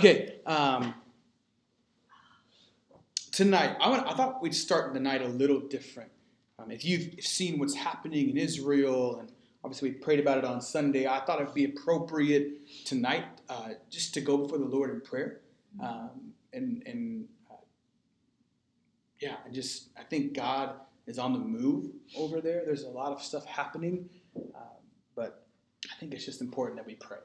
Okay, 0.00 0.36
um, 0.46 0.94
tonight 3.32 3.76
I, 3.80 3.90
want, 3.90 4.06
I 4.06 4.14
thought 4.14 4.40
we'd 4.40 4.54
start 4.54 4.94
the 4.94 5.00
night 5.00 5.22
a 5.22 5.26
little 5.26 5.58
different. 5.58 6.12
Um, 6.60 6.70
if 6.70 6.84
you've 6.84 7.14
seen 7.18 7.58
what's 7.58 7.74
happening 7.74 8.30
in 8.30 8.36
Israel, 8.36 9.18
and 9.18 9.32
obviously 9.64 9.90
we 9.90 9.96
prayed 9.96 10.20
about 10.20 10.38
it 10.38 10.44
on 10.44 10.60
Sunday, 10.60 11.08
I 11.08 11.18
thought 11.24 11.40
it'd 11.40 11.52
be 11.52 11.64
appropriate 11.64 12.60
tonight 12.84 13.24
uh, 13.48 13.70
just 13.90 14.14
to 14.14 14.20
go 14.20 14.38
before 14.38 14.58
the 14.58 14.66
Lord 14.66 14.90
in 14.90 15.00
prayer, 15.00 15.40
um, 15.82 16.32
and 16.52 16.80
and 16.86 17.26
uh, 17.50 17.54
yeah, 19.18 19.34
I 19.44 19.50
just 19.50 19.88
I 19.98 20.04
think 20.04 20.32
God 20.32 20.76
is 21.08 21.18
on 21.18 21.32
the 21.32 21.40
move 21.40 21.86
over 22.16 22.40
there. 22.40 22.62
There's 22.64 22.84
a 22.84 22.88
lot 22.88 23.10
of 23.10 23.20
stuff 23.20 23.44
happening, 23.46 24.08
uh, 24.36 24.60
but 25.16 25.44
I 25.90 25.98
think 25.98 26.14
it's 26.14 26.24
just 26.24 26.40
important 26.40 26.76
that 26.76 26.86
we 26.86 26.94
pray. 26.94 27.18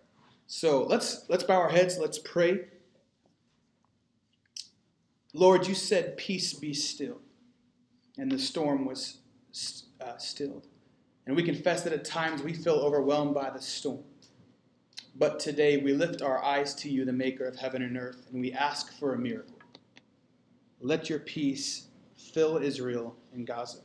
So 0.47 0.83
let's 0.83 1.25
let's 1.29 1.43
bow 1.43 1.55
our 1.55 1.69
heads. 1.69 1.97
Let's 1.97 2.19
pray. 2.19 2.65
Lord, 5.33 5.67
you 5.67 5.73
said, 5.73 6.17
"Peace 6.17 6.53
be 6.53 6.73
still," 6.73 7.19
and 8.17 8.31
the 8.31 8.39
storm 8.39 8.85
was 8.85 9.17
uh, 10.01 10.17
stilled. 10.17 10.67
And 11.25 11.35
we 11.35 11.43
confess 11.43 11.83
that 11.83 11.93
at 11.93 12.05
times 12.05 12.43
we 12.43 12.53
feel 12.53 12.75
overwhelmed 12.75 13.33
by 13.33 13.49
the 13.49 13.61
storm. 13.61 14.03
But 15.15 15.39
today 15.39 15.77
we 15.77 15.93
lift 15.93 16.21
our 16.21 16.43
eyes 16.43 16.75
to 16.75 16.89
you, 16.89 17.05
the 17.05 17.13
Maker 17.13 17.45
of 17.45 17.55
heaven 17.55 17.81
and 17.81 17.97
earth, 17.97 18.27
and 18.31 18.41
we 18.41 18.51
ask 18.51 18.97
for 18.99 19.13
a 19.13 19.17
miracle. 19.17 19.57
Let 20.81 21.09
your 21.09 21.19
peace 21.19 21.87
fill 22.17 22.57
Israel 22.57 23.15
and 23.31 23.47
Gaza. 23.47 23.79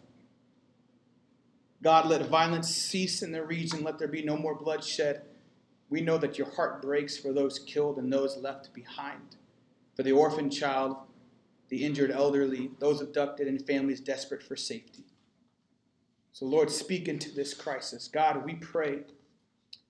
God, 1.83 2.07
let 2.07 2.27
violence 2.27 2.69
cease 2.69 3.23
in 3.23 3.31
the 3.31 3.45
region. 3.45 3.85
Let 3.85 3.99
there 3.99 4.09
be 4.09 4.23
no 4.23 4.37
more 4.37 4.55
bloodshed. 4.55 5.23
We 5.91 6.01
know 6.01 6.19
that 6.19 6.39
your 6.39 6.51
heart 6.51 6.83
breaks 6.83 7.17
for 7.17 7.33
those 7.33 7.59
killed 7.59 7.99
and 7.99 8.13
those 8.13 8.37
left 8.37 8.73
behind, 8.75 9.37
for 9.97 10.03
the 10.03 10.13
orphan 10.13 10.51
child, 10.51 10.97
the 11.69 11.85
injured 11.85 12.11
elderly, 12.11 12.71
those 12.79 13.01
abducted, 13.01 13.47
and 13.47 13.65
families 13.67 14.01
desperate 14.01 14.43
for 14.43 14.57
safety. 14.57 15.05
So, 16.33 16.47
Lord, 16.47 16.71
speak 16.71 17.09
into 17.09 17.31
this 17.35 17.55
crisis. 17.55 18.07
God, 18.09 18.45
we 18.45 18.55
pray 18.55 19.01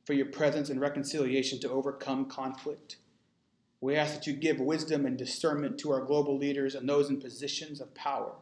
for 0.04 0.14
your 0.14 0.26
presence 0.26 0.70
and 0.70 0.80
reconciliation 0.80 1.60
to 1.60 1.70
overcome 1.70 2.26
conflict. 2.26 2.96
We 3.80 3.96
ask 3.96 4.14
that 4.14 4.26
you 4.26 4.32
give 4.32 4.58
wisdom 4.58 5.04
and 5.04 5.16
discernment 5.16 5.78
to 5.80 5.92
our 5.92 6.00
global 6.00 6.36
leaders 6.36 6.74
and 6.74 6.88
those 6.88 7.10
in 7.10 7.20
positions 7.20 7.80
of 7.80 7.94
power 7.94 8.32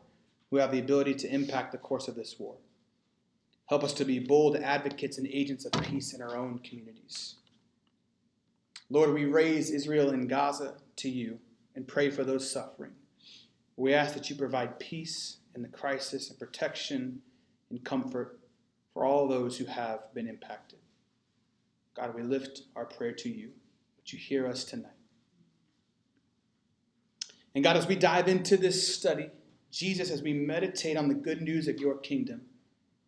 who 0.50 0.58
have 0.58 0.70
the 0.70 0.78
ability 0.78 1.14
to 1.14 1.34
impact 1.34 1.72
the 1.72 1.78
course 1.78 2.08
of 2.08 2.14
this 2.14 2.36
war. 2.38 2.54
Help 3.68 3.82
us 3.82 3.92
to 3.94 4.04
be 4.04 4.20
bold 4.20 4.56
advocates 4.56 5.18
and 5.18 5.26
agents 5.26 5.64
of 5.64 5.72
peace 5.82 6.14
in 6.14 6.22
our 6.22 6.36
own 6.36 6.60
communities. 6.60 7.34
Lord, 8.88 9.12
we 9.12 9.24
raise 9.24 9.70
Israel 9.70 10.10
and 10.10 10.28
Gaza 10.28 10.74
to 10.96 11.08
you 11.08 11.38
and 11.74 11.86
pray 11.86 12.10
for 12.10 12.24
those 12.24 12.50
suffering. 12.50 12.92
We 13.76 13.92
ask 13.92 14.14
that 14.14 14.30
you 14.30 14.36
provide 14.36 14.78
peace 14.78 15.38
in 15.54 15.62
the 15.62 15.68
crisis 15.68 16.30
and 16.30 16.38
protection 16.38 17.20
and 17.70 17.84
comfort 17.84 18.38
for 18.92 19.04
all 19.04 19.28
those 19.28 19.58
who 19.58 19.66
have 19.66 20.14
been 20.14 20.28
impacted. 20.28 20.78
God, 21.94 22.14
we 22.14 22.22
lift 22.22 22.62
our 22.76 22.84
prayer 22.84 23.12
to 23.12 23.28
you. 23.28 23.50
Would 23.98 24.12
you 24.12 24.18
hear 24.18 24.46
us 24.46 24.64
tonight? 24.64 24.90
And 27.54 27.64
God, 27.64 27.76
as 27.76 27.86
we 27.86 27.96
dive 27.96 28.28
into 28.28 28.56
this 28.56 28.94
study, 28.94 29.30
Jesus, 29.70 30.10
as 30.10 30.22
we 30.22 30.32
meditate 30.32 30.96
on 30.96 31.08
the 31.08 31.14
good 31.14 31.42
news 31.42 31.68
of 31.68 31.78
your 31.78 31.96
kingdom, 31.98 32.42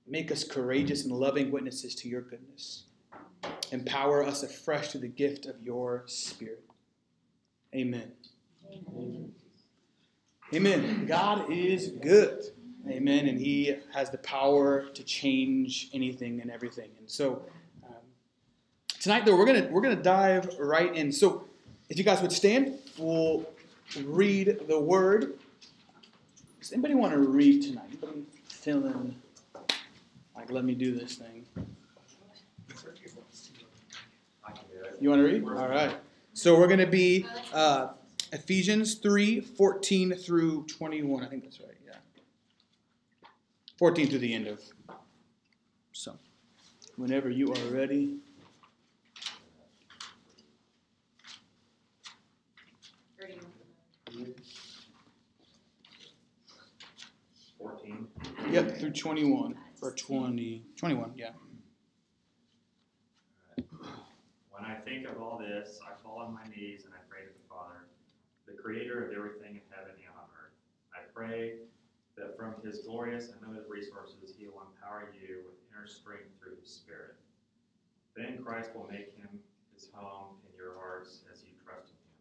make 0.07 0.33
us 0.33 0.43
courageous 0.43 1.05
and 1.05 1.13
loving 1.13 1.51
witnesses 1.51 1.95
to 1.97 2.09
your 2.09 2.23
goodness. 2.23 2.85
Empower 3.73 4.25
us 4.25 4.43
afresh 4.43 4.89
to 4.89 4.99
the 4.99 5.09
gift 5.09 5.47
of 5.47 5.63
your 5.63 6.05
Spirit. 6.07 6.65
Amen. 7.75 8.13
Amen. 8.73 9.33
Amen. 10.55 11.07
God 11.07 11.51
is 11.51 11.89
good. 11.89 12.45
Amen. 12.89 13.27
And 13.27 13.39
He 13.39 13.77
has 13.93 14.11
the 14.11 14.19
power 14.19 14.87
to 14.95 15.05
change 15.05 15.91
anything 15.93 16.41
and 16.41 16.51
everything. 16.51 16.91
And 16.99 17.11
so 17.11 17.43
um, 17.85 17.95
tonight, 19.01 19.27
though, 19.27 19.37
we're 19.37 19.45
gonna 19.45 19.69
we're 19.71 19.83
gonna 19.83 19.97
dive 19.97 20.57
right 20.59 20.95
in. 20.95 21.13
So 21.13 21.45
if 21.91 21.99
you 21.99 22.05
guys 22.05 22.23
would 22.23 22.33
stand, 22.33 22.79
we'll 22.97 23.47
read 24.05 24.61
the 24.67 24.79
Word. 24.79 25.35
Does 26.61 26.73
anybody 26.73 26.95
want 26.95 27.13
to 27.13 27.19
read 27.19 27.63
tonight? 27.63 27.89
Anybody 27.91 28.23
feeling 28.49 29.17
like 30.35 30.51
let 30.51 30.65
me 30.65 30.75
do 30.75 30.95
this 30.95 31.17
thing? 31.17 31.45
You 35.01 35.11
want 35.11 35.21
to 35.21 35.27
read? 35.27 35.45
All 35.45 35.69
right. 35.69 35.97
So 36.33 36.59
we're 36.59 36.67
going 36.67 36.81
to 36.81 36.87
be 36.87 37.27
uh, 37.53 37.89
Ephesians 38.33 38.95
3 38.97 39.41
14 39.41 40.15
through 40.15 40.67
21. 40.67 41.23
I 41.23 41.29
think 41.29 41.45
that's 41.45 41.61
right. 41.61 41.71
Yeah. 41.87 41.95
14 43.79 44.09
to 44.09 44.19
the 44.19 44.35
end 44.35 44.47
of. 44.49 44.61
So, 45.93 46.17
whenever 46.97 47.31
you 47.31 47.53
are 47.53 47.73
ready. 47.73 48.17
Fourteen. 57.59 58.07
Yep, 58.51 58.79
through 58.79 58.93
21. 58.93 59.57
Or 59.83 59.93
20. 59.93 60.65
21, 60.77 61.13
yeah. 61.17 61.31
When 64.59 64.67
I 64.67 64.75
think 64.83 65.07
of 65.07 65.23
all 65.23 65.39
this, 65.39 65.79
I 65.87 65.95
fall 66.03 66.19
on 66.19 66.35
my 66.35 66.43
knees 66.51 66.83
and 66.83 66.91
I 66.91 66.99
pray 67.07 67.23
to 67.23 67.31
the 67.31 67.47
Father, 67.47 67.87
the 68.43 68.59
creator 68.59 69.07
of 69.07 69.15
everything 69.15 69.55
in 69.55 69.63
heaven 69.71 69.95
and 69.95 70.11
on 70.19 70.27
earth. 70.35 70.59
I 70.91 71.07
pray 71.15 71.63
that 72.19 72.35
from 72.35 72.59
his 72.67 72.83
glorious 72.83 73.31
and 73.31 73.39
limited 73.39 73.71
resources, 73.71 74.35
he 74.35 74.51
will 74.51 74.67
empower 74.67 75.15
you 75.15 75.47
with 75.47 75.55
inner 75.71 75.87
strength 75.87 76.35
through 76.43 76.59
his 76.59 76.75
Spirit. 76.75 77.15
Then 78.19 78.43
Christ 78.43 78.75
will 78.75 78.91
make 78.91 79.15
him 79.15 79.31
his 79.71 79.95
home 79.95 80.35
in 80.43 80.51
your 80.59 80.75
hearts 80.75 81.23
as 81.31 81.47
you 81.47 81.55
trust 81.63 81.95
in 81.95 82.03
him. 82.03 82.19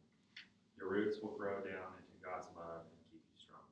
Your 0.77 0.93
roots 0.93 1.17
will 1.25 1.33
grow 1.33 1.57
down 1.65 1.89
into 1.97 2.21
God's 2.21 2.53
love 2.53 2.85
and 2.85 3.01
keep 3.09 3.25
you 3.25 3.37
strong. 3.41 3.65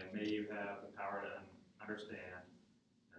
And 0.00 0.08
may 0.16 0.32
you 0.32 0.48
have 0.48 0.80
the 0.80 0.96
power 0.96 1.28
to 1.28 1.44
understand, 1.84 2.40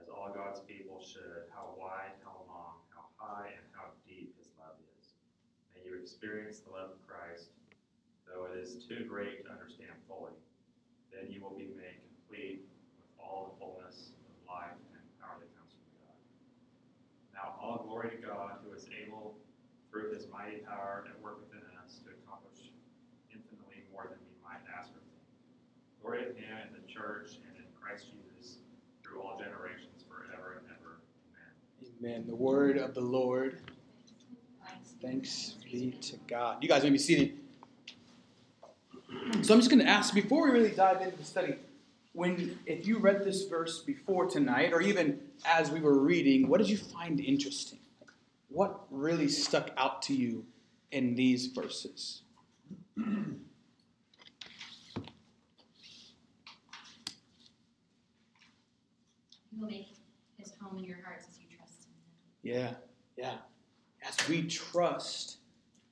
as 0.01 0.09
all 0.09 0.33
God's 0.33 0.65
people 0.65 0.97
should, 0.97 1.45
how 1.53 1.77
wide, 1.77 2.17
how 2.25 2.41
long, 2.49 2.81
how 2.89 3.05
high, 3.21 3.53
and 3.53 3.65
how 3.77 3.93
deep 4.01 4.33
his 4.41 4.49
love 4.57 4.81
is. 4.97 5.13
May 5.77 5.85
you 5.85 5.96
experience 6.07 6.63
the 6.63 6.71
love 6.71 6.95
of 6.95 7.03
Christ, 7.03 7.51
though 8.23 8.47
it 8.47 8.55
is 8.55 8.79
too 8.87 9.03
great 9.03 9.43
to 9.43 9.51
understand 9.51 9.91
fully. 10.07 10.31
Then 11.11 11.27
you 11.27 11.43
will 11.43 11.51
be 11.51 11.67
made 11.75 11.99
complete 11.99 12.63
with 12.95 13.11
all 13.19 13.51
the 13.51 13.55
fullness 13.59 14.15
of 14.15 14.31
life 14.47 14.79
and 14.95 15.03
power 15.19 15.35
that 15.35 15.51
comes 15.59 15.75
from 15.75 15.83
God. 15.99 16.15
Now 17.35 17.59
all 17.59 17.83
glory 17.83 18.15
to 18.15 18.19
God, 18.23 18.63
who 18.63 18.71
is 18.71 18.87
able, 18.87 19.35
through 19.91 20.15
his 20.15 20.31
mighty 20.31 20.63
power 20.63 21.03
at 21.11 21.19
work 21.19 21.43
within 21.43 21.67
us, 21.83 21.99
to 22.07 22.15
accomplish 22.23 22.71
infinitely 23.27 23.83
more 23.91 24.07
than 24.07 24.23
we 24.23 24.31
might 24.39 24.63
ask 24.71 24.87
or 24.95 25.03
think. 25.11 25.27
Glory 25.99 26.23
to 26.23 26.31
him 26.39 26.71
in 26.71 26.79
the 26.79 26.87
church 26.87 27.35
and 27.43 27.59
in 27.59 27.67
Christ 27.75 28.07
Jesus 28.15 28.63
through 29.03 29.19
all 29.19 29.35
generations, 29.35 30.07
forever 30.07 30.63
and 30.63 30.71
ever. 30.71 31.03
Amen. 31.99 32.23
Amen. 32.23 32.31
The 32.31 32.39
word 32.39 32.79
of 32.79 32.95
the 32.95 33.03
Lord. 33.03 33.59
Thanks 35.01 35.55
be 35.63 35.91
to 36.01 36.17
God. 36.27 36.57
You 36.61 36.69
guys 36.69 36.83
may 36.83 36.89
be 36.89 36.97
seated. 36.97 37.37
So 39.41 39.53
I'm 39.53 39.59
just 39.59 39.69
going 39.69 39.79
to 39.79 39.87
ask 39.87 40.13
before 40.13 40.45
we 40.45 40.51
really 40.51 40.71
dive 40.71 41.01
into 41.01 41.15
the 41.15 41.23
study, 41.23 41.55
when 42.13 42.57
if 42.65 42.87
you 42.87 42.97
read 42.97 43.23
this 43.23 43.43
verse 43.43 43.81
before 43.81 44.25
tonight, 44.25 44.73
or 44.73 44.81
even 44.81 45.19
as 45.45 45.69
we 45.69 45.79
were 45.79 45.99
reading, 45.99 46.47
what 46.47 46.57
did 46.57 46.69
you 46.69 46.77
find 46.77 47.19
interesting? 47.19 47.79
What 48.49 48.85
really 48.89 49.27
stuck 49.27 49.69
out 49.77 50.01
to 50.03 50.15
you 50.15 50.45
in 50.91 51.15
these 51.15 51.47
verses? 51.47 52.23
He 52.95 53.03
will 59.59 59.67
make 59.67 59.89
his 60.37 60.53
home 60.59 60.79
in 60.79 60.85
your 60.85 60.97
hearts 61.03 61.25
as 61.29 61.39
you 61.39 61.45
trust 61.55 61.87
in 62.43 62.51
Yeah, 62.51 62.73
yeah. 63.15 63.35
As 64.07 64.29
we 64.29 64.43
trust, 64.43 65.37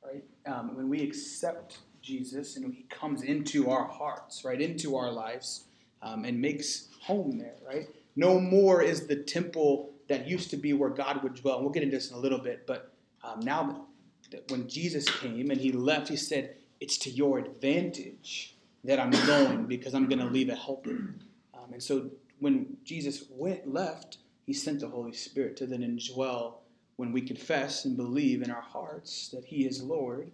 right? 0.05 0.23
Um, 0.45 0.75
when 0.75 0.87
we 0.87 1.01
accept 1.01 1.79
Jesus 2.01 2.55
and 2.55 2.73
He 2.73 2.83
comes 2.83 3.23
into 3.23 3.69
our 3.69 3.85
hearts, 3.85 4.45
right, 4.45 4.61
into 4.61 4.95
our 4.95 5.11
lives, 5.11 5.65
um, 6.01 6.23
and 6.23 6.39
makes 6.39 6.89
home 7.01 7.37
there, 7.37 7.55
right? 7.67 7.87
No 8.15 8.39
more 8.39 8.81
is 8.81 9.07
the 9.07 9.15
temple 9.15 9.91
that 10.07 10.27
used 10.27 10.49
to 10.51 10.57
be 10.57 10.71
where 10.73 10.91
God 10.91 11.23
would 11.23 11.33
dwell. 11.35 11.55
And 11.55 11.65
We'll 11.65 11.73
get 11.73 11.83
into 11.83 11.97
this 11.97 12.11
in 12.11 12.15
a 12.15 12.19
little 12.19 12.39
bit, 12.39 12.65
but 12.67 12.93
um, 13.23 13.39
now 13.41 13.87
that, 14.31 14.49
when 14.51 14.69
Jesus 14.69 15.09
came 15.09 15.51
and 15.51 15.59
He 15.59 15.71
left, 15.71 16.07
He 16.07 16.15
said, 16.15 16.55
"It's 16.79 16.97
to 16.99 17.09
your 17.09 17.39
advantage 17.39 18.55
that 18.83 18.99
I'm 18.99 19.11
going 19.25 19.65
because 19.65 19.93
I'm 19.93 20.07
going 20.07 20.19
to 20.19 20.25
leave 20.25 20.49
a 20.49 20.55
helper." 20.55 21.15
Um, 21.53 21.73
and 21.73 21.83
so 21.83 22.11
when 22.39 22.77
Jesus 22.83 23.25
went 23.29 23.73
left, 23.73 24.19
He 24.45 24.53
sent 24.53 24.79
the 24.79 24.87
Holy 24.87 25.13
Spirit 25.13 25.57
to 25.57 25.65
then 25.65 25.81
indwell 25.81 26.59
when 26.97 27.11
we 27.11 27.21
confess 27.21 27.85
and 27.85 27.97
believe 27.97 28.41
in 28.41 28.49
our 28.51 28.61
hearts 28.61 29.29
that 29.29 29.43
He 29.45 29.65
is 29.65 29.81
Lord, 29.81 30.31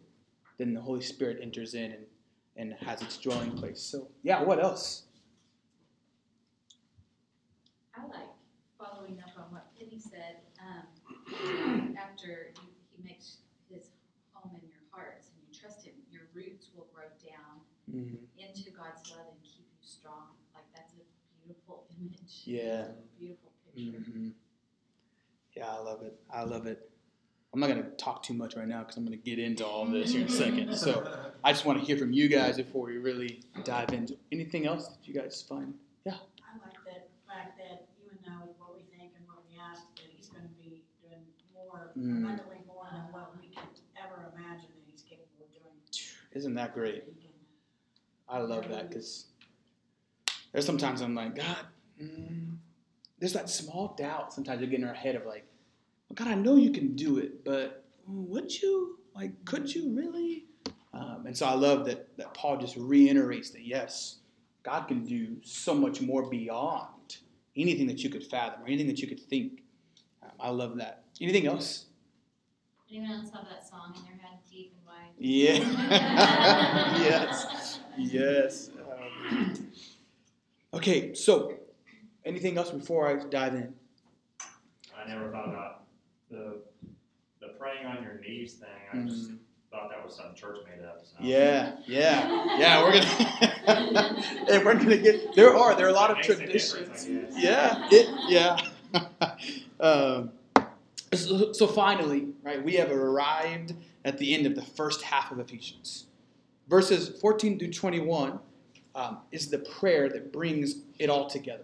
then 0.58 0.74
the 0.74 0.82
Holy 0.82 1.02
Spirit 1.02 1.40
enters 1.42 1.74
in 1.74 1.92
and, 1.92 2.06
and 2.58 2.74
has 2.86 3.02
its 3.02 3.18
dwelling 3.18 3.52
place. 3.54 3.82
So, 3.82 4.08
yeah, 4.24 4.44
what 4.44 4.62
else? 4.64 5.04
I 7.96 8.04
like 8.08 8.30
following 8.78 9.20
up 9.20 9.38
on 9.38 9.52
what 9.52 9.68
Penny 9.78 10.00
said, 10.00 10.38
um, 10.62 11.96
after 12.00 12.52
he, 12.60 13.04
makes 13.04 13.38
his 13.70 13.90
home 14.34 14.52
in 14.62 14.68
your 14.70 14.78
hearts 14.92 15.30
and 15.34 15.42
you 15.42 15.60
trust 15.60 15.84
him, 15.86 15.94
your 16.12 16.24
roots 16.34 16.68
will 16.76 16.88
grow 16.94 17.10
down 17.24 17.62
Mm-hmm. 17.92 18.24
into 18.38 18.72
God's 18.72 19.12
love 19.12 19.28
and 19.28 19.44
keep 19.44 19.68
you 19.68 19.82
strong. 19.82 20.32
Like 20.56 20.64
that's 20.74 20.94
a 20.94 21.04
beautiful 21.44 21.84
image. 22.00 22.44
Yeah. 22.46 22.86
A 22.88 23.20
beautiful 23.20 23.52
picture. 23.76 24.00
hmm 24.12 24.30
Yeah, 25.62 25.70
I 25.70 25.80
love 25.80 26.02
it. 26.02 26.20
I 26.34 26.42
love 26.44 26.66
it. 26.66 26.90
I'm 27.54 27.60
not 27.60 27.70
going 27.70 27.84
to 27.84 27.90
talk 27.92 28.24
too 28.24 28.34
much 28.34 28.56
right 28.56 28.68
now 28.68 28.80
because 28.80 28.98
I'm 28.98 29.06
going 29.06 29.16
to 29.16 29.24
get 29.24 29.38
into 29.38 29.64
all 29.64 29.86
this 29.86 30.12
here 30.12 30.22
in 30.22 30.28
a 30.28 30.32
second. 30.32 30.76
So 30.76 31.08
I 31.44 31.52
just 31.52 31.66
want 31.66 31.80
to 31.80 31.86
hear 31.86 31.98
from 31.98 32.12
you 32.12 32.28
guys 32.30 32.58
before 32.58 32.88
we 32.88 32.98
really 32.98 33.42
dive 33.64 33.94
into 33.94 34.18
anything 34.32 34.66
else 34.66 34.88
that 34.88 35.08
you 35.08 35.14
guys 35.14 35.46
find. 35.48 35.76
Yeah. 36.04 36.14
I 36.14 36.58
like 36.66 36.74
that 36.86 37.10
fact 37.28 37.60
that 37.60 37.86
even 38.04 38.18
though 38.26 38.50
what 38.58 38.74
we 38.74 38.82
think 38.98 39.12
and 39.16 39.28
what 39.28 39.44
we 39.48 39.60
ask, 39.60 39.84
that 39.98 40.06
he's 40.18 40.30
gonna 40.30 40.48
be 40.60 40.82
doing 41.04 41.22
more, 41.54 41.92
Mm. 41.96 42.24
abundantly 42.24 42.58
more 42.66 42.88
than 42.92 43.02
what 43.12 43.36
we 43.40 43.50
could 43.50 43.70
ever 44.04 44.32
imagine 44.36 44.70
that 44.74 44.84
he's 44.90 45.04
capable 45.04 45.46
of 45.46 45.52
doing. 45.52 45.76
Isn't 46.32 46.56
that 46.56 46.74
great? 46.74 47.04
I 48.28 48.40
love 48.40 48.68
that 48.70 48.90
because 48.90 49.26
there's 50.54 50.66
sometimes 50.66 51.02
I'm 51.02 51.14
like, 51.14 51.36
God, 51.36 51.66
mm, 52.02 52.56
there's 53.20 53.34
that 53.34 53.50
small 53.50 53.94
doubt 53.98 54.34
sometimes 54.34 54.62
you 54.62 54.68
get 54.68 54.80
in 54.80 54.88
our 54.88 54.94
head 54.94 55.16
of 55.16 55.26
like, 55.26 55.46
well, 56.12 56.26
God, 56.26 56.34
I 56.34 56.36
know 56.36 56.58
you 56.58 56.72
can 56.72 56.94
do 56.94 57.20
it, 57.20 57.46
but 57.46 57.86
would 58.06 58.62
you? 58.62 59.00
Like, 59.16 59.46
could 59.46 59.74
you 59.74 59.96
really? 59.96 60.46
Um, 60.94 61.24
and 61.26 61.38
so 61.38 61.46
I 61.46 61.54
love 61.54 61.86
that, 61.86 62.18
that 62.18 62.34
Paul 62.34 62.58
just 62.58 62.76
reiterates 62.76 63.52
that 63.52 63.66
yes, 63.66 64.18
God 64.64 64.90
can 64.90 65.06
do 65.06 65.38
so 65.42 65.74
much 65.74 66.02
more 66.02 66.30
beyond 66.30 67.18
anything 67.56 67.88
that 67.88 68.04
you 68.04 68.10
could 68.10 68.26
fathom 68.26 68.62
or 68.62 68.68
anything 68.68 68.88
that 68.88 69.00
you 69.00 69.08
could 69.08 69.22
think. 69.22 69.64
Um, 70.22 70.32
I 70.38 70.50
love 70.50 70.76
that. 70.78 71.06
Anything 71.22 71.48
else? 71.48 71.86
Anyone 72.90 73.12
else 73.12 73.32
have 73.34 73.46
that 73.46 73.66
song 73.66 73.94
in 73.96 74.04
their 74.04 74.22
head, 74.22 74.40
deep 74.52 74.74
and 74.76 74.86
wide? 74.86 75.14
Yeah. 75.18 75.60
yes. 77.00 77.80
Yes. 77.98 78.70
Um, 79.32 79.72
okay, 80.74 81.14
so 81.14 81.54
anything 82.26 82.58
else 82.58 82.72
before 82.72 83.08
I 83.08 83.24
dive 83.30 83.56
in? 83.56 83.74
I 84.94 85.08
never 85.08 85.32
thought 85.32 85.48
about 85.48 85.81
the 86.32 86.62
the 87.40 87.54
praying 87.60 87.86
on 87.86 88.04
your 88.04 88.20
knees 88.22 88.54
thing. 88.56 88.70
I 88.92 89.08
just 89.08 89.32
Mm, 89.32 89.38
thought 89.72 89.90
that 89.90 90.04
was 90.04 90.16
something 90.16 90.36
church 90.36 90.58
made 90.66 90.86
up. 90.86 91.02
So. 91.04 91.16
Yeah, 91.20 91.76
yeah, 91.88 92.58
yeah. 92.58 92.84
We're 92.84 92.94
gonna, 92.94 94.26
and 94.50 94.66
we're 94.66 94.76
gonna 94.76 94.98
get. 94.98 95.36
There 95.36 95.56
are 95.56 95.76
there 95.76 95.86
are 95.86 95.90
a 95.90 95.94
lot 95.94 96.12
of 96.12 96.18
Makes 96.18 96.30
a 96.30 96.46
difference, 96.46 97.08
I 97.08 97.12
traditions. 97.12 97.38
Yeah, 97.38 97.88
it, 97.92 98.10
yeah. 98.30 98.58
um, 99.80 100.32
so, 101.14 101.54
so 101.54 101.68
finally, 101.68 102.28
right, 102.44 102.64
we 102.64 102.76
have 102.76 102.92
arrived 102.92 103.74
at 104.06 104.18
the 104.18 104.34
end 104.34 104.46
of 104.46 104.56
the 104.56 104.62
first 104.62 105.02
half 105.04 105.32
of 105.32 105.40
Ephesians. 105.40 106.06
Verses 106.68 107.10
14 107.20 107.60
through 107.60 107.72
21 107.72 108.40
um, 108.96 109.18
is 109.32 109.50
the 109.50 109.60
prayer 109.60 110.10
that 110.10 110.32
brings 110.32 110.78
it 111.00 111.10
all 111.10 111.30
together. 111.30 111.64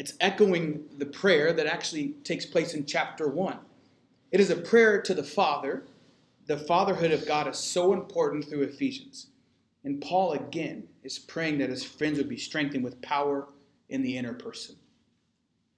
It's 0.00 0.14
echoing 0.18 0.86
the 0.96 1.04
prayer 1.04 1.52
that 1.52 1.66
actually 1.66 2.14
takes 2.24 2.46
place 2.46 2.72
in 2.72 2.86
chapter 2.86 3.28
1. 3.28 3.58
It 4.30 4.40
is 4.40 4.48
a 4.48 4.56
prayer 4.56 5.02
to 5.02 5.12
the 5.12 5.22
Father. 5.22 5.82
The 6.46 6.56
fatherhood 6.56 7.10
of 7.10 7.26
God 7.26 7.46
is 7.46 7.58
so 7.58 7.92
important 7.92 8.48
through 8.48 8.62
Ephesians. 8.62 9.26
And 9.84 10.00
Paul, 10.00 10.32
again, 10.32 10.84
is 11.04 11.18
praying 11.18 11.58
that 11.58 11.68
his 11.68 11.84
friends 11.84 12.16
would 12.16 12.30
be 12.30 12.38
strengthened 12.38 12.82
with 12.82 13.02
power 13.02 13.48
in 13.90 14.00
the 14.00 14.16
inner 14.16 14.32
person. 14.32 14.74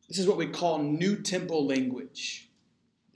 This 0.06 0.20
is 0.20 0.28
what 0.28 0.36
we 0.36 0.46
call 0.46 0.78
new 0.78 1.16
temple 1.16 1.66
language. 1.66 2.48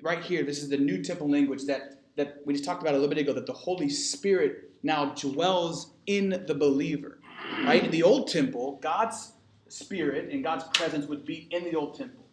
Right 0.02 0.24
here, 0.24 0.42
this 0.42 0.60
is 0.60 0.70
the 0.70 0.76
new 0.76 1.04
temple 1.04 1.30
language 1.30 1.66
that, 1.66 2.00
that 2.16 2.38
we 2.44 2.54
just 2.54 2.64
talked 2.64 2.82
about 2.82 2.94
a 2.94 2.98
little 2.98 3.14
bit 3.14 3.22
ago, 3.22 3.32
that 3.32 3.46
the 3.46 3.52
Holy 3.52 3.90
Spirit 3.90 4.72
now 4.82 5.14
dwells 5.14 5.92
in 6.06 6.42
the 6.48 6.54
believer. 6.56 7.20
Right? 7.64 7.84
In 7.84 7.92
the 7.92 8.02
old 8.02 8.26
temple, 8.26 8.80
God's 8.82 9.34
spirit 9.68 10.30
and 10.32 10.42
God's 10.42 10.64
presence 10.76 11.06
would 11.06 11.24
be 11.24 11.48
in 11.50 11.64
the 11.64 11.74
old 11.74 11.96
temple, 11.96 12.24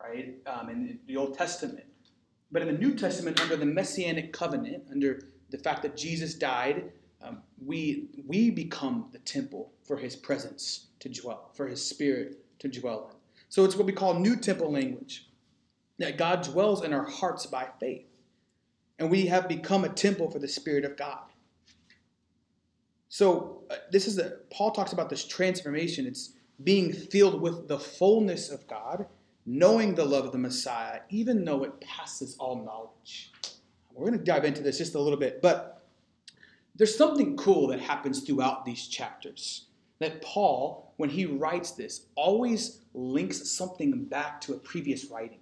right? 0.00 0.36
Um, 0.46 0.68
in 0.70 0.98
the 1.06 1.16
Old 1.16 1.36
Testament. 1.36 1.84
But 2.50 2.62
in 2.62 2.68
the 2.68 2.78
New 2.78 2.94
Testament, 2.94 3.40
under 3.40 3.56
the 3.56 3.66
Messianic 3.66 4.32
covenant, 4.32 4.84
under 4.90 5.22
the 5.50 5.58
fact 5.58 5.82
that 5.82 5.96
Jesus 5.96 6.34
died, 6.34 6.92
um, 7.22 7.42
we, 7.64 8.08
we 8.26 8.50
become 8.50 9.08
the 9.12 9.18
temple 9.18 9.72
for 9.84 9.96
his 9.96 10.16
presence 10.16 10.86
to 11.00 11.08
dwell, 11.08 11.50
for 11.54 11.66
his 11.66 11.84
spirit 11.84 12.38
to 12.60 12.68
dwell 12.68 13.08
in. 13.10 13.16
So 13.48 13.64
it's 13.64 13.76
what 13.76 13.86
we 13.86 13.92
call 13.92 14.14
new 14.14 14.36
temple 14.36 14.70
language 14.70 15.28
that 15.98 16.16
God 16.16 16.42
dwells 16.42 16.84
in 16.84 16.92
our 16.92 17.04
hearts 17.04 17.46
by 17.46 17.68
faith. 17.80 18.06
And 18.98 19.10
we 19.10 19.26
have 19.26 19.48
become 19.48 19.84
a 19.84 19.88
temple 19.88 20.30
for 20.30 20.38
the 20.38 20.48
Spirit 20.48 20.84
of 20.84 20.96
God. 20.96 21.20
So 23.08 23.62
uh, 23.70 23.76
this 23.90 24.06
is 24.06 24.18
a 24.18 24.38
Paul 24.50 24.72
talks 24.72 24.92
about 24.92 25.08
this 25.08 25.24
transformation. 25.24 26.06
It's 26.06 26.34
being 26.62 26.92
filled 26.92 27.40
with 27.40 27.68
the 27.68 27.78
fullness 27.78 28.50
of 28.50 28.66
God, 28.66 29.06
knowing 29.46 29.94
the 29.94 30.04
love 30.04 30.24
of 30.24 30.32
the 30.32 30.38
Messiah, 30.38 31.00
even 31.10 31.44
though 31.44 31.64
it 31.64 31.80
passes 31.80 32.36
all 32.38 32.64
knowledge. 32.64 33.32
We're 33.94 34.06
going 34.06 34.18
to 34.18 34.24
dive 34.24 34.44
into 34.44 34.62
this 34.62 34.78
just 34.78 34.94
a 34.94 35.00
little 35.00 35.18
bit, 35.18 35.42
but 35.42 35.82
there's 36.76 36.96
something 36.96 37.36
cool 37.36 37.66
that 37.68 37.80
happens 37.80 38.22
throughout 38.22 38.64
these 38.64 38.86
chapters. 38.86 39.64
That 39.98 40.22
Paul, 40.22 40.92
when 40.96 41.10
he 41.10 41.26
writes 41.26 41.72
this, 41.72 42.06
always 42.14 42.82
links 42.94 43.50
something 43.50 44.04
back 44.04 44.40
to 44.42 44.52
a 44.52 44.56
previous 44.56 45.06
writing. 45.06 45.40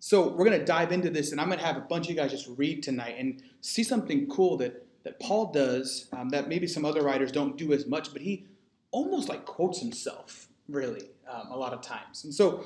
So 0.00 0.28
we're 0.28 0.46
going 0.46 0.58
to 0.58 0.64
dive 0.64 0.90
into 0.90 1.10
this, 1.10 1.30
and 1.30 1.40
I'm 1.40 1.46
going 1.48 1.60
to 1.60 1.64
have 1.64 1.76
a 1.76 1.80
bunch 1.82 2.06
of 2.06 2.10
you 2.10 2.16
guys 2.16 2.32
just 2.32 2.48
read 2.56 2.82
tonight 2.82 3.16
and 3.18 3.42
see 3.60 3.84
something 3.84 4.26
cool 4.28 4.56
that, 4.56 4.84
that 5.04 5.20
Paul 5.20 5.52
does 5.52 6.08
um, 6.12 6.30
that 6.30 6.48
maybe 6.48 6.66
some 6.66 6.84
other 6.84 7.02
writers 7.02 7.30
don't 7.30 7.56
do 7.56 7.72
as 7.72 7.86
much, 7.86 8.12
but 8.12 8.22
he 8.22 8.46
almost 8.92 9.28
like 9.28 9.44
quotes 9.44 9.80
himself, 9.80 10.48
really, 10.68 11.10
um, 11.28 11.48
a 11.50 11.56
lot 11.56 11.72
of 11.72 11.80
times. 11.82 12.24
And 12.24 12.34
so 12.34 12.64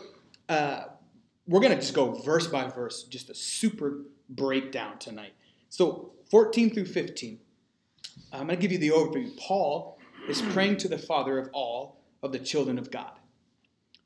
uh, 0.49 0.85
we're 1.47 1.61
going 1.61 1.73
to 1.73 1.81
just 1.81 1.95
go 1.95 2.13
verse 2.13 2.47
by 2.47 2.67
verse, 2.69 3.05
just 3.05 3.31
a 3.31 3.35
super 3.35 4.03
breakdown 4.29 4.99
tonight. 4.99 5.33
So 5.69 6.13
14 6.31 6.71
through 6.71 6.87
15, 6.87 7.39
I'm 8.33 8.47
going 8.47 8.51
to 8.51 8.57
give 8.57 8.73
you 8.73 8.79
the 8.79 8.91
overview. 8.91 9.37
Paul 9.39 9.99
is 10.29 10.41
praying 10.41 10.79
to 10.79 10.89
the 10.89 10.99
Father 10.99 11.39
of 11.39 11.51
all 11.53 12.01
of 12.23 12.33
the 12.33 12.39
children 12.39 12.79
of 12.79 12.91
God. 12.91 13.13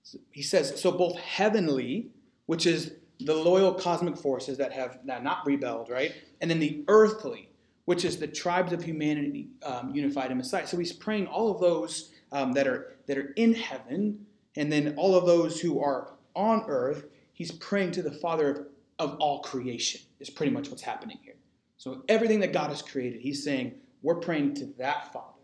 So 0.02 0.18
he 0.30 0.42
says, 0.42 0.80
so 0.80 0.90
both 0.90 1.18
heavenly, 1.18 2.08
which 2.46 2.66
is 2.66 2.92
the 3.20 3.34
loyal 3.34 3.74
cosmic 3.74 4.16
forces 4.16 4.58
that 4.58 4.72
have 4.72 5.00
not 5.04 5.44
rebelled, 5.44 5.90
right? 5.90 6.14
And 6.40 6.50
then 6.50 6.58
the 6.58 6.84
earthly, 6.88 7.50
which 7.84 8.04
is 8.04 8.18
the 8.18 8.26
tribes 8.26 8.72
of 8.72 8.82
humanity 8.82 9.48
um, 9.62 9.94
unified 9.94 10.30
in 10.30 10.38
Messiah. 10.38 10.66
So 10.66 10.76
he's 10.76 10.92
praying 10.92 11.26
all 11.26 11.50
of 11.50 11.60
those 11.60 12.12
um, 12.32 12.52
that 12.52 12.66
are 12.66 12.96
that 13.06 13.18
are 13.18 13.32
in 13.36 13.54
heaven, 13.54 14.26
and 14.56 14.70
then 14.70 14.94
all 14.96 15.14
of 15.14 15.26
those 15.26 15.60
who 15.60 15.80
are 15.80 16.14
on 16.34 16.64
earth. 16.68 17.06
He's 17.32 17.52
praying 17.52 17.92
to 17.92 18.02
the 18.02 18.10
Father 18.10 18.50
of, 18.98 19.12
of 19.12 19.16
all 19.20 19.40
creation. 19.42 20.00
Is 20.20 20.30
pretty 20.30 20.52
much 20.52 20.68
what's 20.70 20.82
happening 20.82 21.18
here. 21.22 21.36
So 21.76 22.02
everything 22.08 22.40
that 22.40 22.52
God 22.52 22.70
has 22.70 22.82
created, 22.82 23.20
he's 23.20 23.44
saying 23.44 23.74
we're 24.02 24.16
praying 24.16 24.54
to 24.54 24.66
that 24.78 25.12
Father, 25.12 25.38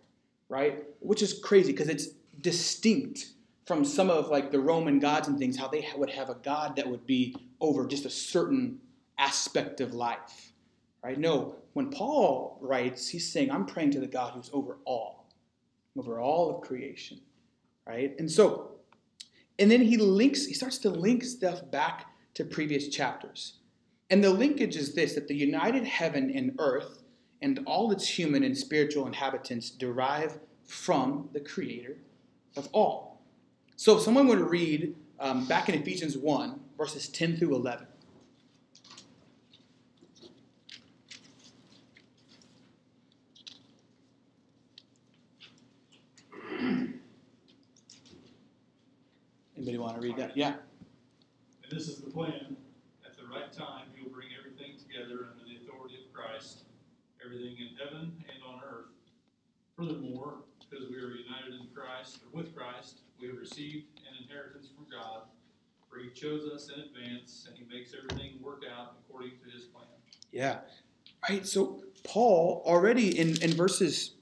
right? 0.48 0.84
Which 1.00 1.22
is 1.22 1.38
crazy 1.38 1.72
because 1.72 1.88
it's 1.88 2.08
distinct 2.40 3.26
from 3.66 3.84
some 3.84 4.10
of 4.10 4.28
like 4.28 4.50
the 4.50 4.60
Roman 4.60 4.98
gods 4.98 5.28
and 5.28 5.38
things, 5.38 5.56
how 5.56 5.68
they 5.68 5.88
would 5.96 6.10
have 6.10 6.28
a 6.28 6.34
God 6.34 6.76
that 6.76 6.88
would 6.88 7.06
be 7.06 7.36
over 7.60 7.86
just 7.86 8.04
a 8.04 8.10
certain 8.10 8.78
aspect 9.18 9.80
of 9.80 9.94
life, 9.94 10.52
right? 11.02 11.18
No, 11.18 11.56
when 11.72 11.90
Paul 11.90 12.58
writes, 12.60 13.08
he's 13.08 13.30
saying, 13.30 13.50
I'm 13.50 13.66
praying 13.66 13.92
to 13.92 14.00
the 14.00 14.06
God 14.06 14.32
who's 14.34 14.50
over 14.52 14.78
all, 14.84 15.23
over 15.96 16.20
all 16.20 16.50
of 16.50 16.60
creation, 16.62 17.20
right? 17.86 18.14
And 18.18 18.30
so, 18.30 18.72
and 19.58 19.70
then 19.70 19.82
he 19.82 19.96
links, 19.96 20.46
he 20.46 20.54
starts 20.54 20.78
to 20.78 20.90
link 20.90 21.24
stuff 21.24 21.70
back 21.70 22.06
to 22.34 22.44
previous 22.44 22.88
chapters. 22.88 23.58
And 24.10 24.22
the 24.22 24.30
linkage 24.30 24.76
is 24.76 24.94
this 24.94 25.14
that 25.14 25.28
the 25.28 25.34
united 25.34 25.84
heaven 25.84 26.30
and 26.34 26.54
earth 26.58 27.02
and 27.42 27.60
all 27.66 27.92
its 27.92 28.08
human 28.08 28.42
and 28.42 28.56
spiritual 28.56 29.06
inhabitants 29.06 29.70
derive 29.70 30.38
from 30.66 31.28
the 31.32 31.40
creator 31.40 31.96
of 32.56 32.68
all. 32.72 33.20
So 33.76 33.96
if 33.96 34.02
someone 34.02 34.26
would 34.28 34.40
read 34.40 34.94
um, 35.20 35.46
back 35.46 35.68
in 35.68 35.74
Ephesians 35.74 36.16
1, 36.16 36.60
verses 36.76 37.08
10 37.08 37.36
through 37.36 37.54
11. 37.54 37.86
Anybody 49.64 49.78
want 49.78 49.94
to 49.94 50.06
read 50.06 50.16
that? 50.18 50.36
Yeah. 50.36 50.60
And 51.62 51.72
this 51.72 51.88
is 51.88 52.02
the 52.02 52.10
plan. 52.10 52.54
At 53.02 53.16
the 53.16 53.24
right 53.24 53.50
time, 53.50 53.86
he'll 53.96 54.12
bring 54.12 54.28
everything 54.38 54.76
together 54.76 55.24
under 55.32 55.40
the 55.40 55.56
authority 55.64 56.04
of 56.04 56.12
Christ, 56.12 56.64
everything 57.24 57.56
in 57.56 57.70
heaven 57.82 58.12
and 58.28 58.44
on 58.46 58.60
earth. 58.60 58.92
Furthermore, 59.74 60.44
because 60.60 60.90
we 60.90 60.96
are 60.96 61.16
united 61.16 61.54
in 61.58 61.66
Christ, 61.74 62.18
or 62.20 62.42
with 62.42 62.54
Christ, 62.54 63.00
we 63.18 63.28
have 63.28 63.38
received 63.38 63.86
an 64.04 64.22
inheritance 64.22 64.68
from 64.68 64.84
God, 64.92 65.22
for 65.88 65.98
he 65.98 66.10
chose 66.10 66.44
us 66.52 66.68
in 66.68 66.82
advance, 66.82 67.48
and 67.48 67.56
he 67.56 67.64
makes 67.64 67.94
everything 67.96 68.42
work 68.42 68.64
out 68.70 68.96
according 69.00 69.30
to 69.30 69.50
his 69.50 69.64
plan. 69.64 69.86
Yeah. 70.30 70.58
Right, 71.26 71.46
so 71.46 71.82
Paul 72.04 72.62
already 72.66 73.18
in, 73.18 73.40
in 73.40 73.52
verses 73.52 74.12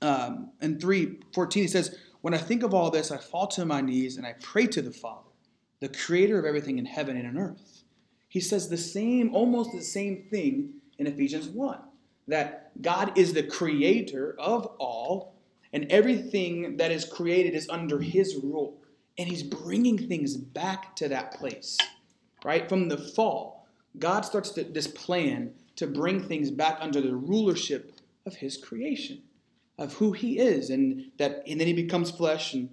um, 0.00 0.52
in 0.62 0.80
3 0.80 1.18
14, 1.34 1.62
he 1.62 1.68
says, 1.68 1.98
when 2.22 2.34
I 2.34 2.38
think 2.38 2.62
of 2.62 2.72
all 2.72 2.90
this, 2.90 3.10
I 3.10 3.18
fall 3.18 3.48
to 3.48 3.66
my 3.66 3.80
knees 3.80 4.16
and 4.16 4.26
I 4.26 4.34
pray 4.40 4.66
to 4.68 4.80
the 4.80 4.92
Father, 4.92 5.28
the 5.80 5.88
creator 5.88 6.38
of 6.38 6.44
everything 6.44 6.78
in 6.78 6.86
heaven 6.86 7.16
and 7.16 7.26
on 7.26 7.36
earth. 7.36 7.82
He 8.28 8.40
says 8.40 8.68
the 8.68 8.78
same, 8.78 9.34
almost 9.34 9.72
the 9.72 9.82
same 9.82 10.28
thing 10.30 10.70
in 10.98 11.06
Ephesians 11.06 11.48
1 11.48 11.78
that 12.28 12.70
God 12.80 13.18
is 13.18 13.32
the 13.32 13.42
creator 13.42 14.36
of 14.38 14.64
all, 14.78 15.34
and 15.72 15.90
everything 15.90 16.76
that 16.76 16.92
is 16.92 17.04
created 17.04 17.54
is 17.54 17.68
under 17.68 18.00
his 18.00 18.36
rule. 18.36 18.78
And 19.18 19.28
he's 19.28 19.42
bringing 19.42 19.98
things 19.98 20.36
back 20.36 20.94
to 20.96 21.08
that 21.08 21.32
place, 21.32 21.76
right? 22.44 22.68
From 22.68 22.88
the 22.88 22.96
fall, 22.96 23.66
God 23.98 24.24
starts 24.24 24.50
to, 24.50 24.64
this 24.64 24.86
plan 24.86 25.52
to 25.76 25.86
bring 25.86 26.22
things 26.22 26.50
back 26.50 26.78
under 26.80 27.00
the 27.00 27.14
rulership 27.14 27.92
of 28.24 28.36
his 28.36 28.56
creation, 28.56 29.22
of 29.82 29.94
who 29.94 30.12
he 30.12 30.38
is, 30.38 30.70
and 30.70 31.10
that 31.18 31.42
and 31.46 31.60
then 31.60 31.66
he 31.66 31.72
becomes 31.72 32.10
flesh 32.10 32.54
and, 32.54 32.70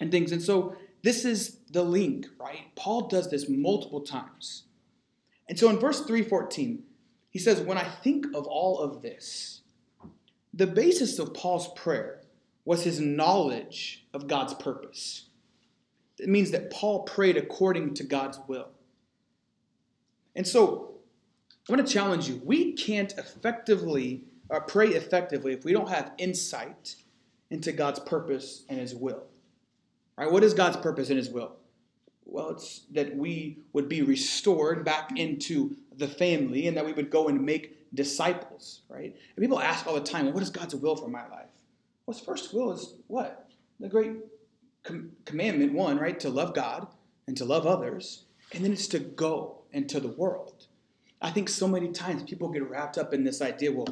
and 0.00 0.10
things. 0.10 0.30
And 0.30 0.42
so 0.42 0.76
this 1.02 1.24
is 1.24 1.58
the 1.70 1.82
link, 1.82 2.26
right? 2.38 2.74
Paul 2.76 3.08
does 3.08 3.30
this 3.30 3.48
multiple 3.48 4.00
times. 4.00 4.64
And 5.48 5.58
so 5.58 5.68
in 5.68 5.78
verse 5.78 6.00
314, 6.00 6.82
he 7.30 7.38
says, 7.38 7.60
When 7.60 7.78
I 7.78 7.84
think 7.84 8.26
of 8.34 8.46
all 8.46 8.78
of 8.78 9.02
this, 9.02 9.62
the 10.52 10.66
basis 10.66 11.18
of 11.18 11.34
Paul's 11.34 11.68
prayer 11.74 12.20
was 12.64 12.84
his 12.84 13.00
knowledge 13.00 14.06
of 14.14 14.28
God's 14.28 14.54
purpose. 14.54 15.26
It 16.18 16.28
means 16.28 16.52
that 16.52 16.70
Paul 16.70 17.02
prayed 17.02 17.36
according 17.36 17.94
to 17.94 18.04
God's 18.04 18.38
will. 18.46 18.68
And 20.36 20.46
so 20.46 20.94
I 21.68 21.72
want 21.72 21.86
to 21.86 21.92
challenge 21.92 22.28
you. 22.28 22.40
We 22.44 22.72
can't 22.72 23.12
effectively 23.18 24.24
Uh, 24.54 24.60
pray 24.60 24.90
effectively 24.90 25.52
if 25.52 25.64
we 25.64 25.72
don't 25.72 25.88
have 25.88 26.12
insight 26.16 26.94
into 27.50 27.72
God's 27.72 27.98
purpose 27.98 28.62
and 28.68 28.78
his 28.78 28.94
will. 28.94 29.24
Right? 30.16 30.30
What 30.30 30.44
is 30.44 30.54
God's 30.54 30.76
purpose 30.76 31.08
and 31.08 31.18
his 31.18 31.28
will? 31.28 31.56
Well, 32.24 32.50
it's 32.50 32.82
that 32.92 33.16
we 33.16 33.58
would 33.72 33.88
be 33.88 34.02
restored 34.02 34.84
back 34.84 35.18
into 35.18 35.74
the 35.96 36.06
family 36.06 36.68
and 36.68 36.76
that 36.76 36.86
we 36.86 36.92
would 36.92 37.10
go 37.10 37.26
and 37.26 37.44
make 37.44 37.92
disciples, 37.94 38.82
right? 38.88 39.16
And 39.36 39.42
people 39.42 39.58
ask 39.58 39.88
all 39.88 39.94
the 39.94 40.00
time, 40.00 40.26
well, 40.26 40.34
what 40.34 40.42
is 40.44 40.50
God's 40.50 40.76
will 40.76 40.94
for 40.94 41.08
my 41.08 41.28
life? 41.28 41.50
Well, 42.06 42.16
his 42.16 42.24
first 42.24 42.54
will 42.54 42.70
is 42.70 42.94
what? 43.08 43.48
The 43.80 43.88
great 43.88 44.12
com- 44.84 45.10
commandment, 45.24 45.72
one, 45.72 45.98
right? 45.98 46.18
To 46.20 46.28
love 46.28 46.54
God 46.54 46.86
and 47.26 47.36
to 47.38 47.44
love 47.44 47.66
others. 47.66 48.26
And 48.52 48.64
then 48.64 48.72
it's 48.72 48.86
to 48.88 49.00
go 49.00 49.62
into 49.72 49.98
the 49.98 50.08
world. 50.08 50.66
I 51.20 51.30
think 51.30 51.48
so 51.48 51.66
many 51.66 51.90
times 51.90 52.22
people 52.22 52.48
get 52.50 52.70
wrapped 52.70 52.98
up 52.98 53.12
in 53.12 53.24
this 53.24 53.42
idea, 53.42 53.72
well, 53.72 53.88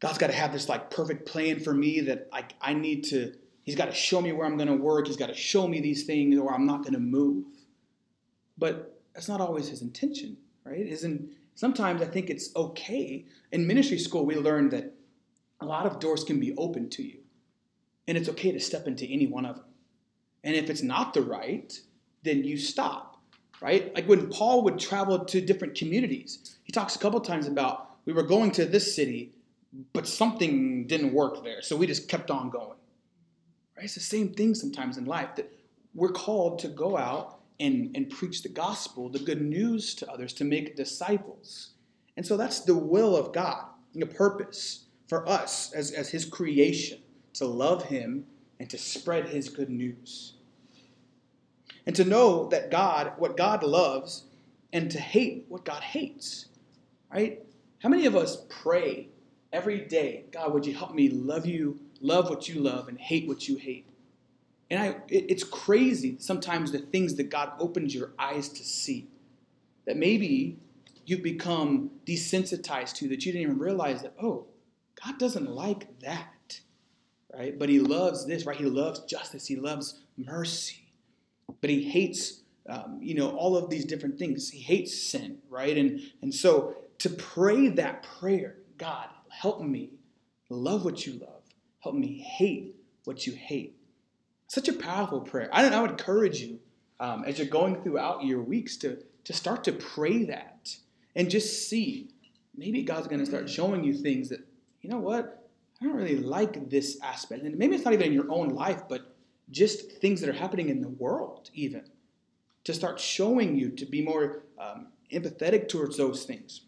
God's 0.00 0.18
got 0.18 0.28
to 0.28 0.32
have 0.32 0.52
this 0.52 0.68
like 0.68 0.90
perfect 0.90 1.26
plan 1.26 1.60
for 1.60 1.72
me 1.74 2.00
that 2.00 2.28
I, 2.32 2.44
I 2.60 2.74
need 2.74 3.04
to, 3.04 3.34
He's 3.62 3.76
got 3.76 3.86
to 3.86 3.94
show 3.94 4.20
me 4.20 4.32
where 4.32 4.46
I'm 4.46 4.56
going 4.56 4.68
to 4.68 4.74
work. 4.74 5.06
He's 5.06 5.18
got 5.18 5.28
to 5.28 5.34
show 5.34 5.68
me 5.68 5.80
these 5.80 6.04
things 6.04 6.38
or 6.38 6.52
I'm 6.52 6.66
not 6.66 6.82
going 6.82 6.94
to 6.94 6.98
move. 7.00 7.44
But 8.56 9.00
that's 9.14 9.28
not 9.28 9.40
always 9.40 9.68
His 9.68 9.82
intention, 9.82 10.38
right? 10.64 10.86
Isn't 10.86 11.30
sometimes 11.54 12.00
I 12.00 12.06
think 12.06 12.30
it's 12.30 12.54
okay. 12.56 13.26
In 13.52 13.66
ministry 13.66 13.98
school, 13.98 14.24
we 14.24 14.36
learned 14.36 14.70
that 14.72 14.94
a 15.60 15.66
lot 15.66 15.86
of 15.86 16.00
doors 16.00 16.24
can 16.24 16.40
be 16.40 16.54
open 16.56 16.88
to 16.90 17.02
you, 17.02 17.18
and 18.08 18.16
it's 18.16 18.30
okay 18.30 18.50
to 18.50 18.58
step 18.60 18.86
into 18.86 19.06
any 19.06 19.26
one 19.26 19.44
of 19.44 19.56
them. 19.56 19.66
And 20.42 20.56
if 20.56 20.70
it's 20.70 20.82
not 20.82 21.12
the 21.12 21.22
right, 21.22 21.78
then 22.22 22.44
you 22.44 22.56
stop, 22.56 23.20
right? 23.60 23.94
Like 23.94 24.08
when 24.08 24.30
Paul 24.30 24.62
would 24.64 24.78
travel 24.78 25.24
to 25.24 25.40
different 25.40 25.74
communities, 25.74 26.56
he 26.64 26.72
talks 26.72 26.96
a 26.96 26.98
couple 26.98 27.20
times 27.20 27.46
about 27.46 27.90
we 28.06 28.12
were 28.14 28.22
going 28.22 28.50
to 28.52 28.64
this 28.64 28.96
city, 28.96 29.34
but 29.92 30.06
something 30.06 30.86
didn't 30.86 31.12
work 31.12 31.44
there, 31.44 31.62
so 31.62 31.76
we 31.76 31.86
just 31.86 32.08
kept 32.08 32.30
on 32.30 32.50
going. 32.50 32.76
Right? 33.76 33.84
It's 33.84 33.94
the 33.94 34.00
same 34.00 34.32
thing 34.32 34.54
sometimes 34.54 34.98
in 34.98 35.04
life 35.04 35.36
that 35.36 35.52
we're 35.94 36.12
called 36.12 36.58
to 36.60 36.68
go 36.68 36.96
out 36.96 37.40
and, 37.58 37.94
and 37.94 38.08
preach 38.08 38.42
the 38.42 38.48
gospel, 38.48 39.08
the 39.08 39.18
good 39.18 39.40
news 39.40 39.94
to 39.96 40.10
others, 40.10 40.32
to 40.34 40.44
make 40.44 40.76
disciples. 40.76 41.70
And 42.16 42.26
so 42.26 42.36
that's 42.36 42.60
the 42.60 42.74
will 42.74 43.16
of 43.16 43.32
God, 43.32 43.64
the 43.94 44.06
purpose 44.06 44.86
for 45.08 45.28
us 45.28 45.72
as, 45.72 45.92
as 45.92 46.08
His 46.08 46.24
creation, 46.24 47.00
to 47.34 47.46
love 47.46 47.84
Him 47.84 48.26
and 48.58 48.68
to 48.70 48.78
spread 48.78 49.28
His 49.28 49.48
good 49.48 49.70
news. 49.70 50.34
And 51.86 51.94
to 51.96 52.04
know 52.04 52.48
that 52.48 52.70
God, 52.70 53.12
what 53.18 53.36
God 53.36 53.62
loves, 53.62 54.24
and 54.72 54.90
to 54.90 55.00
hate 55.00 55.46
what 55.48 55.64
God 55.64 55.82
hates. 55.82 56.46
Right? 57.12 57.42
How 57.82 57.88
many 57.88 58.06
of 58.06 58.16
us 58.16 58.44
pray 58.48 59.08
every 59.52 59.80
day, 59.80 60.24
God, 60.32 60.52
would 60.52 60.66
you 60.66 60.74
help 60.74 60.94
me 60.94 61.08
love 61.08 61.46
you, 61.46 61.80
love 62.00 62.28
what 62.28 62.48
you 62.48 62.60
love, 62.60 62.88
and 62.88 62.98
hate 62.98 63.26
what 63.28 63.48
you 63.48 63.56
hate? 63.56 63.86
And 64.70 64.80
I, 64.80 64.86
it, 65.08 65.26
it's 65.28 65.44
crazy 65.44 66.16
sometimes 66.18 66.72
the 66.72 66.78
things 66.78 67.16
that 67.16 67.30
God 67.30 67.52
opens 67.58 67.94
your 67.94 68.12
eyes 68.18 68.48
to 68.50 68.64
see 68.64 69.08
that 69.86 69.96
maybe 69.96 70.58
you've 71.06 71.22
become 71.22 71.90
desensitized 72.06 72.94
to 72.94 73.08
that 73.08 73.26
you 73.26 73.32
didn't 73.32 73.42
even 73.42 73.58
realize 73.58 74.02
that, 74.02 74.14
oh, 74.22 74.46
God 75.04 75.18
doesn't 75.18 75.50
like 75.50 75.98
that, 76.00 76.60
right? 77.34 77.58
But 77.58 77.68
He 77.68 77.80
loves 77.80 78.26
this, 78.26 78.46
right? 78.46 78.56
He 78.56 78.66
loves 78.66 79.00
justice, 79.00 79.46
He 79.46 79.56
loves 79.56 80.00
mercy, 80.16 80.84
but 81.60 81.70
He 81.70 81.82
hates, 81.82 82.42
um, 82.68 82.98
you 83.00 83.14
know, 83.14 83.30
all 83.30 83.56
of 83.56 83.70
these 83.70 83.84
different 83.84 84.18
things. 84.18 84.50
He 84.50 84.60
hates 84.60 84.96
sin, 84.96 85.38
right? 85.48 85.76
And, 85.76 86.00
and 86.22 86.32
so 86.32 86.76
to 86.98 87.10
pray 87.10 87.68
that 87.68 88.02
prayer, 88.02 88.56
God, 88.78 89.08
help 89.40 89.60
me 89.60 89.90
love 90.48 90.84
what 90.84 91.06
you 91.06 91.14
love, 91.14 91.42
help 91.80 91.94
me 91.94 92.18
hate 92.18 92.74
what 93.04 93.26
you 93.26 93.32
hate 93.32 93.80
such 94.50 94.66
a 94.66 94.72
powerful 94.72 95.20
prayer. 95.20 95.48
I, 95.52 95.68
I 95.68 95.80
would 95.80 95.92
encourage 95.92 96.40
you 96.40 96.58
um, 96.98 97.22
as 97.24 97.38
you're 97.38 97.46
going 97.46 97.80
throughout 97.82 98.24
your 98.24 98.42
weeks 98.42 98.76
to, 98.78 98.98
to 99.22 99.32
start 99.32 99.62
to 99.64 99.72
pray 99.72 100.24
that 100.24 100.74
and 101.14 101.30
just 101.30 101.68
see. 101.68 102.08
Maybe 102.56 102.82
God's 102.82 103.06
going 103.06 103.20
to 103.20 103.26
start 103.26 103.48
showing 103.48 103.84
you 103.84 103.94
things 103.94 104.28
that, 104.30 104.40
you 104.82 104.90
know 104.90 104.98
what, 104.98 105.48
I 105.80 105.84
don't 105.84 105.94
really 105.94 106.18
like 106.18 106.68
this 106.68 106.98
aspect. 107.00 107.44
And 107.44 107.56
maybe 107.56 107.76
it's 107.76 107.84
not 107.84 107.94
even 107.94 108.08
in 108.08 108.12
your 108.12 108.28
own 108.28 108.48
life, 108.48 108.82
but 108.88 109.14
just 109.52 109.92
things 110.00 110.20
that 110.20 110.28
are 110.28 110.32
happening 110.36 110.68
in 110.68 110.80
the 110.80 110.88
world, 110.88 111.48
even. 111.54 111.84
To 112.64 112.74
start 112.74 112.98
showing 112.98 113.56
you 113.56 113.70
to 113.70 113.86
be 113.86 114.02
more 114.02 114.42
um, 114.58 114.88
empathetic 115.12 115.68
towards 115.68 115.96
those 115.96 116.24
things. 116.24 116.62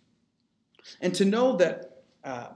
And 1.00 1.12
to 1.17 1.25
know 1.25 1.57
that 1.57 2.05
uh, 2.23 2.50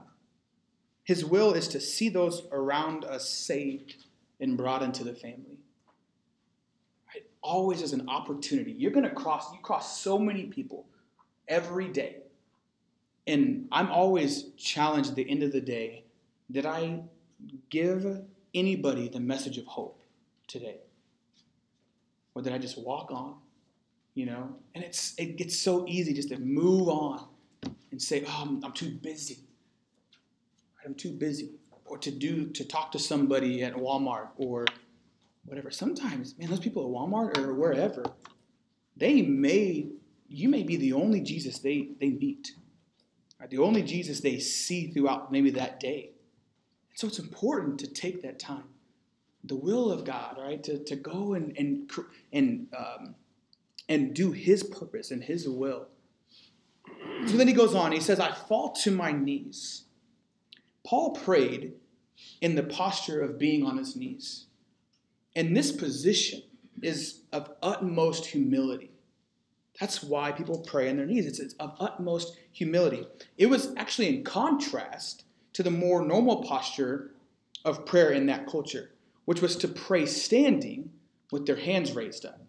His 1.07 1.23
will 1.23 1.53
is 1.53 1.69
to 1.69 1.79
see 1.79 2.09
those 2.09 2.45
around 2.51 3.05
us 3.05 3.29
saved 3.29 3.95
and 4.41 4.57
brought 4.57 4.83
into 4.83 5.05
the 5.05 5.13
family. 5.13 5.57
Right? 7.07 7.23
Always 7.41 7.81
is 7.81 7.93
an 7.93 8.09
opportunity. 8.09 8.73
You're 8.73 8.91
going 8.91 9.07
to 9.07 9.15
cross, 9.15 9.53
you 9.53 9.59
cross 9.61 10.01
so 10.01 10.19
many 10.19 10.47
people 10.47 10.85
every 11.47 11.87
day. 11.87 12.17
And 13.25 13.69
I'm 13.71 13.89
always 13.89 14.49
challenged 14.57 15.11
at 15.11 15.15
the 15.15 15.29
end 15.29 15.43
of 15.43 15.53
the 15.53 15.61
day 15.61 16.03
did 16.51 16.65
I 16.65 17.03
give 17.69 18.23
anybody 18.53 19.07
the 19.07 19.21
message 19.21 19.57
of 19.57 19.65
hope 19.65 20.01
today? 20.47 20.79
Or 22.35 22.41
did 22.41 22.51
I 22.51 22.57
just 22.57 22.77
walk 22.77 23.11
on? 23.11 23.35
You 24.13 24.25
know? 24.25 24.55
And 24.75 24.83
it's 24.83 25.13
it 25.17 25.37
gets 25.37 25.57
so 25.57 25.85
easy 25.87 26.13
just 26.13 26.29
to 26.29 26.37
move 26.37 26.89
on 26.89 27.29
and 27.91 28.01
say, 28.01 28.25
oh, 28.27 28.43
I'm, 28.45 28.61
I'm 28.65 28.73
too 28.73 28.89
busy. 28.89 29.46
I'm 30.87 30.95
too 30.95 31.11
busy 31.11 31.51
or 31.83 31.97
to 31.97 32.11
do 32.11 32.45
to 32.51 32.63
talk 32.63 32.93
to 32.93 32.99
somebody 32.99 33.61
at 33.61 33.75
Walmart 33.75 34.29
or 34.37 34.65
whatever. 35.43 35.69
Sometimes, 35.69 36.37
man, 36.37 36.49
those 36.49 36.61
people 36.61 36.83
at 36.83 36.89
Walmart 36.89 37.37
or 37.37 37.53
wherever, 37.53 38.05
they 38.95 39.21
may 39.21 39.89
you 40.29 40.47
may 40.47 40.63
be 40.63 40.77
the 40.77 40.93
only 40.93 41.19
Jesus 41.19 41.59
they 41.59 41.89
they 41.99 42.11
meet, 42.11 42.53
right? 43.37 43.49
the 43.49 43.57
only 43.57 43.83
Jesus 43.83 44.21
they 44.21 44.39
see 44.39 44.87
throughout 44.87 45.29
maybe 45.29 45.49
that 45.51 45.81
day. 45.81 46.11
And 46.89 46.97
So 46.97 47.07
it's 47.07 47.19
important 47.19 47.81
to 47.81 47.87
take 47.87 48.21
that 48.21 48.39
time, 48.39 48.69
the 49.43 49.57
will 49.57 49.91
of 49.91 50.05
God, 50.05 50.37
right, 50.39 50.63
to, 50.63 50.81
to 50.85 50.95
go 50.95 51.33
and 51.33 51.53
and 51.57 51.91
and 52.31 52.67
um, 52.77 53.15
and 53.89 54.13
do 54.13 54.31
His 54.31 54.63
purpose 54.63 55.11
and 55.11 55.21
His 55.21 55.49
will. 55.49 55.89
So 57.25 57.35
then 57.35 57.49
he 57.49 57.53
goes 57.53 57.75
on. 57.75 57.91
He 57.91 57.99
says, 57.99 58.21
"I 58.21 58.31
fall 58.31 58.71
to 58.83 58.91
my 58.91 59.11
knees." 59.11 59.83
Paul 60.87 61.11
prayed 61.11 61.73
in 62.39 62.55
the 62.55 62.63
posture 62.63 63.21
of 63.21 63.37
being 63.37 63.65
on 63.65 63.77
his 63.77 63.97
knees. 63.97 64.45
And 65.35 65.55
this 65.55 65.69
position 65.69 66.43
is 66.81 67.23
of 67.33 67.51
utmost 67.61 68.27
humility 68.27 68.91
That's 69.79 70.01
why 70.01 70.31
people 70.31 70.59
pray 70.59 70.89
on 70.89 70.97
their 70.97 71.05
knees. 71.05 71.25
It's, 71.25 71.39
it's 71.39 71.53
of 71.55 71.75
utmost 71.79 72.37
humility. 72.51 73.05
It 73.37 73.47
was 73.47 73.73
actually 73.75 74.07
in 74.07 74.23
contrast 74.23 75.25
to 75.53 75.61
the 75.61 75.71
more 75.71 76.01
normal 76.05 76.41
posture 76.43 77.11
of 77.65 77.85
prayer 77.85 78.11
in 78.11 78.25
that 78.27 78.47
culture, 78.47 78.91
which 79.25 79.41
was 79.41 79.55
to 79.57 79.67
pray 79.67 80.05
standing 80.05 80.91
with 81.31 81.45
their 81.45 81.57
hands 81.57 81.91
raised 81.91 82.25
up. 82.25 82.41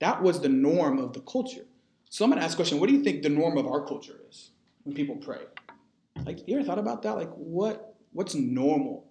That 0.00 0.22
was 0.22 0.40
the 0.40 0.48
norm 0.48 0.98
of 0.98 1.14
the 1.14 1.20
culture. 1.20 1.64
So 2.10 2.24
I'm 2.24 2.30
going 2.30 2.40
to 2.40 2.44
ask 2.44 2.54
a 2.54 2.56
question 2.56 2.78
what 2.78 2.90
do 2.90 2.94
you 2.94 3.02
think 3.02 3.22
the 3.22 3.30
norm 3.30 3.56
of 3.56 3.66
our 3.66 3.84
culture 3.86 4.20
is 4.28 4.50
when 4.84 4.94
people 4.94 5.16
pray? 5.16 5.40
Like, 6.24 6.46
you 6.46 6.56
ever 6.56 6.64
thought 6.64 6.78
about 6.78 7.02
that? 7.02 7.16
Like, 7.16 7.30
what 7.34 7.94
what's 8.12 8.34
normal? 8.34 9.06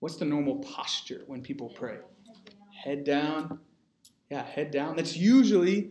What's 0.00 0.16
the 0.16 0.24
normal 0.24 0.56
posture 0.56 1.22
when 1.26 1.42
people 1.42 1.68
pray? 1.70 1.98
Head 2.84 3.04
down. 3.04 3.58
Yeah, 4.30 4.44
head 4.44 4.70
down. 4.70 4.96
That's 4.96 5.16
usually 5.16 5.90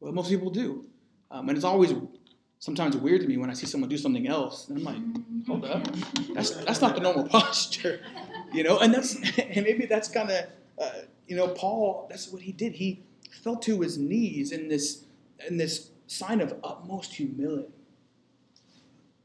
what 0.00 0.14
most 0.14 0.28
people 0.28 0.50
do. 0.50 0.86
Um, 1.30 1.48
and 1.48 1.56
it's 1.56 1.64
always 1.64 1.94
sometimes 2.58 2.96
weird 2.96 3.20
to 3.20 3.28
me 3.28 3.36
when 3.36 3.50
I 3.50 3.52
see 3.52 3.66
someone 3.66 3.88
do 3.88 3.98
something 3.98 4.26
else. 4.26 4.68
And 4.68 4.78
I'm 4.78 4.84
like, 4.84 5.46
hold 5.46 5.64
up. 5.64 5.86
That's, 6.34 6.50
that's 6.50 6.80
not 6.80 6.94
the 6.94 7.00
normal 7.00 7.24
posture. 7.28 8.00
You 8.52 8.64
know, 8.64 8.78
and 8.78 8.92
that's 8.92 9.14
and 9.38 9.64
maybe 9.64 9.86
that's 9.86 10.08
kind 10.08 10.30
of 10.30 10.46
uh, 10.78 10.90
you 11.26 11.36
know, 11.36 11.48
Paul, 11.48 12.06
that's 12.10 12.30
what 12.30 12.42
he 12.42 12.52
did. 12.52 12.72
He 12.72 13.02
fell 13.42 13.56
to 13.56 13.80
his 13.80 13.98
knees 13.98 14.52
in 14.52 14.68
this 14.68 15.04
in 15.48 15.56
this 15.56 15.90
sign 16.06 16.40
of 16.40 16.54
utmost 16.62 17.14
humility. 17.14 17.68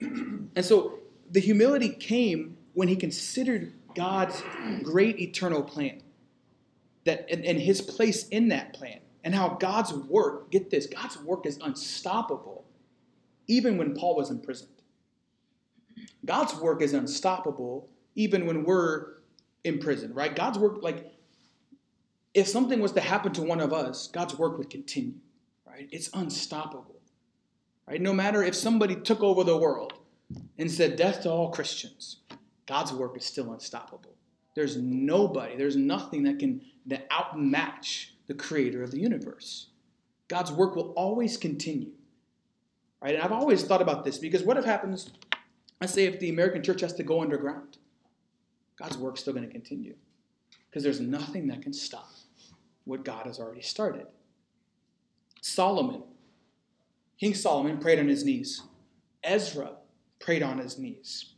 And 0.01 0.65
so 0.65 0.99
the 1.31 1.39
humility 1.39 1.89
came 1.89 2.57
when 2.73 2.87
he 2.87 2.95
considered 2.95 3.73
God's 3.95 4.41
great 4.83 5.19
eternal 5.19 5.61
plan. 5.61 6.01
That 7.05 7.29
and, 7.29 7.45
and 7.45 7.59
his 7.59 7.81
place 7.81 8.27
in 8.29 8.49
that 8.49 8.73
plan. 8.73 8.99
And 9.23 9.35
how 9.35 9.49
God's 9.49 9.93
work, 9.93 10.49
get 10.49 10.69
this, 10.69 10.87
God's 10.87 11.19
work 11.19 11.45
is 11.45 11.59
unstoppable, 11.61 12.63
even 13.47 13.77
when 13.77 13.93
Paul 13.93 14.15
was 14.15 14.29
imprisoned. 14.29 14.71
God's 16.25 16.55
work 16.55 16.81
is 16.81 16.93
unstoppable, 16.93 17.89
even 18.15 18.45
when 18.45 18.63
we're 18.63 19.17
in 19.63 19.79
prison, 19.79 20.13
right? 20.13 20.33
God's 20.33 20.57
work, 20.57 20.81
like, 20.81 21.11
if 22.33 22.47
something 22.47 22.79
was 22.79 22.93
to 22.93 23.01
happen 23.01 23.33
to 23.33 23.41
one 23.41 23.59
of 23.59 23.73
us, 23.73 24.07
God's 24.07 24.37
work 24.37 24.57
would 24.57 24.69
continue, 24.69 25.15
right? 25.67 25.89
It's 25.91 26.09
unstoppable, 26.13 26.98
right? 27.89 28.01
No 28.01 28.13
matter 28.13 28.43
if 28.43 28.55
somebody 28.55 28.95
took 28.95 29.21
over 29.21 29.43
the 29.43 29.57
world 29.57 29.93
and 30.57 30.71
said 30.71 30.95
death 30.95 31.21
to 31.23 31.31
all 31.31 31.49
Christians, 31.49 32.17
God's 32.67 32.93
work 32.93 33.17
is 33.17 33.25
still 33.25 33.51
unstoppable. 33.51 34.13
There's 34.55 34.77
nobody, 34.77 35.55
there's 35.57 35.75
nothing 35.75 36.23
that 36.23 36.39
can 36.39 36.61
that 36.85 37.07
outmatch 37.11 38.13
the 38.27 38.33
creator 38.33 38.83
of 38.83 38.91
the 38.91 38.99
universe. 38.99 39.67
God's 40.27 40.51
work 40.51 40.75
will 40.75 40.91
always 40.91 41.37
continue. 41.37 41.91
Right? 43.01 43.15
And 43.15 43.23
I've 43.23 43.31
always 43.31 43.63
thought 43.63 43.81
about 43.81 44.03
this 44.03 44.17
because 44.17 44.43
what 44.43 44.57
if 44.57 44.65
happens, 44.65 45.11
let's 45.79 45.93
say 45.93 46.05
if 46.05 46.19
the 46.19 46.29
American 46.29 46.61
church 46.61 46.81
has 46.81 46.93
to 46.93 47.03
go 47.03 47.21
underground? 47.21 47.77
God's 48.77 48.97
work's 48.97 49.21
still 49.21 49.33
going 49.33 49.45
to 49.45 49.51
continue. 49.51 49.95
Because 50.69 50.83
there's 50.83 50.99
nothing 50.99 51.47
that 51.47 51.61
can 51.61 51.73
stop 51.73 52.09
what 52.85 53.03
God 53.03 53.25
has 53.25 53.39
already 53.39 53.61
started. 53.61 54.05
Solomon, 55.41 56.03
King 57.19 57.33
Solomon 57.33 57.79
prayed 57.79 57.99
on 57.99 58.07
his 58.07 58.23
knees. 58.23 58.63
Ezra 59.23 59.73
prayed 60.19 60.41
on 60.41 60.57
his 60.57 60.77
knees. 60.77 61.33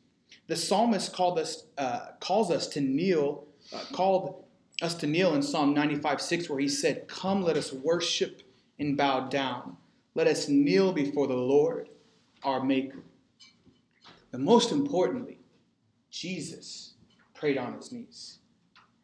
The 0.48 0.56
psalmist 0.56 1.14
called 1.14 1.40
us, 1.40 1.66
uh, 1.78 2.08
calls 2.20 2.52
us 2.52 2.68
to 2.68 2.82
kneel, 2.82 3.48
uh, 3.74 3.84
called 3.92 4.44
us 4.82 4.96
to 4.96 5.08
kneel 5.08 5.34
in 5.34 5.42
Psalm 5.42 5.74
95 5.74 6.22
6, 6.22 6.50
where 6.50 6.60
he 6.60 6.68
said, 6.68 7.08
Come, 7.08 7.42
let 7.42 7.58
us 7.58 7.74
worship 7.74 8.42
and 8.80 8.98
bow 8.98 9.22
down. 9.22 9.78
Let 10.14 10.28
us 10.28 10.50
kneel 10.50 10.92
before 10.92 11.28
the 11.28 11.36
Lord, 11.36 11.90
our 12.44 12.64
Maker. 12.64 13.04
And 14.34 14.44
most 14.44 14.72
importantly, 14.72 15.40
Jesus 16.10 16.94
prayed 17.34 17.58
on 17.58 17.74
his 17.74 17.92
knees. 17.92 18.40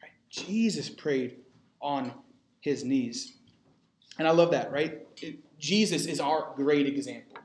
Right? 0.02 0.12
Jesus 0.30 0.90
prayed 0.90 1.38
on 1.82 2.14
his 2.60 2.84
knees. 2.84 3.38
And 4.20 4.28
I 4.28 4.32
love 4.32 4.52
that, 4.52 4.72
right? 4.72 5.06
It, 5.22 5.40
Jesus 5.60 6.06
is 6.06 6.20
our 6.20 6.54
great 6.56 6.86
example 6.88 7.38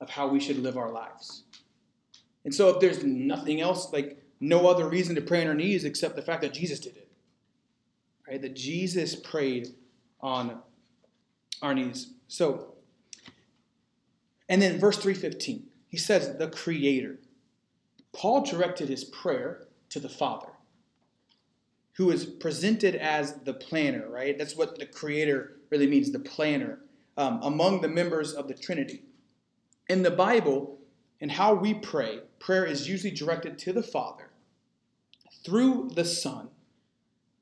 of 0.00 0.10
how 0.10 0.26
we 0.28 0.40
should 0.40 0.58
live 0.58 0.76
our 0.76 0.90
lives. 0.90 1.44
And 2.44 2.54
so 2.54 2.68
if 2.70 2.80
there's 2.80 3.04
nothing 3.04 3.60
else, 3.60 3.92
like 3.92 4.22
no 4.40 4.66
other 4.66 4.88
reason 4.88 5.14
to 5.14 5.20
pray 5.20 5.42
on 5.42 5.46
our 5.46 5.54
knees 5.54 5.84
except 5.84 6.16
the 6.16 6.22
fact 6.22 6.42
that 6.42 6.52
Jesus 6.52 6.80
did 6.80 6.96
it. 6.96 7.08
Right? 8.28 8.42
That 8.42 8.56
Jesus 8.56 9.14
prayed 9.14 9.68
on 10.20 10.58
our 11.60 11.74
knees. 11.74 12.14
So, 12.28 12.74
and 14.48 14.60
then 14.60 14.80
verse 14.80 14.96
315, 14.96 15.64
he 15.88 15.96
says, 15.96 16.36
the 16.38 16.48
Creator. 16.48 17.18
Paul 18.12 18.42
directed 18.42 18.88
his 18.88 19.04
prayer 19.04 19.68
to 19.90 20.00
the 20.00 20.08
Father, 20.08 20.48
who 21.94 22.10
is 22.10 22.24
presented 22.24 22.94
as 22.96 23.34
the 23.44 23.54
planner, 23.54 24.08
right? 24.08 24.36
That's 24.36 24.56
what 24.56 24.78
the 24.78 24.86
Creator 24.86 25.58
really 25.70 25.86
means, 25.86 26.10
the 26.10 26.18
planner, 26.18 26.80
um, 27.16 27.40
among 27.42 27.80
the 27.80 27.88
members 27.88 28.32
of 28.32 28.48
the 28.48 28.54
Trinity. 28.54 29.02
In 29.88 30.02
the 30.02 30.10
Bible, 30.10 30.78
and 31.20 31.30
how 31.30 31.54
we 31.54 31.74
pray, 31.74 32.20
prayer 32.38 32.64
is 32.64 32.88
usually 32.88 33.12
directed 33.12 33.58
to 33.60 33.72
the 33.72 33.82
Father 33.82 34.30
through 35.44 35.90
the 35.94 36.04
Son 36.04 36.48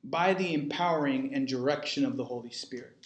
by 0.03 0.35
the 0.35 0.55
empowering 0.55 1.35
and 1.35 1.47
direction 1.47 2.05
of 2.05 2.17
the 2.17 2.25
Holy 2.25 2.51
Spirit. 2.51 2.97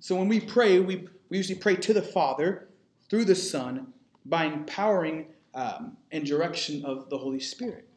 So 0.00 0.16
when 0.16 0.28
we 0.28 0.40
pray, 0.40 0.80
we, 0.80 1.08
we 1.28 1.36
usually 1.36 1.58
pray 1.58 1.76
to 1.76 1.92
the 1.92 2.02
Father 2.02 2.68
through 3.08 3.24
the 3.24 3.34
Son 3.34 3.92
by 4.24 4.44
empowering 4.44 5.26
um, 5.54 5.96
and 6.12 6.24
direction 6.24 6.84
of 6.84 7.10
the 7.10 7.18
Holy 7.18 7.40
Spirit. 7.40 7.88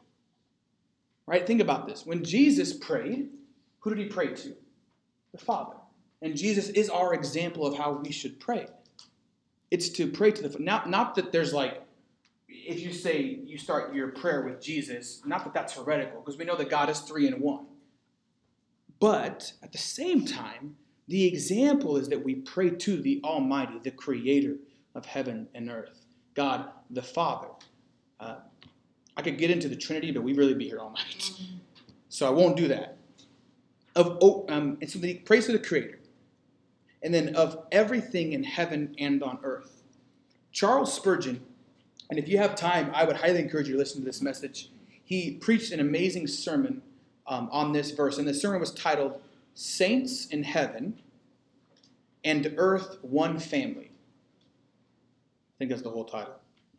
Right? 1.26 1.46
Think 1.46 1.60
about 1.60 1.86
this. 1.86 2.04
When 2.04 2.24
Jesus 2.24 2.72
prayed, 2.72 3.30
who 3.80 3.90
did 3.90 3.98
he 3.98 4.06
pray 4.06 4.34
to? 4.34 4.54
The 5.32 5.38
Father. 5.38 5.76
And 6.24 6.34
Jesus 6.34 6.70
is 6.70 6.88
our 6.88 7.12
example 7.12 7.66
of 7.66 7.76
how 7.76 7.92
we 7.92 8.10
should 8.10 8.40
pray. 8.40 8.66
It's 9.70 9.90
to 9.90 10.10
pray 10.10 10.30
to 10.30 10.48
the 10.48 10.58
not 10.58 10.88
not 10.88 11.14
that 11.16 11.32
there's 11.32 11.52
like 11.52 11.82
if 12.48 12.80
you 12.80 12.94
say 12.94 13.20
you 13.44 13.58
start 13.58 13.94
your 13.94 14.08
prayer 14.08 14.40
with 14.42 14.62
Jesus, 14.62 15.20
not 15.26 15.44
that 15.44 15.52
that's 15.52 15.74
heretical 15.74 16.20
because 16.20 16.38
we 16.38 16.46
know 16.46 16.56
that 16.56 16.70
God 16.70 16.88
is 16.88 17.00
3 17.00 17.26
in 17.28 17.40
1. 17.40 17.66
But 19.00 19.52
at 19.62 19.72
the 19.72 19.78
same 19.78 20.24
time, 20.24 20.76
the 21.08 21.26
example 21.26 21.98
is 21.98 22.08
that 22.08 22.24
we 22.24 22.36
pray 22.36 22.70
to 22.70 23.02
the 23.02 23.20
Almighty, 23.22 23.78
the 23.82 23.90
Creator 23.90 24.56
of 24.94 25.04
heaven 25.04 25.48
and 25.54 25.68
earth, 25.68 26.06
God 26.32 26.70
the 26.88 27.02
Father. 27.02 27.48
Uh, 28.18 28.36
I 29.14 29.20
could 29.20 29.36
get 29.36 29.50
into 29.50 29.68
the 29.68 29.76
Trinity, 29.76 30.10
but 30.10 30.22
we'd 30.22 30.38
really 30.38 30.54
be 30.54 30.68
here 30.68 30.78
all 30.78 30.92
night. 30.92 31.32
So 32.08 32.26
I 32.26 32.30
won't 32.30 32.56
do 32.56 32.68
that. 32.68 32.96
Of 33.94 34.18
oh, 34.22 34.46
um, 34.48 34.78
and 34.80 34.90
so 34.90 34.98
he 35.00 35.16
prays 35.16 35.46
to 35.46 35.52
the 35.52 35.58
Creator, 35.58 35.98
and 37.04 37.12
then 37.12 37.36
of 37.36 37.66
everything 37.70 38.32
in 38.32 38.42
heaven 38.42 38.94
and 38.98 39.22
on 39.22 39.38
earth. 39.44 39.82
Charles 40.50 40.92
Spurgeon, 40.92 41.42
and 42.08 42.18
if 42.18 42.28
you 42.28 42.38
have 42.38 42.56
time, 42.56 42.90
I 42.94 43.04
would 43.04 43.16
highly 43.16 43.40
encourage 43.40 43.68
you 43.68 43.74
to 43.74 43.78
listen 43.78 44.00
to 44.00 44.06
this 44.06 44.22
message. 44.22 44.70
He 45.04 45.32
preached 45.32 45.70
an 45.70 45.80
amazing 45.80 46.26
sermon 46.26 46.80
um, 47.26 47.48
on 47.52 47.72
this 47.72 47.90
verse, 47.90 48.16
and 48.18 48.26
the 48.26 48.32
sermon 48.32 48.58
was 48.58 48.72
titled 48.72 49.20
"Saints 49.54 50.26
in 50.26 50.42
Heaven 50.44 50.98
and 52.24 52.54
Earth 52.56 52.98
One 53.02 53.38
Family." 53.38 53.90
I 53.90 55.54
think 55.58 55.70
that's 55.70 55.82
the 55.82 55.90
whole 55.90 56.04
title. 56.04 56.34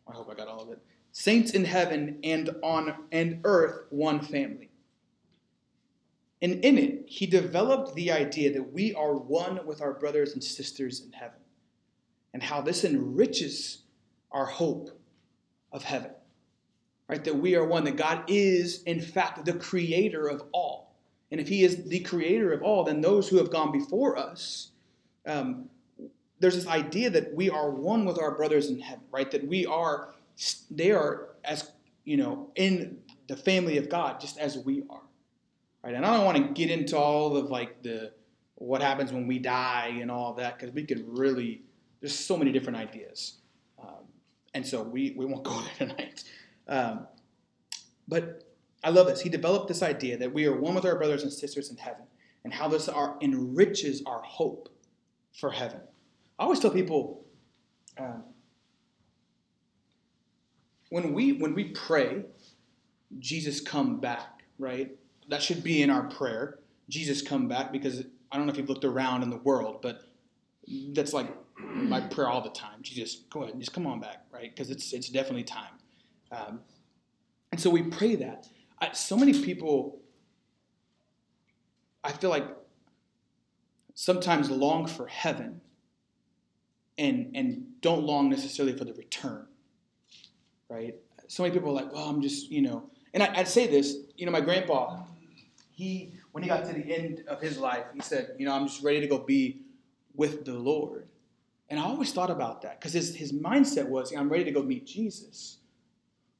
I 0.08 0.12
hope 0.12 0.28
I 0.30 0.34
got 0.34 0.48
all 0.48 0.60
of 0.60 0.70
it. 0.70 0.78
Saints 1.12 1.52
in 1.52 1.64
heaven 1.64 2.18
and 2.24 2.50
on 2.62 2.94
and 3.12 3.40
earth 3.44 3.86
one 3.90 4.20
family. 4.20 4.65
And 6.42 6.64
in 6.64 6.76
it, 6.76 7.04
he 7.06 7.26
developed 7.26 7.94
the 7.94 8.12
idea 8.12 8.52
that 8.52 8.72
we 8.72 8.94
are 8.94 9.16
one 9.16 9.66
with 9.66 9.80
our 9.80 9.94
brothers 9.94 10.34
and 10.34 10.44
sisters 10.44 11.00
in 11.00 11.12
heaven, 11.12 11.38
and 12.34 12.42
how 12.42 12.60
this 12.60 12.84
enriches 12.84 13.78
our 14.30 14.46
hope 14.46 14.90
of 15.72 15.82
heaven. 15.82 16.10
Right? 17.08 17.24
That 17.24 17.36
we 17.36 17.54
are 17.54 17.64
one, 17.64 17.84
that 17.84 17.96
God 17.96 18.24
is, 18.26 18.82
in 18.82 19.00
fact, 19.00 19.44
the 19.44 19.54
creator 19.54 20.26
of 20.28 20.42
all. 20.52 20.94
And 21.30 21.40
if 21.40 21.48
he 21.48 21.64
is 21.64 21.84
the 21.84 22.00
creator 22.00 22.52
of 22.52 22.62
all, 22.62 22.84
then 22.84 23.00
those 23.00 23.28
who 23.28 23.38
have 23.38 23.50
gone 23.50 23.72
before 23.72 24.18
us, 24.18 24.72
um, 25.24 25.70
there's 26.38 26.54
this 26.54 26.66
idea 26.66 27.08
that 27.10 27.34
we 27.34 27.48
are 27.48 27.70
one 27.70 28.04
with 28.04 28.18
our 28.20 28.36
brothers 28.36 28.68
in 28.68 28.78
heaven, 28.78 29.04
right? 29.10 29.30
That 29.30 29.46
we 29.46 29.64
are, 29.66 30.14
they 30.70 30.92
are 30.92 31.30
as, 31.44 31.70
you 32.04 32.16
know, 32.16 32.50
in 32.56 32.98
the 33.28 33.36
family 33.36 33.78
of 33.78 33.88
God, 33.88 34.20
just 34.20 34.38
as 34.38 34.58
we 34.58 34.84
are. 34.90 35.05
Right? 35.86 35.94
And 35.94 36.04
I 36.04 36.16
don't 36.16 36.24
want 36.24 36.36
to 36.36 36.52
get 36.52 36.68
into 36.68 36.98
all 36.98 37.36
of 37.36 37.48
like 37.48 37.80
the 37.84 38.10
what 38.56 38.82
happens 38.82 39.12
when 39.12 39.28
we 39.28 39.38
die 39.38 39.98
and 40.00 40.10
all 40.10 40.32
of 40.32 40.38
that 40.38 40.58
because 40.58 40.74
we 40.74 40.82
could 40.82 41.04
really 41.06 41.62
there's 42.00 42.12
so 42.12 42.36
many 42.36 42.50
different 42.50 42.76
ideas, 42.76 43.34
um, 43.80 44.02
and 44.52 44.66
so 44.66 44.82
we 44.82 45.14
we 45.16 45.24
won't 45.26 45.44
go 45.44 45.62
there 45.62 45.86
tonight. 45.86 46.24
Um, 46.66 47.06
but 48.08 48.42
I 48.82 48.90
love 48.90 49.06
this. 49.06 49.20
He 49.20 49.28
developed 49.28 49.68
this 49.68 49.80
idea 49.80 50.16
that 50.18 50.34
we 50.34 50.46
are 50.46 50.56
one 50.58 50.74
with 50.74 50.84
our 50.84 50.96
brothers 50.96 51.22
and 51.22 51.32
sisters 51.32 51.70
in 51.70 51.76
heaven, 51.76 52.02
and 52.42 52.52
how 52.52 52.66
this 52.66 52.88
enriches 53.22 54.02
our 54.06 54.22
hope 54.22 54.68
for 55.38 55.52
heaven. 55.52 55.78
I 56.36 56.42
always 56.42 56.58
tell 56.58 56.72
people 56.72 57.24
um, 57.96 58.24
when 60.88 61.12
we 61.12 61.34
when 61.34 61.54
we 61.54 61.66
pray, 61.66 62.24
Jesus 63.20 63.60
come 63.60 64.00
back, 64.00 64.42
right? 64.58 64.90
That 65.28 65.42
should 65.42 65.62
be 65.62 65.82
in 65.82 65.90
our 65.90 66.04
prayer. 66.04 66.58
Jesus 66.88 67.22
come 67.22 67.48
back 67.48 67.72
because 67.72 68.04
I 68.30 68.36
don't 68.36 68.46
know 68.46 68.52
if 68.52 68.58
you've 68.58 68.68
looked 68.68 68.84
around 68.84 69.22
in 69.22 69.30
the 69.30 69.38
world, 69.38 69.80
but 69.82 70.02
that's 70.92 71.12
like 71.12 71.28
my 71.58 72.00
prayer 72.00 72.28
all 72.28 72.42
the 72.42 72.50
time. 72.50 72.82
Jesus, 72.82 73.22
go 73.30 73.42
ahead, 73.42 73.58
just 73.58 73.72
come 73.72 73.86
on 73.86 74.00
back, 74.00 74.24
right? 74.32 74.50
Because 74.54 74.70
it's 74.70 74.92
it's 74.92 75.08
definitely 75.08 75.44
time. 75.44 75.72
Um, 76.30 76.60
and 77.52 77.60
so 77.60 77.70
we 77.70 77.82
pray 77.82 78.16
that. 78.16 78.48
I, 78.80 78.92
so 78.92 79.16
many 79.16 79.32
people, 79.32 80.00
I 82.04 82.12
feel 82.12 82.30
like, 82.30 82.46
sometimes 83.94 84.50
long 84.50 84.86
for 84.86 85.06
heaven, 85.06 85.60
and 86.98 87.34
and 87.34 87.80
don't 87.80 88.04
long 88.04 88.28
necessarily 88.28 88.76
for 88.76 88.84
the 88.84 88.92
return, 88.94 89.46
right? 90.68 90.94
So 91.28 91.42
many 91.42 91.54
people 91.54 91.70
are 91.70 91.74
like, 91.82 91.92
well, 91.92 92.08
I'm 92.08 92.20
just, 92.22 92.50
you 92.50 92.62
know, 92.62 92.90
and 93.14 93.22
I, 93.22 93.38
I'd 93.38 93.48
say 93.48 93.66
this, 93.66 93.96
you 94.16 94.26
know, 94.26 94.32
my 94.32 94.40
grandpa, 94.40 95.02
he 95.76 96.14
when 96.32 96.42
he 96.42 96.48
got 96.48 96.64
to 96.64 96.72
the 96.72 96.94
end 96.94 97.22
of 97.28 97.40
his 97.40 97.58
life, 97.58 97.84
he 97.94 98.00
said, 98.00 98.34
you 98.38 98.46
know, 98.46 98.52
I'm 98.52 98.66
just 98.66 98.82
ready 98.82 99.00
to 99.00 99.06
go 99.06 99.18
be 99.18 99.60
with 100.14 100.46
the 100.46 100.54
Lord. 100.54 101.06
And 101.68 101.78
I 101.78 101.84
always 101.84 102.12
thought 102.12 102.30
about 102.30 102.62
that 102.62 102.80
because 102.80 102.94
his, 102.94 103.14
his 103.14 103.32
mindset 103.32 103.86
was, 103.86 104.12
I'm 104.14 104.30
ready 104.30 104.44
to 104.44 104.52
go 104.52 104.62
meet 104.62 104.86
Jesus. 104.86 105.58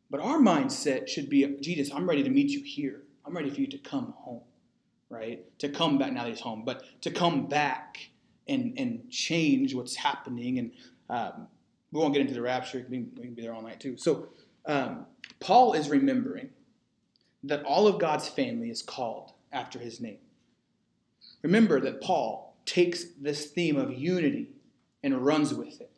But 0.09 0.21
our 0.21 0.39
mindset 0.39 1.07
should 1.09 1.29
be, 1.29 1.57
Jesus, 1.61 1.93
I'm 1.93 2.09
ready 2.09 2.23
to 2.23 2.31
meet 2.31 2.51
you 2.51 2.63
here. 2.63 3.03
I'm 3.27 3.37
ready 3.37 3.51
for 3.51 3.61
you 3.61 3.67
to 3.67 3.79
come 3.79 4.15
home, 4.17 4.43
right? 5.11 5.45
To 5.59 5.69
come 5.69 5.99
back, 5.99 6.13
now 6.13 6.23
that 6.23 6.31
he's 6.31 6.41
home, 6.41 6.65
but 6.65 6.85
to 7.03 7.11
come 7.11 7.47
back 7.47 8.09
and, 8.49 8.73
and 8.79 9.11
change 9.11 9.75
what's 9.75 9.97
happening. 9.97 10.59
And 10.59 10.71
um, 11.11 11.49
we 11.93 12.01
won't 12.01 12.15
get 12.15 12.23
into 12.23 12.35
the 12.35 12.43
rapture, 12.43 12.87
we 12.89 13.05
can, 13.21 13.35
be 13.35 13.43
there 13.43 13.53
all 13.53 13.63
night 13.63 13.81
too. 13.81 13.97
So 13.99 14.29
um, 14.65 15.07
Paul 15.41 15.75
is 15.75 15.91
remembering 15.91 16.51
that 17.45 17.65
all 17.65 17.87
of 17.87 18.01
God's 18.01 18.29
family 18.29 18.71
is 18.71 18.83
called 18.83 19.33
after 19.53 19.79
his 19.79 20.01
name. 20.01 20.19
Remember 21.43 21.81
that 21.81 22.01
Paul 22.01 22.57
takes 22.65 23.05
this 23.21 23.47
theme 23.47 23.77
of 23.77 23.93
unity 23.93 24.51
and 25.03 25.25
runs 25.25 25.55
with 25.55 25.81
it. 25.81 25.91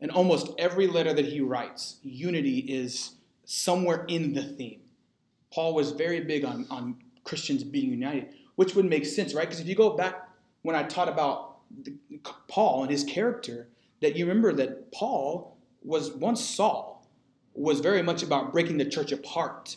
In 0.00 0.10
almost 0.10 0.52
every 0.58 0.86
letter 0.86 1.14
that 1.14 1.24
he 1.24 1.40
writes, 1.40 1.96
unity 2.02 2.58
is 2.58 3.14
somewhere 3.44 4.04
in 4.08 4.34
the 4.34 4.42
theme. 4.42 4.80
Paul 5.52 5.74
was 5.74 5.92
very 5.92 6.20
big 6.20 6.44
on, 6.44 6.66
on 6.68 6.96
Christians 7.22 7.64
being 7.64 7.90
united, 7.90 8.34
which 8.56 8.74
would 8.74 8.84
make 8.84 9.06
sense, 9.06 9.32
right? 9.32 9.46
Because 9.46 9.60
if 9.60 9.66
you 9.66 9.74
go 9.74 9.96
back 9.96 10.28
when 10.62 10.76
I 10.76 10.82
taught 10.82 11.08
about 11.08 11.58
the, 11.82 11.94
Paul 12.48 12.82
and 12.82 12.90
his 12.90 13.04
character, 13.04 13.68
that 14.00 14.16
you 14.16 14.26
remember 14.26 14.52
that 14.54 14.92
Paul 14.92 15.56
was 15.82 16.12
once 16.12 16.44
Saul, 16.44 17.06
was 17.54 17.80
very 17.80 18.02
much 18.02 18.22
about 18.22 18.52
breaking 18.52 18.78
the 18.78 18.84
church 18.84 19.12
apart. 19.12 19.76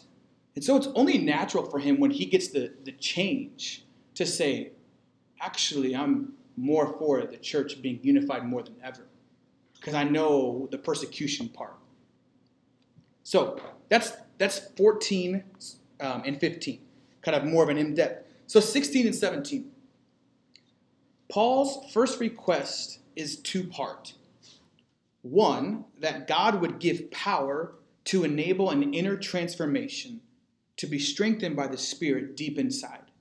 And 0.58 0.63
so 0.63 0.76
it's 0.76 0.88
only 0.96 1.20
natural 1.20 1.70
for 1.70 1.78
him 1.78 2.00
when 2.00 2.10
he 2.10 2.26
gets 2.26 2.48
the, 2.48 2.74
the 2.84 2.93
change 2.93 3.86
to 4.15 4.26
say, 4.26 4.72
actually, 5.39 5.96
I'm 5.96 6.34
more 6.56 6.98
for 6.98 7.22
the 7.28 7.38
church 7.38 7.80
being 7.80 8.00
unified 8.02 8.43
more 8.43 8.63
than 8.63 8.74
ever. 8.84 9.06
Because 9.76 9.93
I 9.93 10.04
know 10.04 10.67
the 10.72 10.80
persecution 10.80 11.48
part. 11.48 11.76
So 13.22 13.62
that's 13.89 14.13
that's 14.39 14.58
14 14.76 15.43
um, 16.00 16.24
and 16.26 16.39
15, 16.39 16.80
kind 17.22 17.38
of 17.38 17.43
more 17.43 17.62
of 17.62 17.70
an 17.70 17.78
in-depth. 17.78 18.28
So 18.48 18.60
16 18.60 19.06
and 19.06 19.15
17. 19.15 19.70
Paul's 21.30 21.93
first 21.93 22.20
request 22.20 22.98
is 23.15 23.36
two-part. 23.38 24.13
One, 25.22 25.86
that 26.00 26.28
God 26.28 26.62
would 26.62 26.80
give 26.80 27.12
power 27.12 27.76
to 28.06 28.24
enable 28.24 28.72
an 28.72 28.96
inner 28.96 29.17
transformation 29.17 30.22
to 30.78 30.88
be 30.88 31.00
strengthened 31.00 31.56
by 31.56 31.68
the 31.68 31.78
Spirit 31.78 32.38
deep 32.38 32.58
inside. 32.58 33.12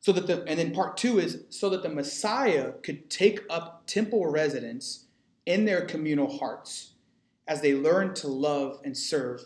So 0.00 0.12
that 0.12 0.26
the 0.26 0.44
and 0.46 0.58
then 0.58 0.72
part 0.72 0.96
two 0.96 1.18
is 1.18 1.44
so 1.48 1.70
that 1.70 1.82
the 1.82 1.88
Messiah 1.88 2.72
could 2.82 3.08
take 3.08 3.40
up 3.48 3.84
temple 3.86 4.26
residence 4.26 5.06
in 5.46 5.64
their 5.64 5.86
communal 5.86 6.38
hearts 6.38 6.92
as 7.46 7.60
they 7.60 7.74
learn 7.74 8.14
to 8.14 8.28
love 8.28 8.80
and 8.84 8.96
serve 8.96 9.42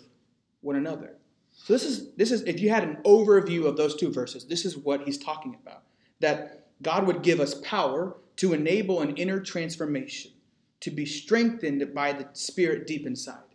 one 0.60 0.76
another. 0.76 1.16
So 1.52 1.72
this 1.72 1.84
is 1.84 2.12
this 2.14 2.30
is 2.30 2.42
if 2.42 2.60
you 2.60 2.70
had 2.70 2.84
an 2.84 2.98
overview 3.04 3.66
of 3.66 3.76
those 3.76 3.94
two 3.94 4.10
verses, 4.10 4.46
this 4.46 4.64
is 4.64 4.76
what 4.76 5.02
he's 5.02 5.18
talking 5.18 5.56
about. 5.60 5.82
That 6.20 6.66
God 6.82 7.06
would 7.06 7.22
give 7.22 7.40
us 7.40 7.54
power 7.62 8.16
to 8.36 8.52
enable 8.52 9.00
an 9.00 9.16
inner 9.16 9.40
transformation, 9.40 10.32
to 10.80 10.90
be 10.90 11.04
strengthened 11.04 11.92
by 11.94 12.12
the 12.12 12.28
Spirit 12.32 12.86
deep 12.86 13.06
inside. 13.06 13.47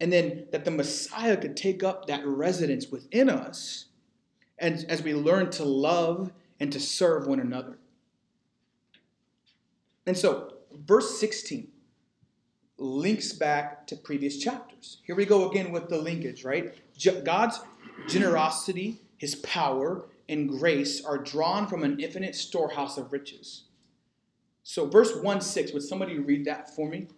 And 0.00 0.12
then 0.12 0.46
that 0.52 0.64
the 0.64 0.70
Messiah 0.70 1.36
could 1.36 1.56
take 1.56 1.82
up 1.82 2.06
that 2.06 2.26
residence 2.26 2.88
within 2.88 3.30
us 3.30 3.86
and 4.58 4.84
as 4.88 5.02
we 5.02 5.14
learn 5.14 5.50
to 5.50 5.64
love 5.64 6.32
and 6.60 6.72
to 6.72 6.80
serve 6.80 7.26
one 7.26 7.40
another. 7.40 7.78
And 10.06 10.16
so, 10.16 10.54
verse 10.72 11.18
16 11.18 11.68
links 12.78 13.32
back 13.32 13.86
to 13.86 13.96
previous 13.96 14.38
chapters. 14.38 14.98
Here 15.04 15.16
we 15.16 15.24
go 15.24 15.50
again 15.50 15.72
with 15.72 15.88
the 15.88 15.98
linkage, 15.98 16.44
right? 16.44 16.74
God's 17.24 17.60
generosity, 18.06 19.00
his 19.16 19.34
power, 19.36 20.06
and 20.28 20.48
grace 20.48 21.04
are 21.04 21.18
drawn 21.18 21.66
from 21.66 21.84
an 21.84 21.98
infinite 22.00 22.34
storehouse 22.34 22.98
of 22.98 23.12
riches. 23.12 23.62
So, 24.62 24.86
verse 24.86 25.14
1 25.14 25.40
6, 25.40 25.72
would 25.72 25.82
somebody 25.82 26.18
read 26.18 26.44
that 26.46 26.74
for 26.74 26.88
me? 26.88 27.08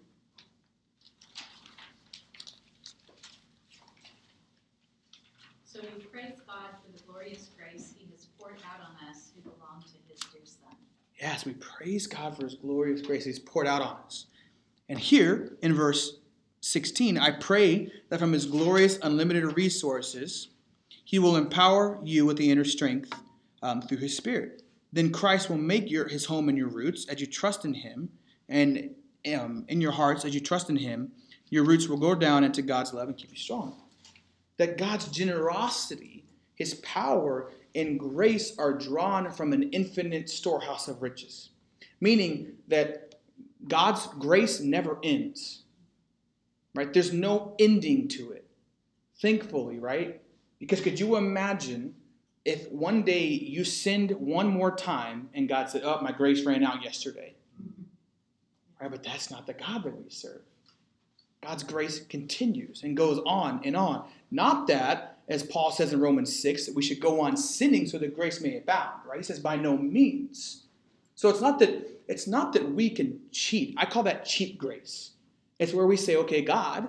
So 5.65 5.81
we 5.97 6.05
praise 6.05 6.41
God 6.47 6.71
for 6.85 6.93
the 6.93 7.08
glorious 7.19 7.51
grace 7.57 7.95
he 7.99 8.09
has 8.13 8.27
poured 8.39 8.55
out 8.65 8.81
on 8.81 9.09
us 9.09 9.33
who 9.35 9.51
belong 9.51 9.83
to 9.83 10.13
his 10.13 10.21
dear 10.33 10.43
Son. 10.45 10.77
Yes, 11.21 11.45
we 11.45 11.55
praise 11.55 12.07
God 12.07 12.37
for 12.37 12.45
his 12.45 12.55
glorious 12.55 13.03
grace 13.03 13.25
he's 13.25 13.41
poured 13.41 13.67
out 13.67 13.83
on 13.83 13.97
us. 14.07 14.27
And 14.89 14.99
here 15.01 15.57
in 15.61 15.75
verse 15.75 16.19
16, 16.61 17.19
I 17.19 17.33
pray 17.33 17.91
that 18.09 18.21
from 18.21 18.33
his 18.33 18.47
glorious, 18.47 19.01
unlimited 19.03 19.57
resources, 19.57 20.49
he 21.05 21.19
will 21.19 21.35
empower 21.35 21.99
you 22.05 22.25
with 22.25 22.37
the 22.37 22.51
inner 22.51 22.65
strength 22.65 23.13
um, 23.63 23.83
through 23.83 23.99
his 23.99 24.17
Spirit. 24.17 24.63
Then 24.93 25.11
Christ 25.11 25.51
will 25.51 25.59
make 25.59 25.91
your, 25.91 26.07
his 26.07 26.27
home 26.27 26.49
in 26.49 26.57
your 26.57 26.69
roots 26.69 27.07
as 27.09 27.21
you 27.21 27.27
trust 27.27 27.65
in 27.65 27.75
him, 27.75 28.11
and 28.49 28.95
um, 29.35 29.65
in 29.69 29.81
your 29.81 29.93
hearts 29.93 30.25
as 30.25 30.35
you 30.35 30.41
trust 30.41 30.71
in 30.71 30.77
him, 30.77 31.11
your 31.51 31.65
roots 31.65 31.89
will 31.89 31.97
go 31.97 32.15
down 32.15 32.45
into 32.45 32.63
God's 32.63 32.93
love 32.93 33.09
and 33.09 33.17
keep 33.17 33.31
you 33.31 33.37
strong. 33.37 33.77
That 34.59 34.79
God's 34.79 35.09
generosity, 35.09 36.18
his 36.59 36.75
power, 36.75 37.51
and 37.75 37.99
grace 37.99 38.59
are 38.59 38.73
drawn 38.73 39.31
from 39.31 39.53
an 39.53 39.71
infinite 39.71 40.29
storehouse 40.29 40.89
of 40.89 41.01
riches. 41.01 41.51
Meaning 42.01 42.55
that 42.67 43.15
God's 43.67 44.07
grace 44.19 44.61
never 44.61 44.99
ends. 45.03 45.63
Right? 46.75 46.93
There's 46.93 47.13
no 47.13 47.55
ending 47.59 48.09
to 48.09 48.33
it. 48.33 48.45
Thankfully, 49.21 49.79
right? 49.79 50.21
Because 50.59 50.81
could 50.81 50.99
you 50.99 51.17
imagine 51.17 51.95
if 52.45 52.71
one 52.71 53.03
day 53.03 53.27
you 53.27 53.65
sinned 53.65 54.11
one 54.13 54.49
more 54.49 54.75
time 54.75 55.29
and 55.35 55.49
God 55.49 55.71
said, 55.71 55.83
Oh, 55.85 56.01
my 56.03 56.13
grace 56.13 56.45
ran 56.45 56.65
out 56.65 56.83
yesterday? 56.83 57.35
Right? 58.81 58.91
But 58.91 59.05
that's 59.05 59.31
not 59.31 59.47
the 59.47 59.55
God 59.55 59.85
that 59.85 59.97
we 59.97 60.11
serve. 60.11 60.43
God's 61.41 61.63
grace 61.63 62.01
continues 62.01 62.83
and 62.83 62.97
goes 62.97 63.21
on 63.25 63.61
and 63.65 63.77
on. 63.77 64.09
Not 64.31 64.67
that, 64.69 65.08
as 65.29 65.43
Paul 65.43 65.71
says 65.71 65.93
in 65.93 66.01
Romans 66.01 66.35
6, 66.41 66.67
that 66.67 66.75
we 66.75 66.83
should 66.83 67.01
go 67.01 67.21
on 67.21 67.37
sinning 67.37 67.87
so 67.87 67.99
that 67.99 68.15
grace 68.15 68.41
may 68.41 68.57
abound, 68.57 69.01
right? 69.07 69.19
He 69.19 69.23
says, 69.23 69.39
by 69.39 69.57
no 69.57 69.77
means. 69.77 70.65
So 71.15 71.29
it's 71.29 71.41
not 71.41 71.59
that 71.59 71.87
it's 72.09 72.27
not 72.27 72.55
that 72.55 72.73
we 72.73 72.89
can 72.89 73.21
cheat. 73.33 73.75
I 73.77 73.85
call 73.85 74.03
that 74.05 74.25
cheap 74.25 74.57
grace. 74.57 75.11
It's 75.59 75.75
where 75.75 75.87
we 75.87 75.97
say, 75.97 76.17
okay, 76.17 76.41
God, 76.41 76.89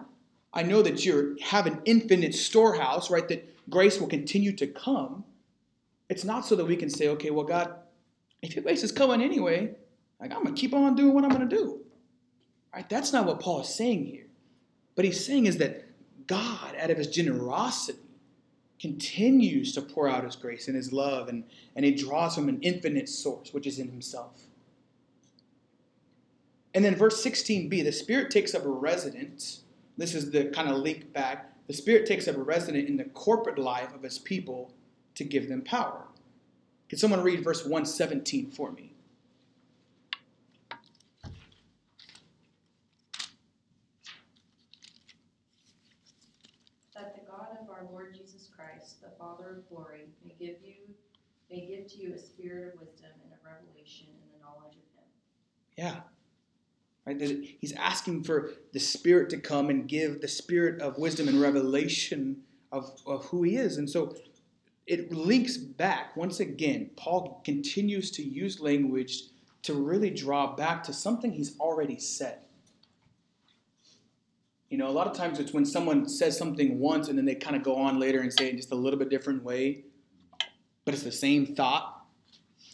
I 0.53 0.63
know 0.63 0.81
that 0.81 1.05
you 1.05 1.37
have 1.41 1.67
an 1.67 1.81
infinite 1.83 2.33
storehouse, 2.33 3.09
right? 3.09 3.27
That 3.27 3.69
grace 3.69 3.99
will 3.99 4.07
continue 4.07 4.55
to 4.55 4.67
come. 4.67 5.25
It's 6.07 6.23
not 6.23 6.45
so 6.45 6.55
that 6.55 6.65
we 6.65 6.77
can 6.77 6.89
say, 6.89 7.09
okay, 7.09 7.31
well, 7.31 7.43
God, 7.43 7.73
if 8.41 8.55
your 8.55 8.63
grace 8.63 8.83
is 8.83 8.91
coming 8.91 9.21
anyway, 9.21 9.75
like 10.21 10.33
I'm 10.33 10.43
gonna 10.43 10.55
keep 10.55 10.73
on 10.73 10.95
doing 10.95 11.13
what 11.13 11.25
I'm 11.25 11.31
gonna 11.31 11.45
do. 11.45 11.81
Right? 12.73 12.87
That's 12.87 13.11
not 13.11 13.25
what 13.25 13.41
Paul 13.41 13.61
is 13.61 13.69
saying 13.75 14.05
here. 14.05 14.27
But 14.95 15.05
he's 15.05 15.25
saying 15.25 15.47
is 15.47 15.57
that 15.57 15.85
God, 16.27 16.75
out 16.79 16.91
of 16.91 16.97
his 16.97 17.07
generosity, 17.07 17.99
continues 18.79 19.73
to 19.73 19.81
pour 19.81 20.07
out 20.07 20.23
his 20.23 20.35
grace 20.35 20.67
and 20.67 20.75
his 20.75 20.93
love, 20.93 21.27
and, 21.27 21.43
and 21.75 21.85
he 21.85 21.91
draws 21.91 22.35
from 22.35 22.49
an 22.49 22.59
infinite 22.61 23.09
source, 23.09 23.53
which 23.53 23.67
is 23.67 23.79
in 23.79 23.89
himself. 23.89 24.43
And 26.73 26.85
then 26.85 26.95
verse 26.95 27.23
16b, 27.23 27.83
the 27.83 27.91
Spirit 27.91 28.31
takes 28.31 28.55
up 28.55 28.65
a 28.65 28.69
residence. 28.69 29.61
This 29.97 30.13
is 30.13 30.31
the 30.31 30.45
kind 30.45 30.69
of 30.69 30.77
link 30.77 31.11
back. 31.11 31.53
The 31.67 31.73
Spirit 31.73 32.05
takes 32.05 32.27
up 32.27 32.35
a 32.35 32.41
resident 32.41 32.87
in 32.87 32.97
the 32.97 33.05
corporate 33.05 33.59
life 33.59 33.93
of 33.93 34.03
his 34.03 34.17
people 34.17 34.71
to 35.15 35.23
give 35.23 35.49
them 35.49 35.61
power. 35.61 36.05
Can 36.87 36.97
someone 36.97 37.21
read 37.21 37.43
verse 37.43 37.63
117 37.63 38.51
for 38.51 38.71
me? 38.71 38.93
God 47.39 47.57
of 47.61 47.69
our 47.69 47.87
Lord 47.91 48.13
Jesus 48.13 48.49
Christ, 48.53 49.01
the 49.01 49.11
Father 49.17 49.57
of 49.57 49.58
glory, 49.69 50.05
may 50.23 50.35
give 50.39 50.57
you 50.63 50.73
may 51.49 51.65
give 51.65 51.87
to 51.91 51.97
you 51.97 52.13
a 52.13 52.17
spirit 52.17 52.73
of 52.73 52.79
wisdom 52.79 53.09
and 53.23 53.33
of 53.33 53.39
revelation 53.43 54.07
in 54.07 54.39
the 54.39 54.45
knowledge 54.45 54.73
of 54.73 54.85
him. 54.95 55.07
Yeah. 55.77 56.01
Right? 57.05 57.19
He's 57.59 57.73
asking 57.73 58.23
for 58.23 58.51
the 58.71 58.79
Spirit 58.79 59.31
to 59.31 59.37
come 59.37 59.69
and 59.69 59.87
give 59.87 60.21
the 60.21 60.27
spirit 60.27 60.79
of 60.79 60.99
wisdom 60.99 61.27
and 61.27 61.41
revelation 61.41 62.41
of, 62.71 62.91
of 63.07 63.25
who 63.25 63.41
He 63.41 63.55
is. 63.55 63.77
And 63.77 63.89
so 63.89 64.15
it 64.85 65.11
links 65.11 65.57
back, 65.57 66.15
once 66.15 66.39
again, 66.39 66.91
Paul 66.95 67.41
continues 67.45 68.11
to 68.11 68.23
use 68.23 68.59
language 68.59 69.23
to 69.63 69.73
really 69.73 70.09
draw 70.09 70.55
back 70.55 70.83
to 70.83 70.93
something 70.93 71.31
he's 71.31 71.59
already 71.59 71.99
said. 71.99 72.39
You 74.69 74.77
know, 74.77 74.87
a 74.87 74.91
lot 74.91 75.07
of 75.07 75.13
times 75.13 75.39
it's 75.39 75.51
when 75.51 75.65
someone 75.65 76.07
says 76.07 76.37
something 76.37 76.79
once 76.79 77.07
and 77.07 77.17
then 77.17 77.25
they 77.25 77.35
kind 77.35 77.55
of 77.55 77.63
go 77.63 77.75
on 77.75 77.99
later 77.99 78.21
and 78.21 78.31
say 78.31 78.47
it 78.47 78.51
in 78.51 78.57
just 78.57 78.71
a 78.71 78.75
little 78.75 78.99
bit 78.99 79.09
different 79.09 79.43
way, 79.43 79.83
but 80.85 80.93
it's 80.93 81.03
the 81.03 81.11
same 81.11 81.55
thought. 81.55 82.05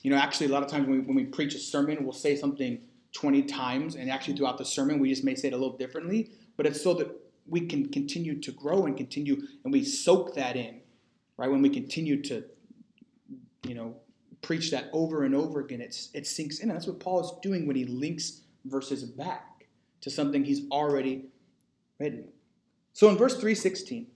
You 0.01 0.11
know, 0.11 0.17
actually, 0.17 0.47
a 0.47 0.49
lot 0.49 0.61
of 0.61 0.69
times 0.69 0.87
when 0.87 0.99
we, 0.99 1.05
when 1.05 1.15
we 1.15 1.25
preach 1.25 1.55
a 1.55 1.59
sermon, 1.59 2.03
we'll 2.03 2.13
say 2.13 2.35
something 2.35 2.81
20 3.13 3.43
times, 3.43 3.95
and 3.95 4.11
actually 4.11 4.35
throughout 4.35 4.57
the 4.57 4.65
sermon, 4.65 4.99
we 4.99 5.09
just 5.09 5.23
may 5.23 5.35
say 5.35 5.47
it 5.47 5.53
a 5.53 5.57
little 5.57 5.77
differently, 5.77 6.31
but 6.57 6.65
it's 6.65 6.81
so 6.81 6.93
that 6.95 7.09
we 7.47 7.61
can 7.61 7.89
continue 7.91 8.39
to 8.41 8.51
grow 8.51 8.85
and 8.85 8.97
continue, 8.97 9.41
and 9.63 9.71
we 9.71 9.83
soak 9.83 10.35
that 10.35 10.55
in, 10.57 10.81
right? 11.37 11.49
When 11.49 11.61
we 11.61 11.69
continue 11.69 12.21
to, 12.23 12.43
you 13.65 13.73
know, 13.73 13.95
preach 14.41 14.69
that 14.71 14.89
over 14.93 15.23
and 15.23 15.33
over 15.33 15.61
again, 15.61 15.81
it's, 15.81 16.09
it 16.13 16.27
sinks 16.27 16.59
in. 16.59 16.69
And 16.69 16.77
that's 16.77 16.87
what 16.87 16.99
Paul 16.99 17.21
is 17.21 17.31
doing 17.41 17.65
when 17.65 17.75
he 17.75 17.85
links 17.85 18.41
verses 18.65 19.03
back 19.03 19.65
to 20.01 20.09
something 20.09 20.43
he's 20.43 20.69
already 20.71 21.25
So 21.99 23.09
in 23.09 23.17
verse 23.17 23.33
316, 23.33 24.07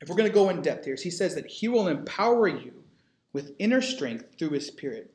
if 0.00 0.08
we're 0.08 0.16
going 0.16 0.28
to 0.28 0.34
go 0.34 0.48
in 0.48 0.62
depth 0.62 0.84
here, 0.84 0.96
he 1.00 1.10
says 1.10 1.34
that 1.34 1.46
he 1.46 1.68
will 1.68 1.88
empower 1.88 2.48
you 2.48 2.82
with 3.32 3.54
inner 3.58 3.80
strength 3.80 4.26
through 4.38 4.50
his 4.50 4.66
spirit. 4.66 5.12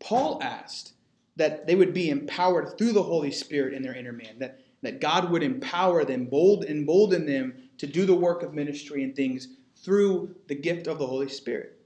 Paul 0.00 0.40
asked 0.42 0.92
that 1.36 1.66
they 1.66 1.74
would 1.74 1.92
be 1.92 2.10
empowered 2.10 2.76
through 2.76 2.92
the 2.92 3.02
Holy 3.02 3.30
Spirit 3.30 3.74
in 3.74 3.82
their 3.82 3.94
inner 3.94 4.12
man, 4.12 4.38
that, 4.38 4.60
that 4.82 5.00
God 5.00 5.30
would 5.30 5.42
empower 5.42 6.04
them, 6.04 6.26
bold, 6.26 6.64
embolden 6.64 7.26
them 7.26 7.54
to 7.78 7.86
do 7.86 8.06
the 8.06 8.14
work 8.14 8.42
of 8.42 8.54
ministry 8.54 9.04
and 9.04 9.14
things 9.14 9.48
through 9.76 10.34
the 10.48 10.54
gift 10.54 10.86
of 10.86 10.98
the 10.98 11.06
Holy 11.06 11.28
Spirit. 11.28 11.78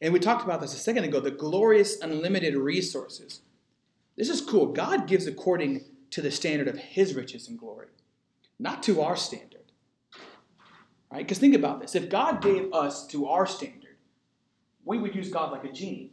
And 0.00 0.12
we 0.12 0.18
talked 0.18 0.44
about 0.44 0.60
this 0.60 0.74
a 0.74 0.78
second 0.78 1.04
ago 1.04 1.20
the 1.20 1.30
glorious, 1.30 2.00
unlimited 2.00 2.56
resources. 2.56 3.40
This 4.16 4.28
is 4.28 4.40
cool. 4.40 4.66
God 4.66 5.06
gives 5.06 5.26
according 5.26 5.84
to 6.14 6.22
the 6.22 6.30
standard 6.30 6.68
of 6.68 6.78
his 6.78 7.12
riches 7.16 7.48
and 7.48 7.58
glory, 7.58 7.88
not 8.60 8.84
to 8.84 9.02
our 9.02 9.16
standard. 9.16 9.72
Right? 11.10 11.26
Because 11.26 11.38
think 11.38 11.56
about 11.56 11.80
this. 11.80 11.96
If 11.96 12.08
God 12.08 12.40
gave 12.40 12.72
us 12.72 13.04
to 13.08 13.26
our 13.26 13.46
standard, 13.46 13.96
we 14.84 14.96
would 14.96 15.12
use 15.12 15.28
God 15.28 15.50
like 15.50 15.64
a 15.64 15.72
genie. 15.72 16.12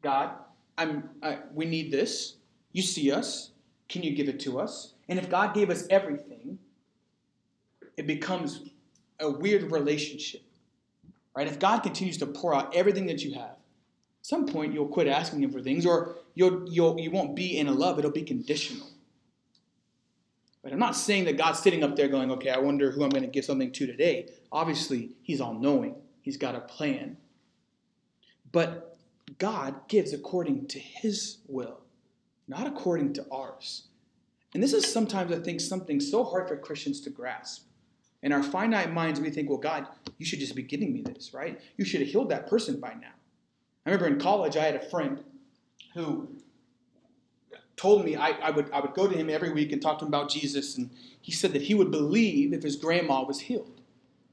God, 0.00 0.30
I'm, 0.78 1.10
I, 1.22 1.40
we 1.52 1.66
need 1.66 1.92
this. 1.92 2.36
You 2.72 2.80
see 2.80 3.12
us. 3.12 3.50
Can 3.90 4.02
you 4.02 4.16
give 4.16 4.26
it 4.26 4.40
to 4.40 4.58
us? 4.58 4.94
And 5.06 5.18
if 5.18 5.28
God 5.28 5.52
gave 5.52 5.68
us 5.68 5.86
everything, 5.90 6.58
it 7.98 8.06
becomes 8.06 8.70
a 9.20 9.30
weird 9.30 9.70
relationship. 9.70 10.40
Right? 11.36 11.46
If 11.46 11.58
God 11.58 11.80
continues 11.80 12.16
to 12.18 12.26
pour 12.26 12.54
out 12.54 12.74
everything 12.74 13.04
that 13.08 13.22
you 13.22 13.34
have, 13.34 13.57
some 14.28 14.44
point 14.44 14.74
you'll 14.74 14.88
quit 14.88 15.08
asking 15.08 15.42
Him 15.42 15.50
for 15.50 15.62
things, 15.62 15.86
or 15.86 16.16
you'll, 16.34 16.68
you'll, 16.68 17.00
you 17.00 17.10
won't 17.10 17.34
be 17.34 17.56
in 17.56 17.66
a 17.66 17.72
love, 17.72 17.98
it'll 17.98 18.10
be 18.10 18.20
conditional. 18.20 18.86
But 20.62 20.70
I'm 20.70 20.78
not 20.78 20.96
saying 20.96 21.24
that 21.24 21.38
God's 21.38 21.60
sitting 21.60 21.82
up 21.82 21.96
there 21.96 22.08
going, 22.08 22.30
okay, 22.32 22.50
I 22.50 22.58
wonder 22.58 22.90
who 22.90 23.02
I'm 23.02 23.08
going 23.08 23.22
to 23.22 23.30
give 23.30 23.46
something 23.46 23.72
to 23.72 23.86
today. 23.86 24.28
Obviously, 24.52 25.12
He's 25.22 25.40
all 25.40 25.54
knowing, 25.54 25.94
He's 26.20 26.36
got 26.36 26.54
a 26.54 26.60
plan. 26.60 27.16
But 28.52 28.98
God 29.38 29.88
gives 29.88 30.12
according 30.12 30.66
to 30.68 30.78
His 30.78 31.38
will, 31.46 31.80
not 32.46 32.66
according 32.66 33.14
to 33.14 33.24
ours. 33.32 33.84
And 34.52 34.62
this 34.62 34.74
is 34.74 34.92
sometimes, 34.92 35.32
I 35.32 35.38
think, 35.38 35.58
something 35.58 36.00
so 36.00 36.22
hard 36.22 36.48
for 36.48 36.56
Christians 36.58 37.00
to 37.02 37.10
grasp. 37.10 37.64
In 38.22 38.32
our 38.32 38.42
finite 38.42 38.92
minds, 38.92 39.20
we 39.20 39.30
think, 39.30 39.48
well, 39.48 39.56
God, 39.56 39.86
you 40.18 40.26
should 40.26 40.40
just 40.40 40.54
be 40.54 40.62
giving 40.62 40.92
me 40.92 41.00
this, 41.00 41.32
right? 41.32 41.58
You 41.78 41.86
should 41.86 42.02
have 42.02 42.10
healed 42.10 42.28
that 42.28 42.46
person 42.46 42.78
by 42.78 42.92
now. 42.92 43.14
I 43.88 43.92
remember 43.92 44.14
in 44.14 44.20
college, 44.20 44.56
I 44.56 44.64
had 44.64 44.74
a 44.74 44.90
friend 44.90 45.24
who 45.94 46.28
told 47.76 48.04
me 48.04 48.16
I, 48.16 48.30
I, 48.30 48.50
would, 48.50 48.70
I 48.70 48.80
would 48.80 48.92
go 48.92 49.08
to 49.08 49.16
him 49.16 49.30
every 49.30 49.50
week 49.50 49.72
and 49.72 49.80
talk 49.80 49.98
to 50.00 50.04
him 50.04 50.08
about 50.08 50.28
Jesus, 50.28 50.76
and 50.76 50.90
he 51.22 51.32
said 51.32 51.54
that 51.54 51.62
he 51.62 51.74
would 51.74 51.90
believe 51.90 52.52
if 52.52 52.62
his 52.62 52.76
grandma 52.76 53.24
was 53.24 53.40
healed. 53.40 53.80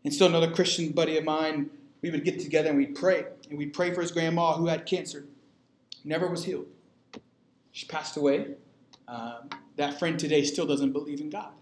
And 0.04 0.13
so 0.13 0.26
another 0.26 0.52
Christian 0.52 0.91
buddy 0.91 1.18
of 1.18 1.24
mine, 1.24 1.70
we 2.02 2.10
would 2.10 2.26
get 2.26 2.39
together 2.39 2.70
and 2.70 2.78
we'd 2.78 2.96
pray, 2.96 3.24
and 3.50 3.58
we'd 3.58 3.74
pray 3.74 3.94
for 3.94 4.02
his 4.02 4.12
grandma 4.12 4.58
who 4.58 4.68
had 4.68 4.86
cancer. 4.86 5.26
Never 6.04 6.28
was 6.28 6.44
healed. 6.44 6.68
She 7.72 7.86
passed 7.86 8.18
away. 8.18 8.56
Um, 9.08 9.50
that 9.78 10.00
friend 10.00 10.20
today 10.20 10.44
still 10.44 10.65
doesn't 10.65 10.91
believe 10.91 11.22
in 11.22 11.30
God. 11.30 11.54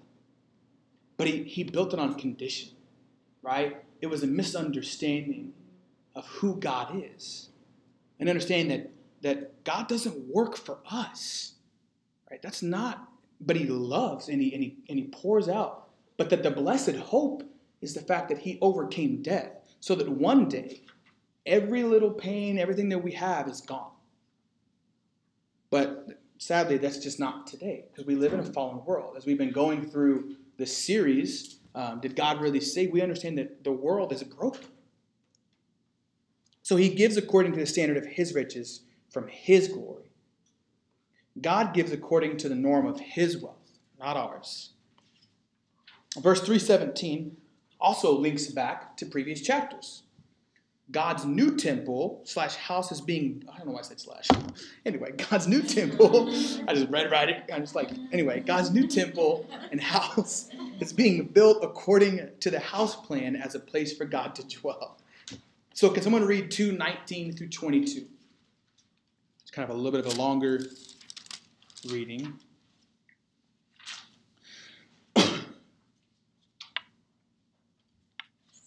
But 1.16 1.28
he, 1.28 1.44
he 1.44 1.64
built 1.64 1.94
it 1.94 2.00
on 2.00 2.16
condition, 2.16 2.70
right? 3.44 3.84
It 4.02 4.08
was 4.08 4.24
a 4.24 4.28
misunderstanding 4.28 5.54
of 6.16 6.26
who 6.26 6.56
God 6.56 7.04
is. 7.16 7.50
And 8.24 8.30
understanding 8.30 8.70
that, 8.70 8.90
that 9.22 9.64
God 9.66 9.90
doesn't 9.90 10.16
work 10.34 10.56
for 10.56 10.80
us, 10.90 11.56
right? 12.32 12.42
That's 12.42 12.64
not, 12.64 13.10
but 13.42 13.58
he 13.58 13.66
loves 13.66 14.30
and 14.30 14.42
he, 14.42 14.54
and, 14.54 14.64
he, 14.64 14.78
and 14.88 14.98
he 14.98 15.08
pours 15.08 15.50
out. 15.50 15.90
But 16.16 16.30
that 16.30 16.42
the 16.42 16.50
blessed 16.50 16.96
hope 16.96 17.44
is 17.82 17.94
the 17.94 18.00
fact 18.00 18.30
that 18.30 18.38
he 18.38 18.60
overcame 18.62 19.22
death 19.22 19.52
so 19.82 19.94
that 19.96 20.08
one 20.08 20.48
day 20.48 20.84
every 21.46 21.84
little 21.84 22.12
pain, 22.12 22.58
everything 22.58 22.88
that 22.88 23.00
we 23.00 23.12
have 23.12 23.50
is 23.50 23.60
gone. 23.60 23.92
But 25.70 26.22
sadly, 26.38 26.78
that's 26.78 27.00
just 27.00 27.20
not 27.20 27.46
today 27.46 27.88
because 27.92 28.08
we 28.08 28.16
live 28.16 28.32
in 28.32 28.40
a 28.40 28.44
fallen 28.44 28.86
world. 28.86 29.16
As 29.18 29.26
we've 29.26 29.38
been 29.38 29.52
going 29.52 29.86
through 29.86 30.38
this 30.56 30.78
series, 30.78 31.60
um, 31.76 32.00
Did 32.00 32.16
God 32.16 32.40
Really 32.40 32.62
Say? 32.62 32.88
We 32.88 33.02
understand 33.02 33.38
that 33.38 33.66
the 33.66 33.74
world 33.74 34.14
is 34.14 34.24
broken. 34.24 34.70
So 36.74 36.78
he 36.78 36.90
gives 36.90 37.18
according 37.18 37.54
to 37.54 37.60
the 37.60 37.68
standard 37.68 37.98
of 37.98 38.06
his 38.08 38.34
riches 38.34 38.82
from 39.12 39.28
his 39.28 39.68
glory. 39.68 40.10
God 41.40 41.72
gives 41.72 41.92
according 41.92 42.38
to 42.38 42.50
the 42.50 42.56
norm 42.56 42.88
of 42.88 43.00
his 43.00 43.38
wealth, 43.38 43.78
not 44.00 44.18
ours. 44.18 44.72
Verse 46.20 46.40
317 46.40 47.38
also 47.80 48.18
links 48.18 48.48
back 48.48 48.98
to 48.98 49.06
previous 49.06 49.40
chapters. 49.42 50.02
God's 50.90 51.26
new 51.26 51.56
temple 51.56 52.22
slash 52.24 52.56
house 52.56 52.92
is 52.92 53.02
being, 53.02 53.44
I 53.54 53.58
don't 53.60 53.68
know 53.68 53.74
why 53.74 53.82
I 53.82 53.84
said 53.84 54.00
slash. 54.00 54.28
Anyway, 54.84 55.12
God's 55.30 55.48
new 55.48 55.62
temple, 55.62 56.28
I 56.68 56.74
just 56.74 56.90
read 56.90 57.12
right 57.12 57.30
it. 57.30 57.44
I'm 57.54 57.62
just 57.62 57.76
like, 57.76 57.92
anyway, 58.12 58.40
God's 58.40 58.72
new 58.72 58.88
temple 58.88 59.48
and 59.72 59.80
house 59.80 60.50
is 60.80 60.92
being 60.92 61.28
built 61.28 61.64
according 61.64 62.32
to 62.40 62.50
the 62.50 62.60
house 62.60 62.96
plan 62.96 63.36
as 63.36 63.54
a 63.54 63.60
place 63.60 63.96
for 63.96 64.06
God 64.06 64.34
to 64.34 64.48
dwell. 64.48 64.98
So, 65.76 65.90
can 65.90 66.04
someone 66.04 66.24
read 66.24 66.52
2 66.52 66.74
19 66.74 67.34
through 67.36 67.50
22? 67.50 68.06
It's 69.42 69.52
kind 69.52 69.68
of 69.68 69.76
a 69.76 69.78
little 69.78 69.92
bit 69.92 70.06
of 70.06 70.14
a 70.14 70.22
longer 70.22 70.62
reading. 71.90 72.40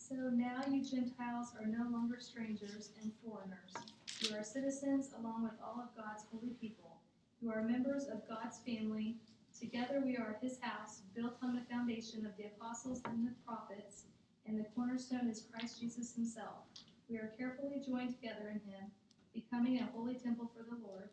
So 0.09 0.14
now 0.33 0.62
you 0.69 0.85
Gentiles 0.85 1.53
are 1.61 1.66
no 1.66 1.88
longer 1.90 2.19
strangers 2.19 2.90
and 3.01 3.12
foreigners. 3.25 3.73
You 4.21 4.37
are 4.37 4.42
citizens 4.42 5.11
along 5.19 5.45
with 5.45 5.53
all 5.62 5.81
of 5.81 5.97
God's 5.97 6.25
holy 6.33 6.55
people. 6.61 6.97
You 7.40 7.51
are 7.51 7.62
members 7.62 8.07
of 8.07 8.27
God's 8.29 8.59
family. 8.66 9.16
Together 9.59 10.03
we 10.05 10.16
are 10.16 10.38
his 10.40 10.59
house, 10.61 11.03
built 11.14 11.37
on 11.42 11.55
the 11.55 11.62
foundation 11.71 12.27
of 12.27 12.37
the 12.37 12.47
apostles 12.47 13.01
and 13.05 13.27
the 13.27 13.35
prophets, 13.47 14.05
and 14.47 14.59
the 14.59 14.66
cornerstone 14.75 15.29
is 15.29 15.47
Christ 15.53 15.81
Jesus 15.81 16.14
himself. 16.14 16.64
We 17.09 17.16
are 17.19 17.33
carefully 17.38 17.83
joined 17.87 18.14
together 18.14 18.49
in 18.51 18.61
him, 18.71 18.90
becoming 19.33 19.79
a 19.79 19.88
holy 19.95 20.14
temple 20.14 20.51
for 20.57 20.64
the 20.64 20.77
Lord. 20.83 21.09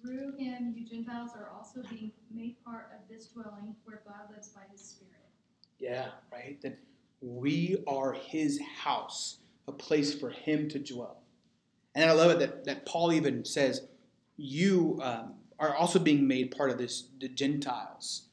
Through 0.00 0.36
him, 0.36 0.74
you 0.76 0.86
Gentiles 0.86 1.30
are 1.36 1.50
also 1.56 1.82
being 1.90 2.12
made 2.32 2.56
part 2.64 2.90
of 2.94 3.08
this 3.08 3.26
dwelling 3.26 3.74
where 3.84 4.02
God 4.06 4.30
lives 4.30 4.48
by 4.48 4.62
his 4.70 4.80
Spirit. 4.80 5.14
Yeah, 5.78 6.08
right? 6.32 6.60
That 6.62 6.78
we 7.20 7.82
are 7.86 8.12
his 8.12 8.60
house, 8.78 9.38
a 9.66 9.72
place 9.72 10.14
for 10.14 10.30
him 10.30 10.68
to 10.68 10.78
dwell. 10.78 11.22
And 11.94 12.08
I 12.08 12.12
love 12.12 12.30
it 12.30 12.38
that, 12.40 12.64
that 12.64 12.86
Paul 12.86 13.12
even 13.12 13.44
says, 13.44 13.82
You 14.36 15.00
um, 15.02 15.34
are 15.58 15.74
also 15.74 15.98
being 15.98 16.26
made 16.28 16.56
part 16.56 16.70
of 16.70 16.78
this, 16.78 17.08
the 17.20 17.28
Gentiles. 17.28 18.28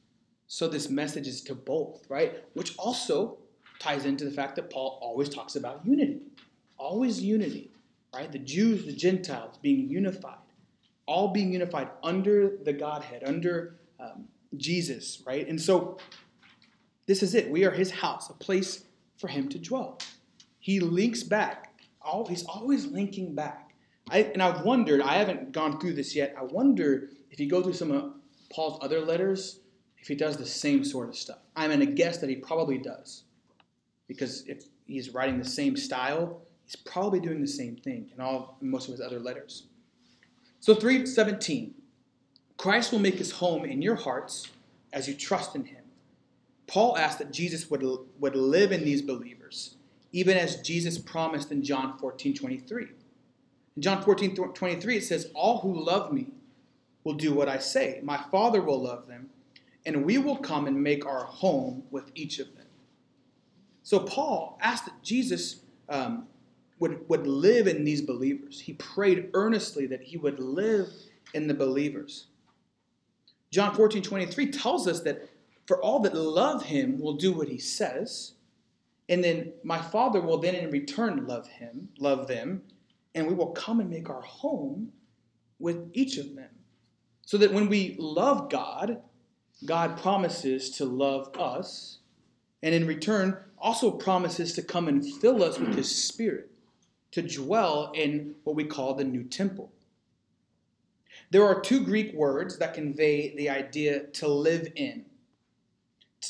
So 0.48 0.68
this 0.68 0.90
message 0.90 1.28
is 1.28 1.42
to 1.44 1.56
both, 1.56 2.06
right? 2.10 2.44
Which 2.54 2.76
also 2.78 3.38
ties 3.80 4.06
into 4.06 4.26
the 4.26 4.32
fact 4.32 4.56
that 4.58 4.70
Paul 4.70 5.00
always 5.02 5.30
talks 5.30 5.56
about 5.56 5.86
unity. 5.86 6.20
Always 6.82 7.22
unity, 7.22 7.70
right? 8.14 8.32
The 8.32 8.40
Jews, 8.40 8.86
the 8.86 8.94
Gentiles 8.94 9.60
being 9.62 9.88
unified, 9.88 10.48
all 11.06 11.28
being 11.28 11.54
unified 11.54 11.90
under 12.02 12.58
the 12.64 12.74
Godhead, 12.74 13.22
under 13.24 13.76
um, 14.00 14.26
Jesus, 14.58 15.22
right? 15.28 15.48
And 15.48 15.62
so 15.62 15.98
This 17.06 17.24
is 17.24 17.36
it. 17.36 17.50
We 17.50 17.66
are 17.66 17.72
his 17.72 17.92
house, 17.92 18.30
a 18.30 18.34
place 18.34 18.86
for 19.18 19.28
him 19.28 19.50
to 19.50 19.60
dwell. 19.60 20.00
He 20.60 20.80
links 20.80 21.24
back. 21.24 21.74
All, 22.02 22.26
he's 22.26 22.46
always 22.46 22.86
linking 22.86 23.36
back. 23.36 23.74
I, 24.10 24.20
and 24.20 24.42
I've 24.42 24.62
wondered, 24.62 25.02
I 25.02 25.16
haven't 25.16 25.52
gone 25.52 25.80
through 25.80 25.94
this 25.94 26.16
yet. 26.16 26.36
I 26.40 26.44
wonder 26.44 27.10
if 27.30 27.40
you 27.40 27.50
go 27.50 27.62
through 27.62 27.74
some 27.74 27.92
of 27.92 28.14
Paul's 28.50 28.80
other 28.82 29.02
letters, 29.02 29.60
if 29.98 30.08
he 30.08 30.16
does 30.16 30.38
the 30.38 30.46
same 30.46 30.84
sort 30.84 31.10
of 31.10 31.16
stuff. 31.16 31.40
I'm 31.56 31.70
going 31.70 31.80
to 31.82 31.86
guess 31.86 32.18
that 32.20 32.30
he 32.30 32.38
probably 32.38 32.78
does. 32.78 33.24
Because 34.08 34.48
if 34.48 34.64
he's 34.86 35.14
writing 35.14 35.38
the 35.38 35.46
same 35.46 35.78
style, 35.78 36.42
he's 36.72 36.82
probably 36.82 37.20
doing 37.20 37.42
the 37.42 37.48
same 37.48 37.76
thing 37.76 38.10
in 38.16 38.22
all 38.22 38.58
most 38.62 38.88
of 38.88 38.94
his 38.94 39.02
other 39.02 39.20
letters. 39.20 39.64
So 40.60 40.74
317. 40.74 41.74
Christ 42.58 42.92
will 42.92 43.00
make 43.00 43.16
his 43.16 43.32
home 43.32 43.66
in 43.66 43.82
your 43.82 43.96
hearts 43.96 44.50
as 44.94 45.08
you 45.08 45.16
trust 45.16 45.56
in 45.56 45.66
him. 45.66 45.84
Paul 46.68 46.98
asked 46.98 47.18
that 47.18 47.34
Jesus 47.34 47.70
would, 47.70 47.84
would 48.20 48.36
live 48.36 48.72
in 48.72 48.86
these 48.86 49.02
believers, 49.02 49.76
even 50.12 50.38
as 50.38 50.62
Jesus 50.62 50.98
promised 50.98 51.52
in 51.52 51.64
John 51.64 51.98
14 51.98 52.36
23. 52.36 52.88
In 53.76 53.82
John 53.82 54.04
14 54.04 54.36
23, 54.36 54.98
it 54.98 55.04
says, 55.04 55.32
All 55.34 55.60
who 55.60 55.84
love 55.84 56.14
me 56.14 56.28
will 57.04 57.16
do 57.16 57.34
what 57.34 57.50
I 57.50 57.58
say. 57.58 58.00
My 58.04 58.18
Father 58.32 58.62
will 58.62 58.82
love 58.82 59.08
them, 59.08 59.30
and 59.86 60.06
we 60.06 60.20
will 60.20 60.38
come 60.38 60.68
and 60.68 60.82
make 60.82 61.06
our 61.06 61.24
home 61.24 61.84
with 61.90 62.12
each 62.14 62.38
of 62.40 62.56
them. 62.56 62.68
So 63.84 64.00
Paul 64.00 64.60
asked 64.62 64.86
that 64.86 65.02
Jesus 65.02 65.62
um, 65.90 66.28
would, 66.82 67.08
would 67.08 67.28
live 67.28 67.68
in 67.68 67.86
these 67.86 68.02
believers. 68.02 68.60
He 68.60 68.74
prayed 68.74 69.30
earnestly 69.36 69.86
that 69.86 70.02
he 70.02 70.18
would 70.18 70.40
live 70.40 70.90
in 71.34 71.48
the 71.48 71.54
believers. 71.54 72.26
John 73.52 73.76
14 73.76 74.02
23 74.02 74.52
tells 74.52 74.88
us 74.88 75.02
that 75.02 75.30
for 75.68 75.80
all 75.82 76.00
that 76.00 76.16
love 76.16 76.66
him 76.66 77.00
will 77.00 77.14
do 77.14 77.32
what 77.32 77.48
he 77.48 77.60
says. 77.60 78.34
And 79.10 79.24
then 79.24 79.54
my 79.64 79.78
Father 79.78 80.22
will 80.22 80.40
then 80.40 80.56
in 80.56 80.72
return 80.72 81.28
love 81.28 81.48
him, 81.48 81.90
love 82.00 82.28
them, 82.28 82.64
and 83.14 83.28
we 83.28 83.36
will 83.36 83.52
come 83.52 83.80
and 83.80 83.90
make 83.90 84.10
our 84.10 84.22
home 84.22 84.92
with 85.60 85.92
each 85.94 86.18
of 86.18 86.36
them. 86.36 86.50
So 87.26 87.38
that 87.38 87.54
when 87.54 87.70
we 87.70 87.96
love 88.00 88.50
God, 88.50 89.02
God 89.66 89.98
promises 89.98 90.72
to 90.78 90.86
love 90.86 91.30
us, 91.38 92.00
and 92.64 92.74
in 92.74 92.88
return 92.88 93.38
also 93.60 93.92
promises 93.92 94.54
to 94.54 94.64
come 94.64 94.88
and 94.88 95.06
fill 95.06 95.44
us 95.44 95.60
with 95.60 95.76
his 95.76 95.94
spirit, 95.94 96.51
to 97.12 97.22
dwell 97.22 97.92
in 97.94 98.36
what 98.44 98.56
we 98.56 98.64
call 98.64 98.94
the 98.94 99.04
new 99.04 99.24
temple. 99.24 99.72
There 101.30 101.46
are 101.46 101.60
two 101.60 101.84
Greek 101.84 102.14
words 102.14 102.58
that 102.58 102.74
convey 102.74 103.36
the 103.36 103.50
idea 103.50 104.08
to 104.08 104.28
live 104.28 104.72
in, 104.76 105.06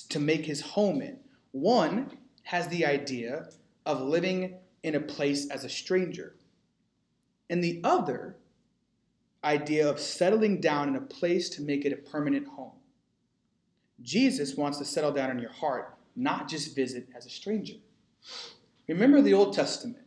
to 0.10 0.20
make 0.20 0.46
his 0.46 0.62
home 0.62 1.02
in. 1.02 1.20
One 1.52 2.18
has 2.44 2.68
the 2.68 2.86
idea 2.86 3.50
of 3.86 4.02
living 4.02 4.56
in 4.84 4.96
a 4.96 5.00
place 5.00 5.50
as 5.50 5.64
a 5.64 5.70
stranger, 5.70 6.36
and 7.50 7.64
the 7.64 7.82
other 7.84 8.36
idea 9.44 9.90
of 9.90 10.00
settling 10.00 10.62
down 10.62 10.90
in 10.90 10.96
a 10.96 11.02
place 11.02 11.50
to 11.50 11.62
make 11.62 11.86
it 11.86 11.94
a 11.94 12.10
permanent 12.10 12.48
home. 12.48 12.72
Jesus 14.02 14.56
wants 14.56 14.78
to 14.80 14.86
settle 14.86 15.12
down 15.12 15.32
in 15.32 15.40
your 15.40 15.52
heart, 15.52 15.96
not 16.16 16.48
just 16.48 16.76
visit 16.76 17.08
as 17.16 17.26
a 17.26 17.30
stranger. 17.30 17.76
Remember 18.88 19.22
the 19.22 19.34
Old 19.34 19.54
Testament. 19.54 20.01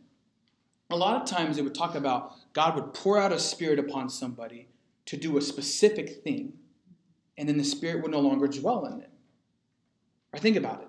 A 0.89 0.95
lot 0.95 1.21
of 1.21 1.27
times 1.27 1.57
it 1.57 1.63
would 1.63 1.75
talk 1.75 1.95
about 1.95 2.33
God 2.53 2.75
would 2.75 2.93
pour 2.93 3.17
out 3.19 3.31
a 3.31 3.39
spirit 3.39 3.79
upon 3.79 4.09
somebody 4.09 4.67
to 5.05 5.17
do 5.17 5.37
a 5.37 5.41
specific 5.41 6.23
thing, 6.23 6.53
and 7.37 7.49
then 7.49 7.57
the 7.57 7.63
spirit 7.63 8.01
would 8.01 8.11
no 8.11 8.19
longer 8.19 8.47
dwell 8.47 8.85
in 8.85 8.99
them. 8.99 9.11
Or 10.33 10.39
think 10.39 10.57
about 10.57 10.81
it. 10.81 10.87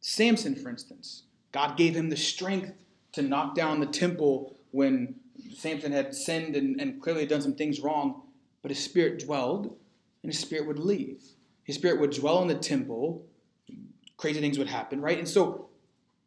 Samson, 0.00 0.54
for 0.56 0.68
instance, 0.68 1.24
God 1.52 1.76
gave 1.76 1.94
him 1.94 2.08
the 2.08 2.16
strength 2.16 2.72
to 3.12 3.22
knock 3.22 3.54
down 3.54 3.80
the 3.80 3.86
temple 3.86 4.56
when 4.70 5.14
Samson 5.54 5.92
had 5.92 6.14
sinned 6.14 6.56
and, 6.56 6.80
and 6.80 7.00
clearly 7.00 7.26
done 7.26 7.42
some 7.42 7.54
things 7.54 7.80
wrong, 7.80 8.22
but 8.62 8.70
his 8.70 8.82
spirit 8.82 9.24
dwelled 9.24 9.66
and 10.22 10.32
his 10.32 10.38
spirit 10.38 10.66
would 10.66 10.78
leave. 10.78 11.22
His 11.64 11.76
spirit 11.76 12.00
would 12.00 12.10
dwell 12.10 12.42
in 12.42 12.48
the 12.48 12.54
temple, 12.54 13.26
crazy 14.16 14.40
things 14.40 14.58
would 14.58 14.68
happen, 14.68 15.00
right? 15.00 15.18
And 15.18 15.28
so 15.28 15.68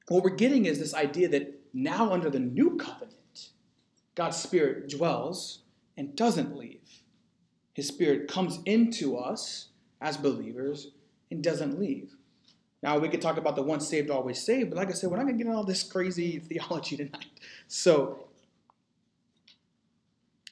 what 0.07 0.23
we're 0.23 0.29
getting 0.31 0.65
is 0.65 0.79
this 0.79 0.93
idea 0.93 1.27
that 1.29 1.64
now 1.75 2.13
under 2.13 2.29
the 2.29 2.39
new 2.39 2.77
covenant, 2.77 3.49
God's 4.15 4.37
spirit 4.37 4.89
dwells 4.89 5.59
and 5.97 6.15
doesn't 6.15 6.57
leave. 6.57 7.03
His 7.73 7.89
spirit 7.89 8.29
comes 8.29 8.59
into 8.65 9.17
us 9.17 9.67
as 9.99 10.15
believers 10.15 10.91
and 11.29 11.43
doesn't 11.43 11.77
leave. 11.77 12.15
Now 12.81 12.97
we 12.97 13.09
could 13.09 13.21
talk 13.21 13.37
about 13.37 13.57
the 13.57 13.61
once 13.61 13.87
saved, 13.87 14.09
always 14.09 14.41
saved, 14.41 14.69
but 14.69 14.77
like 14.77 14.87
I 14.87 14.93
said, 14.93 15.11
we're 15.11 15.17
not 15.17 15.25
gonna 15.25 15.37
get 15.37 15.47
into 15.47 15.57
all 15.57 15.65
this 15.65 15.83
crazy 15.83 16.39
theology 16.49 16.95
tonight. 16.95 17.25
So 17.67 18.25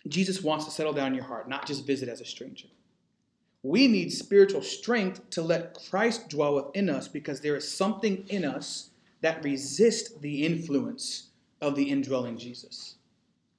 Jesus 0.10 0.42
wants 0.42 0.66
to 0.66 0.72
settle 0.72 0.92
down 0.92 1.08
in 1.08 1.16
your 1.16 1.24
heart, 1.24 1.48
not 1.48 1.66
just 1.66 1.88
visit 1.88 2.10
as 2.10 2.20
a 2.20 2.26
stranger. 2.26 2.68
We 3.62 3.88
need 3.88 4.12
spiritual 4.12 4.62
strength 4.62 5.30
to 5.30 5.42
let 5.42 5.74
Christ 5.90 6.28
dwell 6.28 6.56
within 6.56 6.90
us 6.90 7.08
because 7.08 7.40
there 7.40 7.56
is 7.56 7.72
something 7.72 8.26
in 8.28 8.44
us 8.44 8.90
that 9.24 9.42
resist 9.42 10.22
the 10.22 10.46
influence 10.46 11.30
of 11.62 11.76
the 11.76 11.90
indwelling 11.90 12.38
Jesus. 12.38 12.96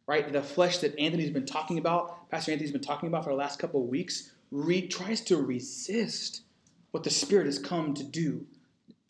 Right? 0.07 0.31
The 0.31 0.43
flesh 0.43 0.79
that 0.79 0.97
Anthony's 0.99 1.31
been 1.31 1.47
talking 1.47 1.79
about, 1.79 2.31
Pastor 2.31 2.53
Anthony's 2.53 2.71
been 2.71 2.83
talking 2.83 3.09
about 3.09 3.25
for 3.25 3.31
the 3.31 3.37
last 3.37 3.59
couple 3.59 3.83
of 3.83 3.89
weeks, 3.89 4.33
re- 4.51 4.87
tries 4.87 5.23
to 5.23 5.39
resist 5.39 6.43
what 6.91 7.03
the 7.03 7.11
Spirit 7.11 7.47
has 7.47 7.59
come 7.59 7.95
to 7.95 8.05
do, 8.05 8.47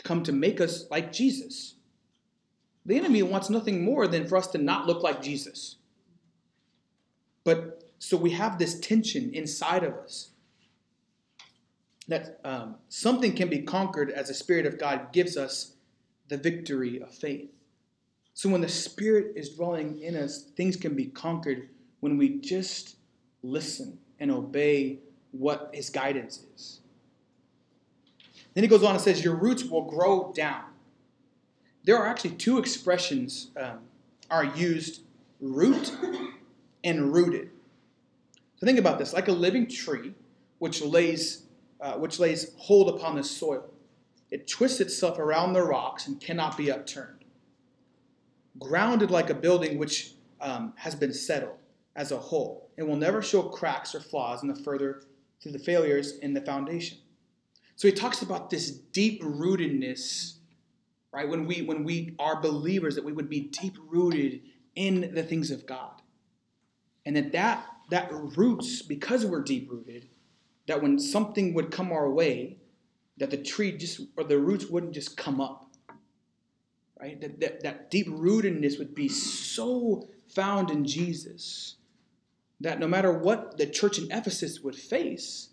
come 0.05 0.23
to 0.23 0.33
make 0.33 0.61
us 0.61 0.89
like 0.93 1.13
Jesus. 1.13 1.75
The 2.87 2.97
enemy 2.97 3.25
wants 3.25 3.51
nothing 3.51 3.85
more 3.85 4.07
than 4.07 4.29
for 4.29 4.37
us 4.37 4.47
to 4.49 4.59
not 4.59 4.87
look 4.87 5.03
like 5.03 5.21
Jesus. 5.21 5.77
But 7.43 7.83
so 7.99 8.17
we 8.17 8.31
have 8.31 8.59
this 8.59 8.79
tension 8.79 9.35
inside 9.35 9.83
of 9.83 9.95
us 9.95 10.31
that 12.07 12.39
um, 12.45 12.77
something 12.89 13.35
can 13.35 13.49
be 13.49 13.63
conquered 13.63 14.13
as 14.13 14.29
the 14.29 14.35
Spirit 14.35 14.67
of 14.67 14.79
God 14.79 15.13
gives 15.13 15.37
us 15.37 15.74
the 16.29 16.37
victory 16.37 17.01
of 17.01 17.11
faith. 17.11 17.51
So 18.35 18.49
when 18.49 18.61
the 18.61 18.69
Spirit 18.69 19.33
is 19.37 19.51
dwelling 19.51 20.01
in 20.01 20.17
us, 20.17 20.43
things 20.57 20.77
can 20.77 20.95
be 20.95 21.07
conquered 21.07 21.69
when 22.01 22.19
we 22.19 22.41
just 22.41 22.97
listen 23.43 23.99
and 24.19 24.31
obey 24.31 24.99
what 25.33 25.71
His 25.73 25.91
guidance 25.91 26.45
is. 26.55 26.81
Then 28.55 28.63
he 28.63 28.69
goes 28.69 28.83
on 28.83 28.95
and 28.95 29.01
says, 29.01 29.23
Your 29.23 29.35
roots 29.35 29.65
will 29.65 29.83
grow 29.83 30.33
down. 30.35 30.65
There 31.85 31.99
are 31.99 32.07
actually 32.07 32.31
two 32.31 32.59
expressions 32.59 33.51
um, 33.61 33.81
are 34.31 34.45
used 34.45 35.03
root 35.41 35.93
and 36.83 37.13
rooted. 37.13 37.51
So 38.57 38.67
think 38.67 38.79
about 38.79 38.99
this 38.99 39.13
like 39.13 39.29
a 39.29 39.33
living 39.33 39.67
tree 39.67 40.15
which 40.59 40.81
lays, 40.81 41.43
uh, 41.81 41.95
which 41.95 42.19
lays 42.19 42.53
hold 42.57 42.89
upon 42.89 43.17
the 43.17 43.25
soil. 43.25 43.69
It 44.31 44.49
twists 44.49 44.81
itself 44.81 45.19
around 45.19 45.53
the 45.53 45.63
rocks 45.63 46.07
and 46.07 46.21
cannot 46.21 46.57
be 46.57 46.71
upturned. 46.71 47.25
Grounded 48.59 49.11
like 49.11 49.31
a 49.31 49.35
building 49.35 49.79
which 49.79 50.15
um, 50.41 50.73
has 50.77 50.95
been 50.95 51.13
settled 51.13 51.59
as 51.97 52.13
a 52.13 52.19
whole. 52.19 52.71
It 52.77 52.83
will 52.83 52.97
never 52.97 53.23
show 53.23 53.43
cracks 53.43 53.95
or 53.95 54.01
flaws 54.01 54.43
in 54.43 54.49
the 54.49 54.57
further 54.57 55.03
through 55.41 55.53
the 55.53 55.59
failures 55.59 56.19
in 56.19 56.35
the 56.35 56.41
foundation. 56.41 56.99
So 57.77 57.89
he 57.89 57.93
talks 57.93 58.23
about 58.23 58.51
this 58.51 58.71
deep 58.71 59.23
rootedness, 59.23 60.35
right? 61.13 61.29
When 61.29 61.47
we 61.47 61.63
when 61.63 61.85
we 61.85 62.15
are 62.19 62.41
believers, 62.41 62.95
that 62.95 63.05
we 63.05 63.13
would 63.13 63.29
be 63.29 63.41
deep 63.41 63.77
rooted 63.89 64.43
in 64.75 65.13
the 65.15 65.23
things 65.23 65.51
of 65.51 65.67
God, 65.67 66.03
and 67.05 67.17
that 67.17 67.33
that 67.33 67.67
that 67.91 68.09
roots 68.13 68.83
because 68.83 69.27
we're 69.27 69.43
deep 69.43 69.71
rooted. 69.71 70.09
That 70.67 70.83
when 70.83 70.99
something 70.99 71.53
would 71.55 71.71
come 71.71 71.93
our 71.93 72.11
way, 72.11 72.59
that 73.19 73.31
the 73.31 73.37
tree 73.37 73.73
just 73.77 74.01
or 74.17 74.25
the 74.25 74.39
roots 74.39 74.67
wouldn't 74.67 74.93
just 74.95 75.17
come 75.17 75.41
up, 75.41 75.67
right? 77.01 77.21
That 77.21 77.41
that, 77.41 77.63
that 77.63 77.91
deep 77.91 78.09
rootedness 78.09 78.79
would 78.79 78.95
be 78.95 79.09
so 79.09 80.09
found 80.29 80.71
in 80.71 80.85
Jesus 80.85 81.77
that 82.61 82.81
no 82.81 82.89
matter 82.89 83.13
what 83.13 83.59
the 83.59 83.67
church 83.67 83.99
in 83.99 84.11
Ephesus 84.11 84.61
would 84.61 84.77
face, 84.77 85.51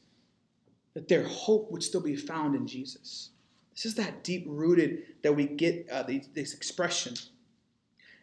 that 0.94 1.08
their 1.08 1.24
hope 1.24 1.72
would 1.72 1.84
still 1.84 2.02
be 2.02 2.16
found 2.16 2.56
in 2.56 2.68
Jesus. 2.68 3.30
This 3.74 3.86
is 3.86 3.96
that 3.96 4.24
deep 4.24 4.46
rooted 4.48 5.04
that 5.24 5.36
we 5.36 5.46
get 5.46 5.88
uh, 5.92 6.04
this 6.34 6.54
expression. 6.54 7.16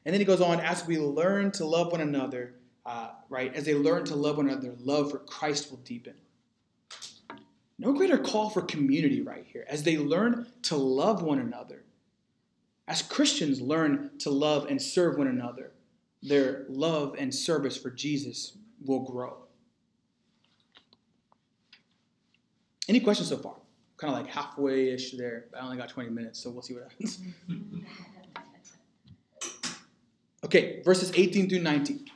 And 0.05 0.13
then 0.13 0.21
he 0.21 0.25
goes 0.25 0.41
on, 0.41 0.61
as 0.61 0.87
we 0.87 0.99
learn 0.99 1.51
to 1.53 1.65
love 1.65 1.93
one 1.93 2.01
another, 2.01 2.55
uh, 2.87 3.11
right, 3.29 3.55
as 3.55 3.65
they 3.65 3.75
learn 3.75 4.05
to 4.07 4.15
love 4.15 4.37
one 4.37 4.49
another, 4.49 4.75
love 4.79 5.11
for 5.11 5.19
Christ 5.19 5.71
will 5.71 5.79
deepen. 5.79 6.15
No 7.79 7.93
greater 7.93 8.19
call 8.19 8.51
for 8.51 8.63
community 8.63 9.23
right 9.23 9.47
here. 9.53 9.65
As 9.69 9.85
they 9.85 9.97
learn 9.97 10.47
to 10.63 10.77
love 10.77 11.23
one 11.23 11.39
another, 11.39 11.85
as 12.89 13.03
Christians 13.03 13.61
learn 13.61 14.11
to 14.19 14.31
love 14.31 14.67
and 14.67 14.81
serve 14.81 15.17
one 15.17 15.29
another, 15.29 15.73
their 16.23 16.65
love 16.69 17.15
and 17.19 17.33
service 17.33 17.77
for 17.77 17.91
Jesus 17.91 18.57
will 18.85 19.01
grow. 19.01 19.37
Any 22.89 23.01
questions 23.01 23.29
so 23.29 23.37
far? 23.37 23.55
kind 23.99 24.15
of 24.15 24.21
like 24.21 24.33
halfway 24.33 24.91
ish 24.91 25.13
there. 25.13 25.47
I 25.55 25.65
only 25.65 25.77
got 25.77 25.89
20 25.89 26.11
minutes, 26.11 26.41
so 26.41 26.51
we'll 26.51 26.63
see 26.63 26.75
what 26.75 26.85
happens. 26.85 27.21
Okay, 30.45 30.81
verses 30.85 31.11
18 31.17 31.49
through 31.49 31.59
19. 31.59 32.07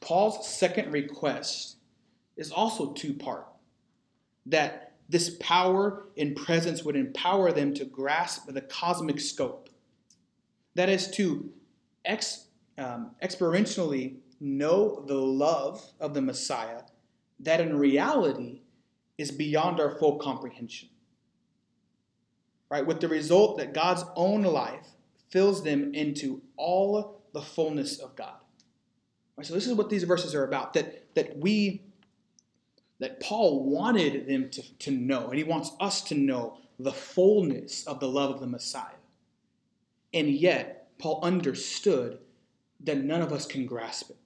Paul's 0.00 0.46
second 0.46 0.92
request 0.92 1.76
is 2.42 2.52
also 2.52 2.92
two 2.92 3.14
part 3.14 3.46
that 4.44 4.92
this 5.08 5.36
power 5.40 6.08
and 6.18 6.34
presence 6.34 6.82
would 6.82 6.96
empower 6.96 7.52
them 7.52 7.72
to 7.74 7.84
grasp 7.84 8.46
the 8.48 8.60
cosmic 8.60 9.20
scope. 9.20 9.68
That 10.74 10.88
is 10.88 11.10
to 11.12 11.50
ex, 12.04 12.46
um, 12.76 13.12
experientially 13.22 14.16
know 14.40 15.04
the 15.06 15.14
love 15.14 15.84
of 16.00 16.14
the 16.14 16.22
Messiah 16.22 16.82
that 17.40 17.60
in 17.60 17.78
reality 17.78 18.62
is 19.18 19.30
beyond 19.30 19.78
our 19.78 19.98
full 19.98 20.16
comprehension. 20.16 20.88
Right? 22.70 22.86
With 22.86 23.00
the 23.00 23.08
result 23.08 23.58
that 23.58 23.74
God's 23.74 24.04
own 24.16 24.42
life 24.42 24.88
fills 25.30 25.62
them 25.62 25.94
into 25.94 26.42
all 26.56 27.22
the 27.32 27.42
fullness 27.42 27.98
of 27.98 28.16
God. 28.16 28.40
Right? 29.36 29.46
So 29.46 29.54
this 29.54 29.66
is 29.66 29.74
what 29.74 29.90
these 29.90 30.04
verses 30.04 30.34
are 30.34 30.44
about. 30.44 30.72
That 30.72 31.14
that 31.14 31.36
we 31.36 31.82
that 33.02 33.20
Paul 33.20 33.64
wanted 33.64 34.28
them 34.28 34.48
to, 34.50 34.78
to 34.78 34.90
know, 34.90 35.28
and 35.28 35.36
he 35.36 35.44
wants 35.44 35.72
us 35.80 36.02
to 36.02 36.14
know 36.14 36.58
the 36.78 36.92
fullness 36.92 37.84
of 37.86 38.00
the 38.00 38.08
love 38.08 38.30
of 38.30 38.40
the 38.40 38.46
Messiah. 38.46 38.84
And 40.14 40.28
yet, 40.28 40.88
Paul 40.98 41.20
understood 41.22 42.18
that 42.84 42.98
none 42.98 43.20
of 43.20 43.32
us 43.32 43.44
can 43.44 43.66
grasp 43.66 44.10
it. 44.10 44.16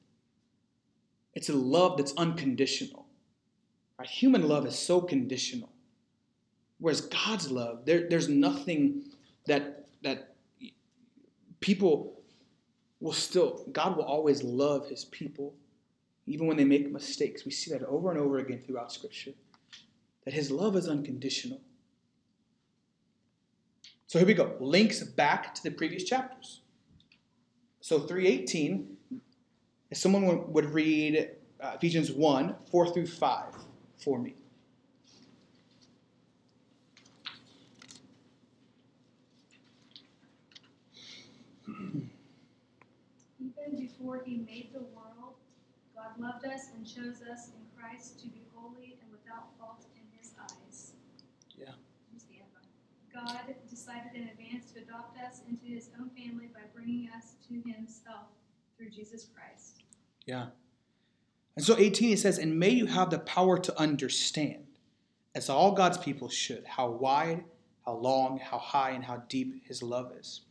It's 1.35 1.49
a 1.49 1.55
love 1.55 1.97
that's 1.97 2.13
unconditional. 2.17 3.07
Right? 3.99 4.09
Human 4.09 4.47
love 4.47 4.67
is 4.67 4.79
so 4.79 5.01
conditional. 5.01 5.73
Whereas 6.79 7.01
God's 7.01 7.51
love, 7.51 7.87
there, 7.87 8.09
there's 8.09 8.29
nothing 8.29 9.05
that 9.47 9.87
that 10.03 10.35
people 11.61 12.21
will 13.01 13.13
still, 13.13 13.65
God 13.73 13.97
will 13.97 14.05
always 14.05 14.43
love 14.43 14.89
his 14.89 15.05
people, 15.07 15.55
even 16.27 16.47
when 16.47 16.57
they 16.57 16.65
make 16.65 16.91
mistakes. 16.91 17.45
We 17.45 17.51
see 17.51 17.71
that 17.73 17.83
over 17.85 18.11
and 18.11 18.19
over 18.19 18.39
again 18.39 18.63
throughout 18.67 18.93
Scripture. 18.93 19.33
That 20.25 20.35
his 20.35 20.51
love 20.51 20.77
is 20.77 20.89
unconditional. 20.89 21.61
So 24.09 24.19
here 24.19 24.27
we 24.27 24.35
go. 24.35 24.55
Links 24.61 25.03
back 25.03 25.55
to 25.55 25.63
the 25.63 25.71
previous 25.71 26.05
chapters. 26.05 26.61
So 27.81 28.01
318, 28.01 28.97
if 29.91 29.99
someone 29.99 30.53
would 30.53 30.67
read 30.67 31.31
uh, 31.61 31.73
Ephesians 31.77 32.11
1, 32.11 32.55
4 32.71 32.93
through 32.93 33.07
5 33.07 33.45
for 33.97 34.19
me. 34.19 34.35
Even 43.41 43.79
before 43.79 44.23
he 44.25 44.39
made 44.39 44.71
the 44.73 44.86
loved 46.19 46.45
us 46.47 46.69
and 46.75 46.87
chose 46.87 47.21
us 47.31 47.49
in 47.49 47.63
Christ 47.77 48.21
to 48.21 48.29
be 48.29 48.43
holy 48.55 48.99
and 49.01 49.11
without 49.11 49.49
fault 49.59 49.85
in 49.95 50.03
his 50.19 50.33
eyes. 50.41 50.93
Yeah. 51.57 51.73
Here's 52.11 52.25
the 52.25 52.37
end 52.37 52.51
line. 52.55 53.25
God 53.25 53.55
decided 53.69 54.15
in 54.15 54.29
advance 54.29 54.73
to 54.73 54.81
adopt 54.81 55.19
us 55.19 55.43
into 55.49 55.67
his 55.67 55.91
own 56.01 56.11
family 56.11 56.49
by 56.53 56.61
bringing 56.75 57.09
us 57.17 57.35
to 57.49 57.55
himself 57.71 58.29
through 58.77 58.91
Jesus 58.91 59.27
Christ. 59.35 59.83
Yeah. 60.27 60.47
And 61.57 61.65
so 61.65 61.77
18 61.79 62.13
it 62.13 62.19
says, 62.19 62.39
And 62.39 62.59
may 62.59 62.71
you 62.71 62.87
have 62.87 63.11
the 63.11 63.19
power 63.21 63.59
to 63.59 63.79
understand, 63.79 64.67
as 65.35 65.49
all 65.49 65.73
God's 65.73 65.99
people 65.99 66.29
should, 66.29 66.65
how 66.67 66.91
wide, 66.91 67.45
how 67.85 67.95
long, 67.95 68.39
how 68.39 68.59
high, 68.59 68.91
and 68.91 69.05
how 69.05 69.23
deep 69.29 69.67
his 69.67 69.83
love 69.83 70.13
is. 70.19 70.43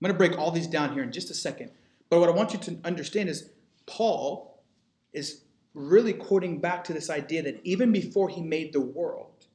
I'm 0.00 0.06
going 0.06 0.14
to 0.14 0.18
break 0.18 0.38
all 0.38 0.50
these 0.50 0.66
down 0.66 0.92
here 0.92 1.02
in 1.02 1.12
just 1.12 1.30
a 1.30 1.34
second. 1.34 1.70
But 2.08 2.20
what 2.20 2.28
I 2.28 2.32
want 2.32 2.52
you 2.52 2.58
to 2.60 2.78
understand 2.84 3.28
is 3.28 3.50
Paul 3.86 4.49
is 5.12 5.42
really 5.74 6.12
quoting 6.12 6.58
back 6.58 6.84
to 6.84 6.92
this 6.92 7.10
idea 7.10 7.42
that 7.42 7.60
even 7.64 7.92
before 7.92 8.28
he 8.28 8.42
made 8.42 8.72
the 8.72 8.80
world, 8.80 9.46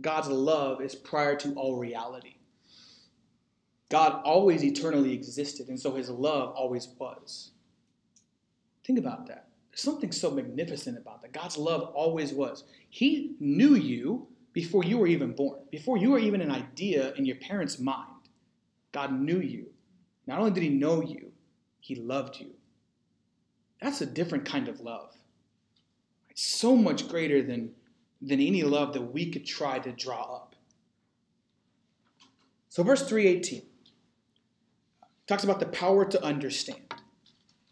God's 0.00 0.28
love 0.28 0.80
is 0.80 0.94
prior 0.94 1.36
to 1.36 1.52
all 1.54 1.76
reality. 1.76 2.36
God 3.88 4.22
always 4.24 4.62
eternally 4.62 5.12
existed, 5.12 5.68
and 5.68 5.78
so 5.78 5.94
his 5.94 6.08
love 6.08 6.54
always 6.54 6.88
was. 6.98 7.50
Think 8.84 8.98
about 8.98 9.26
that. 9.26 9.48
There's 9.70 9.82
something 9.82 10.12
so 10.12 10.30
magnificent 10.30 10.96
about 10.96 11.22
that. 11.22 11.32
God's 11.32 11.56
love 11.56 11.82
always 11.94 12.32
was. 12.32 12.64
He 12.88 13.34
knew 13.40 13.74
you 13.74 14.28
before 14.52 14.84
you 14.84 14.98
were 14.98 15.06
even 15.06 15.32
born, 15.32 15.60
before 15.70 15.96
you 15.96 16.10
were 16.10 16.18
even 16.18 16.40
an 16.40 16.50
idea 16.50 17.12
in 17.14 17.24
your 17.24 17.36
parents' 17.36 17.78
mind. 17.78 18.28
God 18.92 19.12
knew 19.12 19.40
you. 19.40 19.66
Not 20.26 20.38
only 20.38 20.50
did 20.52 20.62
he 20.62 20.70
know 20.70 21.02
you, 21.02 21.32
he 21.80 21.94
loved 21.94 22.38
you. 22.38 22.50
That's 23.80 24.00
a 24.00 24.06
different 24.06 24.44
kind 24.44 24.68
of 24.68 24.80
love. 24.80 25.14
So 26.34 26.76
much 26.76 27.08
greater 27.08 27.42
than, 27.42 27.72
than 28.20 28.40
any 28.40 28.62
love 28.62 28.92
that 28.92 29.12
we 29.12 29.30
could 29.30 29.46
try 29.46 29.78
to 29.78 29.92
draw 29.92 30.36
up. 30.36 30.54
So 32.68 32.82
verse 32.82 33.06
318 33.08 33.62
talks 35.26 35.44
about 35.44 35.60
the 35.60 35.66
power 35.66 36.04
to 36.04 36.22
understand. 36.22 36.94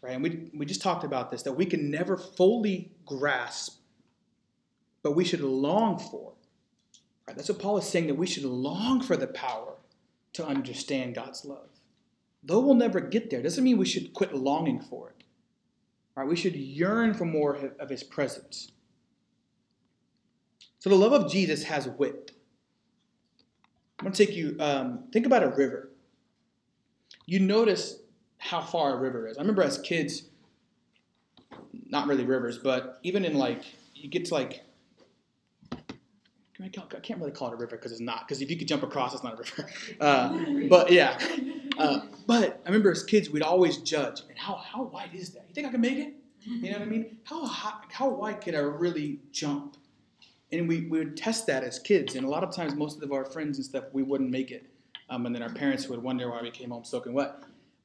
Right? 0.01 0.13
And 0.13 0.23
we, 0.23 0.49
we 0.53 0.65
just 0.65 0.81
talked 0.81 1.03
about 1.03 1.29
this, 1.29 1.43
that 1.43 1.53
we 1.53 1.65
can 1.65 1.91
never 1.91 2.17
fully 2.17 2.91
grasp, 3.05 3.79
but 5.03 5.15
we 5.15 5.25
should 5.25 5.41
long 5.41 5.99
for. 5.99 6.33
Right? 7.27 7.35
That's 7.35 7.49
what 7.49 7.59
Paul 7.59 7.77
is 7.77 7.87
saying, 7.87 8.07
that 8.07 8.15
we 8.15 8.27
should 8.27 8.45
long 8.45 9.01
for 9.01 9.17
the 9.17 9.27
power 9.27 9.75
to 10.33 10.45
understand 10.45 11.15
God's 11.15 11.43
love. 11.43 11.69
Though 12.43 12.59
we'll 12.59 12.75
never 12.75 13.01
get 13.01 13.29
there, 13.29 13.41
doesn't 13.41 13.63
mean 13.63 13.77
we 13.77 13.85
should 13.85 14.13
quit 14.13 14.33
longing 14.33 14.79
for 14.79 15.09
it. 15.09 15.18
Right? 16.15 16.27
We 16.27 16.35
should 16.35 16.55
yearn 16.55 17.13
for 17.13 17.25
more 17.25 17.55
of 17.79 17.89
his 17.89 18.03
presence. 18.03 18.71
So 20.79 20.89
the 20.89 20.95
love 20.95 21.13
of 21.13 21.31
Jesus 21.31 21.63
has 21.63 21.87
width. 21.87 22.31
I'm 23.99 24.05
going 24.05 24.13
to 24.13 24.25
take 24.25 24.35
you, 24.35 24.55
um, 24.59 25.03
think 25.11 25.25
about 25.25 25.43
a 25.43 25.49
river. 25.49 25.89
You 27.25 27.39
notice 27.39 27.99
how 28.37 28.61
far 28.61 28.93
a 28.93 28.97
river 28.97 29.27
is. 29.27 29.37
I 29.37 29.41
remember 29.41 29.61
as 29.61 29.77
kids, 29.77 30.23
not 31.87 32.07
really 32.07 32.23
rivers, 32.23 32.57
but 32.57 32.99
even 33.03 33.25
in 33.25 33.33
like, 33.33 33.63
you 33.93 34.09
get 34.09 34.25
to 34.25 34.33
like, 34.33 34.63
I 36.61 36.67
can't 36.67 37.19
really 37.19 37.31
call 37.31 37.49
it 37.49 37.53
a 37.53 37.57
river 37.57 37.77
because 37.77 37.91
it's 37.91 38.01
not, 38.01 38.27
because 38.27 38.41
if 38.41 38.49
you 38.49 38.57
could 38.57 38.67
jump 38.67 38.83
across, 38.83 39.13
it's 39.13 39.23
not 39.23 39.33
a 39.33 39.37
river. 39.37 39.69
Uh, 40.01 40.67
but 40.69 40.91
yeah. 40.91 41.17
Uh, 41.77 42.01
but 42.27 42.61
I 42.65 42.67
remember 42.67 42.91
as 42.91 43.03
kids, 43.03 43.29
we'd 43.29 43.43
always 43.43 43.77
judge, 43.77 44.21
and 44.29 44.37
how, 44.37 44.55
how 44.55 44.83
wide 44.83 45.11
is 45.13 45.31
that? 45.31 45.45
You 45.47 45.53
think 45.53 45.67
I 45.67 45.71
can 45.71 45.81
make 45.81 45.97
it? 45.97 46.13
You 46.45 46.71
know 46.71 46.79
what 46.79 46.87
I 46.87 46.91
mean? 46.91 47.17
How, 47.23 47.45
high, 47.45 47.79
how 47.91 48.09
wide 48.09 48.41
could 48.41 48.55
I 48.55 48.59
really 48.59 49.19
jump? 49.31 49.77
And 50.51 50.67
we, 50.67 50.87
we 50.87 50.99
would 50.99 51.15
test 51.15 51.47
that 51.47 51.63
as 51.63 51.79
kids, 51.79 52.15
and 52.15 52.25
a 52.25 52.29
lot 52.29 52.43
of 52.43 52.53
times, 52.53 52.75
most 52.75 53.01
of 53.01 53.11
our 53.11 53.25
friends 53.25 53.57
and 53.57 53.65
stuff, 53.65 53.85
we 53.93 54.03
wouldn't 54.03 54.29
make 54.29 54.51
it. 54.51 54.65
Um, 55.09 55.25
and 55.25 55.35
then 55.35 55.41
our 55.41 55.49
parents 55.49 55.87
would 55.87 56.01
wonder 56.01 56.29
why 56.29 56.41
we 56.41 56.51
came 56.51 56.71
home 56.71 56.83
soaking 56.83 57.13
wet. 57.13 57.35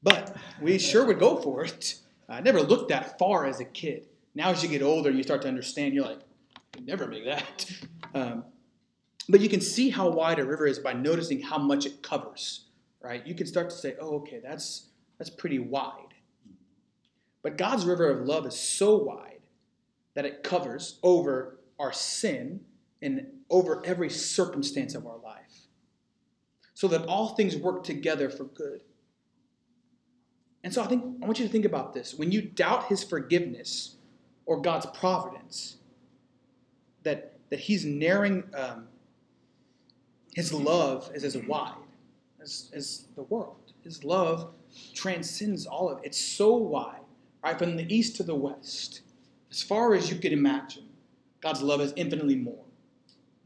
But 0.02 0.36
we 0.60 0.78
sure 0.78 1.04
would 1.06 1.18
go 1.18 1.36
for 1.36 1.64
it. 1.64 1.96
I 2.28 2.40
never 2.40 2.60
looked 2.60 2.90
that 2.90 3.18
far 3.18 3.46
as 3.46 3.60
a 3.60 3.64
kid. 3.64 4.06
Now, 4.34 4.50
as 4.50 4.62
you 4.62 4.68
get 4.68 4.82
older, 4.82 5.10
you 5.10 5.22
start 5.22 5.42
to 5.42 5.48
understand. 5.48 5.94
You're 5.94 6.04
like, 6.04 6.20
I 6.56 6.60
could 6.72 6.86
never 6.86 7.06
make 7.06 7.24
that. 7.24 7.70
Um, 8.14 8.44
but 9.28 9.40
you 9.40 9.48
can 9.48 9.60
see 9.60 9.90
how 9.90 10.08
wide 10.08 10.38
a 10.38 10.44
river 10.44 10.66
is 10.66 10.78
by 10.78 10.92
noticing 10.92 11.40
how 11.40 11.58
much 11.58 11.86
it 11.86 12.02
covers, 12.02 12.66
right? 13.00 13.26
You 13.26 13.34
can 13.34 13.46
start 13.46 13.70
to 13.70 13.76
say, 13.76 13.96
"Oh, 14.00 14.16
okay, 14.16 14.40
that's 14.42 14.88
that's 15.18 15.30
pretty 15.30 15.58
wide." 15.58 16.14
But 17.42 17.56
God's 17.56 17.84
river 17.84 18.08
of 18.10 18.26
love 18.26 18.46
is 18.46 18.58
so 18.58 18.96
wide 18.96 19.40
that 20.14 20.24
it 20.24 20.42
covers 20.42 20.98
over 21.02 21.58
our 21.78 21.92
sin 21.92 22.60
and 23.02 23.26
over 23.50 23.84
every 23.84 24.08
circumstance 24.08 24.94
of 24.94 25.06
our 25.06 25.18
life, 25.18 25.68
so 26.72 26.88
that 26.88 27.06
all 27.06 27.28
things 27.34 27.56
work 27.56 27.84
together 27.84 28.30
for 28.30 28.44
good. 28.44 28.82
And 30.62 30.72
so 30.72 30.82
I 30.82 30.86
think 30.86 31.04
I 31.22 31.26
want 31.26 31.38
you 31.38 31.46
to 31.46 31.52
think 31.52 31.66
about 31.66 31.92
this. 31.92 32.14
When 32.14 32.32
you 32.32 32.40
doubt 32.40 32.86
his 32.86 33.04
forgiveness 33.04 33.96
or 34.46 34.60
God's 34.62 34.86
providence, 34.86 35.76
that, 37.02 37.38
that 37.50 37.60
he's 37.60 37.84
narrowing 37.84 38.44
um, 38.54 38.88
his 40.35 40.53
love 40.53 41.11
is 41.14 41.24
as 41.24 41.37
wide 41.37 41.74
as, 42.43 42.70
as 42.74 43.07
the 43.16 43.22
world. 43.24 43.72
His 43.82 44.05
love 44.05 44.55
transcends 44.93 45.66
all 45.66 45.89
of 45.89 45.99
it. 45.99 46.05
It's 46.05 46.20
so 46.20 46.55
wide, 46.55 47.01
right? 47.43 47.59
From 47.59 47.76
the 47.76 47.95
east 47.95 48.16
to 48.16 48.22
the 48.22 48.35
west, 48.35 49.01
as 49.51 49.62
far 49.62 49.95
as 49.95 50.11
you 50.11 50.18
could 50.18 50.32
imagine, 50.32 50.89
God's 51.41 51.62
love 51.62 51.80
is 51.80 51.93
infinitely 51.97 52.37
more 52.37 52.64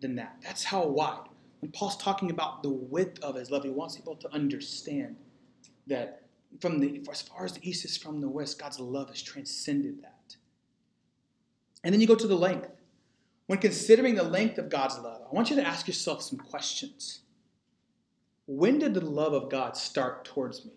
than 0.01 0.17
that. 0.17 0.37
That's 0.43 0.65
how 0.65 0.87
wide. 0.87 1.29
When 1.61 1.73
Paul's 1.73 1.97
talking 1.97 2.31
about 2.31 2.63
the 2.63 2.71
width 2.71 3.23
of 3.23 3.35
his 3.35 3.51
love, 3.51 3.65
he 3.65 3.71
wants 3.71 3.97
people 3.97 4.17
to 4.17 4.33
understand 4.33 5.17
that 5.87 6.23
from 6.61 6.79
the 6.79 7.03
as 7.11 7.23
far 7.23 7.45
as 7.45 7.53
the 7.53 7.69
east 7.69 7.85
is 7.85 7.97
from 7.97 8.21
the 8.21 8.29
west, 8.29 8.59
God's 8.59 8.81
love 8.81 9.09
has 9.09 9.21
transcended 9.21 10.03
that. 10.03 10.37
And 11.85 11.93
then 11.93 12.01
you 12.01 12.07
go 12.07 12.15
to 12.15 12.27
the 12.27 12.37
length. 12.37 12.71
When 13.49 13.59
considering 13.59 14.15
the 14.15 14.23
length 14.23 14.59
of 14.59 14.69
God's 14.69 14.99
love, 14.99 15.23
I 15.23 15.35
want 15.35 15.49
you 15.49 15.57
to 15.57 15.67
ask 15.67 15.87
yourself 15.87 16.23
some 16.23 16.39
questions. 16.39 17.21
When 18.47 18.79
did 18.79 18.93
the 18.93 19.01
love 19.01 19.33
of 19.33 19.51
God 19.51 19.75
start 19.75 20.27
towards 20.27 20.67
me? 20.67 20.73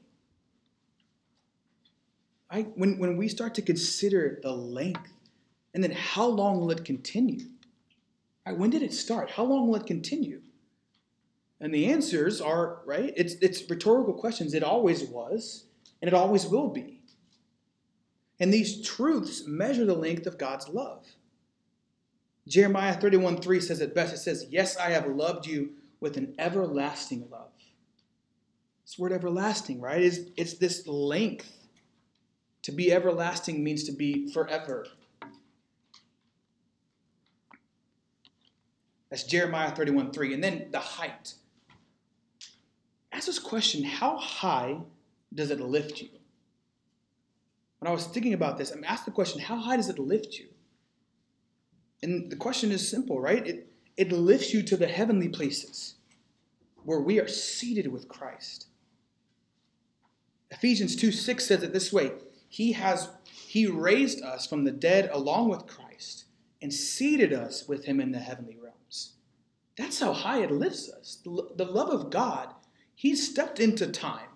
I, 2.50 2.62
when, 2.76 2.98
when 2.98 3.18
we 3.18 3.28
start 3.28 3.56
to 3.56 3.62
consider 3.62 4.40
the 4.42 4.54
length, 4.54 5.12
and 5.74 5.84
then 5.84 5.92
how 5.92 6.26
long 6.26 6.62
will 6.62 6.72
it 6.72 6.86
continue? 6.86 7.46
Right, 8.48 8.58
when 8.58 8.70
did 8.70 8.84
it 8.84 8.94
start? 8.94 9.32
How 9.32 9.44
long 9.44 9.68
will 9.68 9.76
it 9.76 9.86
continue? 9.86 10.42
And 11.60 11.74
the 11.74 11.92
answers 11.92 12.40
are, 12.40 12.80
right? 12.86 13.14
It's, 13.18 13.34
it's 13.36 13.70
rhetorical 13.70 14.14
questions. 14.14 14.54
It 14.54 14.64
always 14.64 15.04
was, 15.04 15.66
and 16.02 16.08
it 16.08 16.14
always 16.14 16.46
will 16.46 16.70
be. 16.70 17.02
And 18.40 18.54
these 18.54 18.82
truths 18.82 19.46
measure 19.46 19.86
the 19.86 19.94
length 19.94 20.26
of 20.26 20.38
God's 20.38 20.70
love. 20.70 21.06
Jeremiah 22.48 22.94
31 22.94 23.38
3 23.38 23.60
says 23.60 23.82
it 23.82 23.94
best. 23.94 24.14
It 24.14 24.18
says, 24.18 24.48
Yes, 24.50 24.78
I 24.78 24.90
have 24.92 25.08
loved 25.08 25.46
you 25.46 25.72
with 26.00 26.18
an 26.18 26.34
everlasting 26.40 27.28
love. 27.32 27.52
This 28.84 28.98
word 28.98 29.12
everlasting, 29.12 29.80
right? 29.80 30.02
Is 30.02 30.30
it's 30.36 30.56
this 30.56 30.88
length. 30.88 31.58
To 32.64 32.72
be 32.72 32.92
everlasting 32.92 33.64
means 33.64 33.86
to 33.86 33.92
be 33.92 34.32
forever. 34.32 34.86
That's 39.10 39.24
Jeremiah 39.24 39.72
31 39.72 40.12
3. 40.12 40.34
And 40.34 40.44
then 40.44 40.68
the 40.72 40.80
height. 40.80 41.36
Ask 43.12 43.26
this 43.26 43.40
question 43.40 43.84
how 43.84 44.18
high 44.18 44.78
does 45.34 45.52
it 45.52 45.60
lift 45.60 46.02
you? 46.02 46.10
When 47.80 47.90
I 47.90 47.94
was 47.94 48.06
thinking 48.06 48.34
about 48.34 48.58
this, 48.58 48.72
I'm 48.72 48.84
asked 48.84 49.06
the 49.06 49.12
question 49.12 49.42
how 49.42 49.58
high 49.58 49.76
does 49.76 49.90
it 49.90 50.00
lift 50.00 50.38
you? 50.38 50.48
And 52.04 52.32
the 52.32 52.36
question 52.36 52.72
is 52.72 52.90
simple, 52.90 53.20
right? 53.20 53.46
It, 53.46 53.68
it 53.98 54.12
lifts 54.12 54.54
you 54.54 54.64
to 54.64 54.78
the 54.78 54.88
heavenly 54.88 55.30
places 55.30 55.96
where 56.84 57.00
we 57.00 57.20
are 57.20 57.28
seated 57.28 57.92
with 57.92 58.08
Christ. 58.08 58.68
Ephesians 60.50 60.96
2 60.96 61.12
6 61.12 61.46
says 61.46 61.64
it 61.64 61.74
this 61.74 61.94
way 61.94 62.12
He 62.50 62.74
has 62.74 63.10
He 63.24 63.68
raised 63.68 64.24
us 64.24 64.48
from 64.48 64.64
the 64.64 64.72
dead 64.72 65.10
along 65.14 65.50
with 65.50 65.68
Christ 65.68 66.26
and 66.62 66.74
seated 66.74 67.34
us 67.34 67.68
with 67.68 67.86
Him 67.86 68.00
in 68.00 68.12
the 68.12 68.20
heavenly 68.20 68.58
realms. 68.62 69.14
That's 69.78 70.00
how 70.00 70.14
high 70.14 70.42
it 70.42 70.52
lifts 70.52 70.92
us. 70.92 71.20
The, 71.24 71.50
the 71.56 71.66
love 71.66 71.90
of 71.90 72.10
God, 72.10 72.50
He 72.96 73.16
stepped 73.16 73.60
into 73.60 73.88
time, 73.88 74.30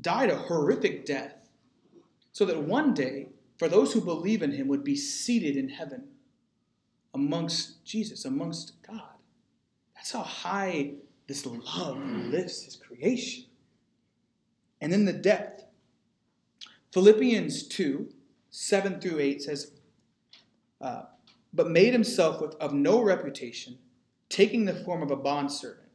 died 0.00 0.30
a 0.30 0.36
horrific 0.36 1.06
death, 1.06 1.34
so 2.32 2.44
that 2.44 2.62
one 2.62 2.92
day, 2.92 3.28
for 3.58 3.68
those 3.68 3.92
who 3.92 4.00
believe 4.00 4.42
in 4.42 4.52
Him, 4.52 4.68
would 4.68 4.84
be 4.84 4.96
seated 4.96 5.56
in 5.56 5.70
heaven 5.70 6.08
amongst 7.16 7.84
Jesus, 7.84 8.26
amongst 8.26 8.74
God. 8.86 9.16
That's 9.94 10.12
how 10.12 10.22
high 10.22 10.92
this 11.26 11.46
love 11.46 11.98
lifts 11.98 12.62
His 12.62 12.76
creation. 12.76 13.44
And 14.80 14.92
then 14.92 15.06
the 15.06 15.12
depth. 15.12 15.64
Philippians 16.92 17.66
2 17.68 18.08
7 18.50 19.00
through 19.00 19.18
8 19.18 19.42
says, 19.42 19.72
uh, 20.80 21.02
But 21.52 21.70
made 21.70 21.92
himself 21.92 22.40
with, 22.40 22.54
of 22.54 22.72
no 22.72 23.02
reputation, 23.02 23.78
taking 24.30 24.64
the 24.64 24.74
form 24.74 25.02
of 25.02 25.10
a 25.10 25.16
bondservant, 25.16 25.88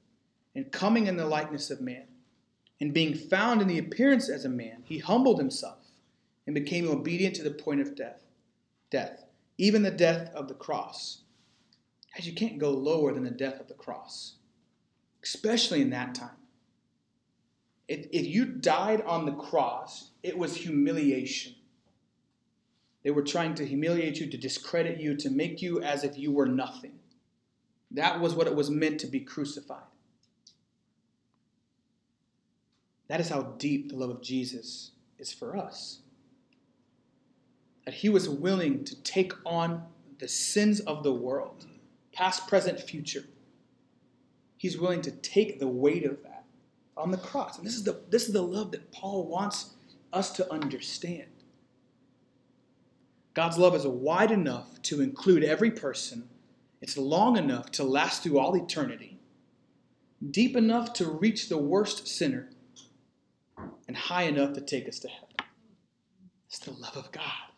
and 0.53 0.71
coming 0.71 1.07
in 1.07 1.17
the 1.17 1.25
likeness 1.25 1.71
of 1.71 1.81
man. 1.81 2.05
And 2.79 2.93
being 2.93 3.15
found 3.15 3.61
in 3.61 3.67
the 3.67 3.79
appearance 3.79 4.29
as 4.29 4.45
a 4.45 4.49
man, 4.49 4.83
he 4.85 4.99
humbled 4.99 5.39
himself 5.39 5.79
and 6.45 6.53
became 6.53 6.87
obedient 6.87 7.35
to 7.35 7.43
the 7.43 7.51
point 7.51 7.81
of 7.81 7.95
death. 7.95 8.19
Death, 8.89 9.23
even 9.57 9.83
the 9.83 9.91
death 9.91 10.31
of 10.33 10.47
the 10.47 10.53
cross. 10.53 11.21
As 12.17 12.27
you 12.27 12.33
can't 12.33 12.59
go 12.59 12.71
lower 12.71 13.13
than 13.13 13.23
the 13.23 13.31
death 13.31 13.59
of 13.59 13.67
the 13.67 13.73
cross, 13.73 14.35
especially 15.23 15.81
in 15.81 15.91
that 15.91 16.15
time. 16.15 16.29
If, 17.87 18.07
if 18.11 18.27
you 18.27 18.45
died 18.45 19.01
on 19.01 19.25
the 19.25 19.33
cross, 19.33 20.11
it 20.23 20.37
was 20.37 20.55
humiliation. 20.57 21.55
They 23.03 23.11
were 23.11 23.23
trying 23.23 23.55
to 23.55 23.65
humiliate 23.65 24.19
you, 24.19 24.27
to 24.27 24.37
discredit 24.37 24.99
you, 24.99 25.15
to 25.17 25.29
make 25.29 25.61
you 25.61 25.81
as 25.81 26.03
if 26.03 26.17
you 26.17 26.31
were 26.31 26.45
nothing. 26.45 26.99
That 27.89 28.19
was 28.19 28.33
what 28.33 28.47
it 28.47 28.55
was 28.55 28.69
meant 28.69 28.99
to 29.01 29.07
be 29.07 29.19
crucified. 29.19 29.83
That 33.07 33.19
is 33.19 33.29
how 33.29 33.41
deep 33.57 33.89
the 33.89 33.97
love 33.97 34.09
of 34.09 34.21
Jesus 34.21 34.91
is 35.19 35.33
for 35.33 35.57
us. 35.57 36.00
That 37.85 37.95
he 37.95 38.09
was 38.09 38.29
willing 38.29 38.83
to 38.85 39.01
take 39.03 39.33
on 39.45 39.83
the 40.19 40.27
sins 40.27 40.79
of 40.81 41.03
the 41.03 41.13
world, 41.13 41.65
past, 42.13 42.47
present, 42.47 42.79
future. 42.79 43.23
He's 44.57 44.77
willing 44.77 45.01
to 45.01 45.11
take 45.11 45.59
the 45.59 45.67
weight 45.67 46.05
of 46.05 46.21
that 46.23 46.45
on 46.95 47.09
the 47.09 47.17
cross. 47.17 47.57
And 47.57 47.65
this 47.65 47.75
is 47.75 47.83
the, 47.83 48.01
this 48.09 48.27
is 48.27 48.33
the 48.33 48.43
love 48.43 48.71
that 48.71 48.91
Paul 48.91 49.25
wants 49.25 49.73
us 50.13 50.31
to 50.33 50.53
understand. 50.53 51.25
God's 53.33 53.57
love 53.57 53.75
is 53.75 53.87
wide 53.87 54.31
enough 54.31 54.81
to 54.83 55.01
include 55.01 55.43
every 55.43 55.71
person, 55.71 56.29
it's 56.81 56.97
long 56.97 57.37
enough 57.37 57.71
to 57.71 57.83
last 57.83 58.23
through 58.23 58.39
all 58.39 58.55
eternity, 58.55 59.19
deep 60.31 60.55
enough 60.55 60.93
to 60.93 61.09
reach 61.09 61.47
the 61.47 61.57
worst 61.57 62.07
sinner, 62.07 62.49
and 63.87 63.95
high 63.95 64.23
enough 64.23 64.53
to 64.53 64.61
take 64.61 64.87
us 64.87 64.99
to 64.99 65.07
heaven. 65.07 65.27
It's 66.47 66.59
the 66.59 66.71
love 66.71 66.97
of 66.97 67.11
God. 67.11 67.50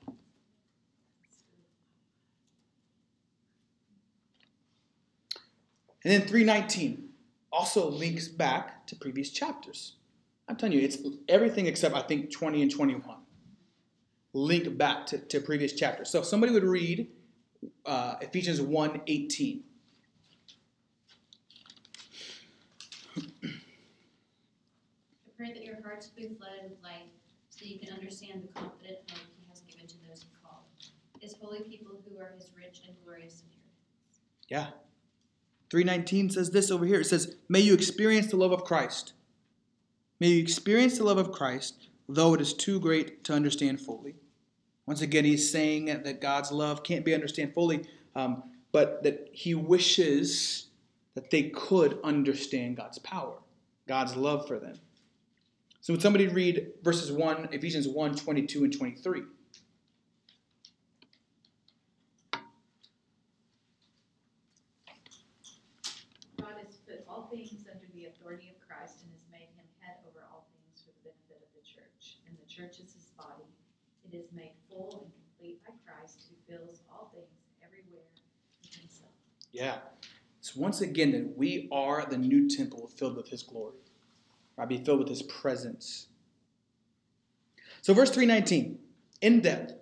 And 6.03 6.13
then 6.13 6.27
319 6.27 7.09
also 7.51 7.89
links 7.89 8.27
back 8.27 8.85
to 8.87 8.95
previous 8.95 9.29
chapters. 9.29 9.95
I'm 10.47 10.57
telling 10.57 10.73
you, 10.73 10.81
it's 10.81 10.97
everything 11.29 11.67
except 11.67 11.95
I 11.95 12.01
think 12.01 12.31
20 12.31 12.61
and 12.61 12.71
21 12.71 13.17
link 14.33 14.77
back 14.77 15.05
to, 15.07 15.19
to 15.19 15.39
previous 15.39 15.73
chapters. 15.73 16.09
So 16.09 16.19
if 16.19 16.25
somebody 16.25 16.51
would 16.51 16.63
read 16.63 17.07
uh, 17.85 18.15
Ephesians 18.21 18.59
1 18.61 19.01
18. 19.07 19.63
I 23.15 23.21
pray 25.37 25.53
that 25.53 25.63
your 25.63 25.81
hearts 25.83 26.07
be 26.07 26.23
flooded 26.37 26.63
with 26.69 26.83
light, 26.83 27.11
so 27.49 27.65
you 27.65 27.79
can 27.79 27.93
understand 27.93 28.43
the 28.43 28.47
confident 28.59 28.97
hope 29.09 29.21
he 29.39 29.45
has 29.49 29.61
given 29.61 29.87
to 29.87 29.95
those 30.07 30.23
he 30.23 30.27
called, 30.43 30.63
his 31.19 31.35
holy 31.39 31.61
people 31.61 31.91
who 32.07 32.19
are 32.19 32.31
his 32.35 32.49
rich 32.57 32.81
and 32.87 32.95
glorious 33.03 33.43
inheritance. 33.43 34.19
Yeah. 34.49 34.67
319 35.73 36.29
says 36.29 36.51
this 36.51 36.69
over 36.69 36.85
here. 36.85 36.99
It 36.99 37.07
says, 37.07 37.35
May 37.49 37.59
you 37.59 37.73
experience 37.73 38.27
the 38.27 38.37
love 38.37 38.51
of 38.51 38.63
Christ. 38.63 39.13
May 40.19 40.27
you 40.27 40.39
experience 40.39 40.99
the 40.99 41.03
love 41.03 41.17
of 41.17 41.31
Christ, 41.31 41.87
though 42.07 42.35
it 42.35 42.41
is 42.41 42.53
too 42.53 42.79
great 42.79 43.23
to 43.23 43.33
understand 43.33 43.81
fully. 43.81 44.13
Once 44.85 45.01
again, 45.01 45.25
he's 45.25 45.51
saying 45.51 45.85
that 45.85 46.21
God's 46.21 46.51
love 46.51 46.83
can't 46.83 47.03
be 47.03 47.15
understood 47.15 47.55
fully, 47.55 47.87
um, 48.15 48.43
but 48.71 49.01
that 49.01 49.29
he 49.31 49.55
wishes 49.55 50.67
that 51.15 51.31
they 51.31 51.49
could 51.49 51.97
understand 52.03 52.77
God's 52.77 52.99
power, 52.99 53.39
God's 53.87 54.15
love 54.15 54.47
for 54.47 54.59
them. 54.59 54.75
So 55.81 55.91
would 55.93 56.03
somebody 56.03 56.27
read 56.27 56.67
verses 56.83 57.11
1, 57.11 57.49
Ephesians 57.51 57.87
1, 57.87 58.13
22 58.13 58.63
and 58.65 58.77
23? 58.77 59.23
God 66.43 66.59
has 66.59 66.75
put 66.83 67.07
all 67.07 67.31
things 67.31 67.63
under 67.71 67.87
the 67.95 68.11
authority 68.11 68.51
of 68.51 68.59
Christ 68.59 68.99
and 68.99 69.07
has 69.15 69.23
made 69.31 69.47
him 69.55 69.63
head 69.79 70.03
over 70.03 70.27
all 70.27 70.43
things 70.51 70.83
for 70.83 70.91
the 70.91 71.15
benefit 71.31 71.39
of 71.39 71.49
the 71.55 71.63
church. 72.55 72.79
Is 72.79 72.93
his 72.93 73.07
body. 73.17 73.43
It 74.05 74.15
is 74.15 74.31
made 74.33 74.53
full 74.69 75.03
and 75.03 75.11
complete 75.13 75.61
by 75.65 75.73
Christ 75.85 76.25
who 76.29 76.53
fills 76.53 76.81
all 76.91 77.11
things 77.13 77.27
everywhere 77.63 78.03
with 78.61 78.73
himself. 78.73 79.11
Yeah. 79.51 79.77
So 80.41 80.59
once 80.59 80.81
again, 80.81 81.11
that 81.13 81.37
we 81.37 81.69
are 81.71 82.05
the 82.05 82.17
new 82.17 82.49
temple 82.49 82.91
filled 82.95 83.15
with 83.15 83.29
his 83.29 83.43
glory. 83.43 83.77
Right? 84.57 84.67
Be 84.67 84.83
filled 84.83 84.99
with 84.99 85.09
his 85.09 85.23
presence. 85.23 86.07
So 87.81 87.93
verse 87.93 88.11
319, 88.11 88.77
in 89.21 89.41
depth. 89.41 89.73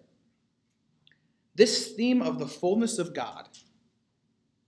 This 1.55 1.91
theme 1.91 2.22
of 2.22 2.39
the 2.39 2.47
fullness 2.47 2.97
of 2.97 3.13
God, 3.13 3.49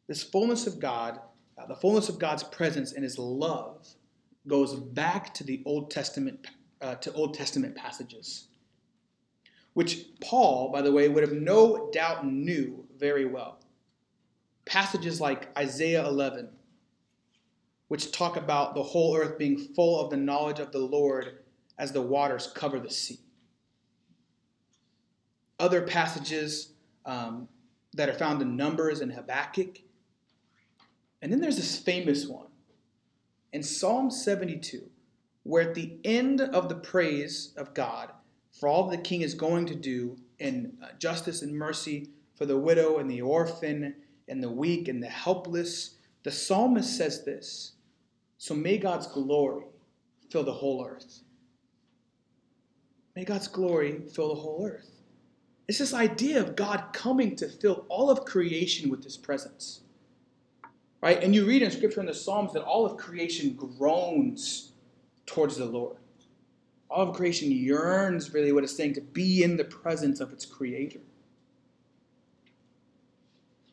this 0.08 0.22
fullness 0.22 0.68
of 0.68 0.80
God, 0.80 1.20
uh, 1.58 1.66
the 1.66 1.76
fullness 1.76 2.10
of 2.10 2.20
God's 2.20 2.44
presence 2.44 2.92
and 2.92 3.04
his 3.04 3.18
love 3.18 3.88
goes 4.48 4.76
back 4.76 5.34
to 5.36 5.46
the 5.46 5.64
Old 5.66 5.90
Testament 5.90 6.46
uh, 6.84 6.96
to 6.96 7.12
Old 7.14 7.34
Testament 7.34 7.76
passages. 7.76 8.48
Which 9.74 10.06
Paul, 10.22 10.72
by 10.72 10.82
the 10.84 10.92
way, 10.92 11.10
would 11.10 11.24
have 11.24 11.34
no 11.34 11.90
doubt 11.92 12.26
knew 12.26 12.86
very 13.00 13.26
well 13.26 13.60
passages 14.66 15.20
like 15.20 15.50
Isaiah 15.58 16.06
11, 16.08 16.50
which 17.88 18.12
talk 18.12 18.38
about 18.38 18.76
the 18.76 18.84
whole 18.84 19.16
earth 19.16 19.38
being 19.38 19.58
full 19.58 20.00
of 20.00 20.10
the 20.10 20.18
knowledge 20.18 20.60
of 20.60 20.72
the 20.72 20.80
Lord 20.80 21.40
as 21.78 21.92
the 21.92 22.02
waters 22.02 22.52
cover 22.56 22.80
the 22.80 22.90
sea. 22.90 23.20
Other 25.60 25.82
passages 25.82 26.74
um, 27.06 27.48
that 27.94 28.10
are 28.10 28.14
found 28.14 28.42
in 28.42 28.56
Numbers 28.56 29.02
and 29.02 29.12
Habakkuk. 29.12 29.80
And 31.22 31.32
then 31.32 31.42
there's 31.42 31.58
this 31.58 31.78
famous 31.78 32.28
one 32.28 32.48
in 33.52 33.64
Psalm 33.64 34.10
72, 34.10 34.90
where 35.44 35.70
at 35.70 35.76
the 35.76 35.98
end 36.04 36.42
of 36.42 36.70
the 36.70 36.76
praise 36.76 37.54
of 37.58 37.74
God 37.74 38.12
for 38.52 38.70
all 38.70 38.88
the 38.88 38.98
king 38.98 39.22
is 39.22 39.34
going 39.34 39.66
to 39.66 39.76
do 39.76 40.18
in 40.40 40.74
uh, 40.82 40.88
justice 41.00 41.42
and 41.42 41.54
mercy 41.54 42.10
for 42.36 42.46
the 42.46 42.58
widow 42.58 42.98
and 42.98 43.10
the 43.10 43.22
orphan 43.22 43.96
and 44.28 44.42
the 44.42 44.50
weak 44.50 44.88
and 44.88 45.02
the 45.02 45.08
helpless, 45.08 45.98
the 46.24 46.32
psalmist 46.32 46.98
says 46.98 47.24
this 47.26 47.74
So 48.38 48.54
may 48.54 48.78
God's 48.78 49.08
glory 49.08 49.66
fill 50.30 50.44
the 50.44 50.54
whole 50.54 50.86
earth. 50.86 51.22
May 53.16 53.26
God's 53.26 53.48
glory 53.48 54.02
fill 54.14 54.30
the 54.30 54.42
whole 54.42 54.68
earth. 54.68 54.90
It's 55.68 55.78
this 55.78 55.94
idea 55.94 56.42
of 56.42 56.56
God 56.56 56.88
coming 56.94 57.36
to 57.38 57.48
fill 57.48 57.86
all 57.88 58.10
of 58.10 58.26
creation 58.26 58.90
with 58.90 59.04
his 59.04 59.18
presence. 59.18 59.82
Right? 61.02 61.22
And 61.22 61.36
you 61.36 61.46
read 61.46 61.62
in 61.62 61.72
scripture 61.72 62.00
in 62.00 62.06
the 62.06 62.14
Psalms 62.14 62.54
that 62.54 62.64
all 62.64 62.86
of 62.86 62.98
creation 62.98 63.54
groans 63.54 64.73
towards 65.26 65.58
the 65.58 65.66
Lord. 65.66 65.98
All 66.90 67.10
of 67.10 67.16
creation 67.16 67.52
yearns, 67.52 68.34
really, 68.34 68.52
what 68.52 68.64
it's 68.64 68.76
saying, 68.76 68.94
to 68.96 69.02
be 69.02 69.44
in 69.44 69.58
the 69.58 69.64
presence 69.64 70.20
of 70.20 70.32
its 70.32 70.46
creator. 70.46 71.00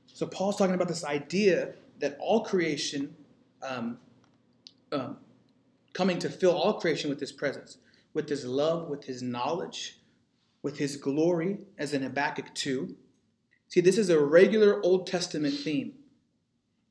So 0.06 0.26
Paul's 0.26 0.56
talking 0.56 0.74
about 0.74 0.88
this 0.88 1.04
idea 1.04 1.74
that 1.98 2.16
all 2.20 2.44
creation, 2.44 3.14
um, 3.62 3.98
um, 4.92 5.16
coming 5.92 6.18
to 6.18 6.28
fill 6.28 6.52
all 6.52 6.74
creation 6.74 7.10
with 7.10 7.20
his 7.20 7.32
presence, 7.32 7.78
with 8.14 8.28
his 8.28 8.44
love, 8.44 8.88
with 8.88 9.04
his 9.04 9.22
knowledge, 9.22 9.98
with 10.62 10.78
his 10.78 10.96
glory, 10.96 11.58
as 11.78 11.94
in 11.94 12.02
Habakkuk 12.02 12.54
2. 12.54 12.94
See, 13.68 13.80
this 13.80 13.96
is 13.96 14.10
a 14.10 14.20
regular 14.20 14.82
Old 14.84 15.06
Testament 15.06 15.54
theme, 15.54 15.94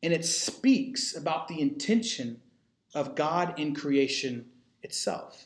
and 0.01 0.14
it 0.14 0.26
speaks 0.26 1.16
about 1.16 1.47
the 1.47 1.60
intention 1.62 2.41
of 2.93 3.15
God 3.15 3.59
in 3.59 3.75
creation 3.75 4.45
itself. 4.83 5.45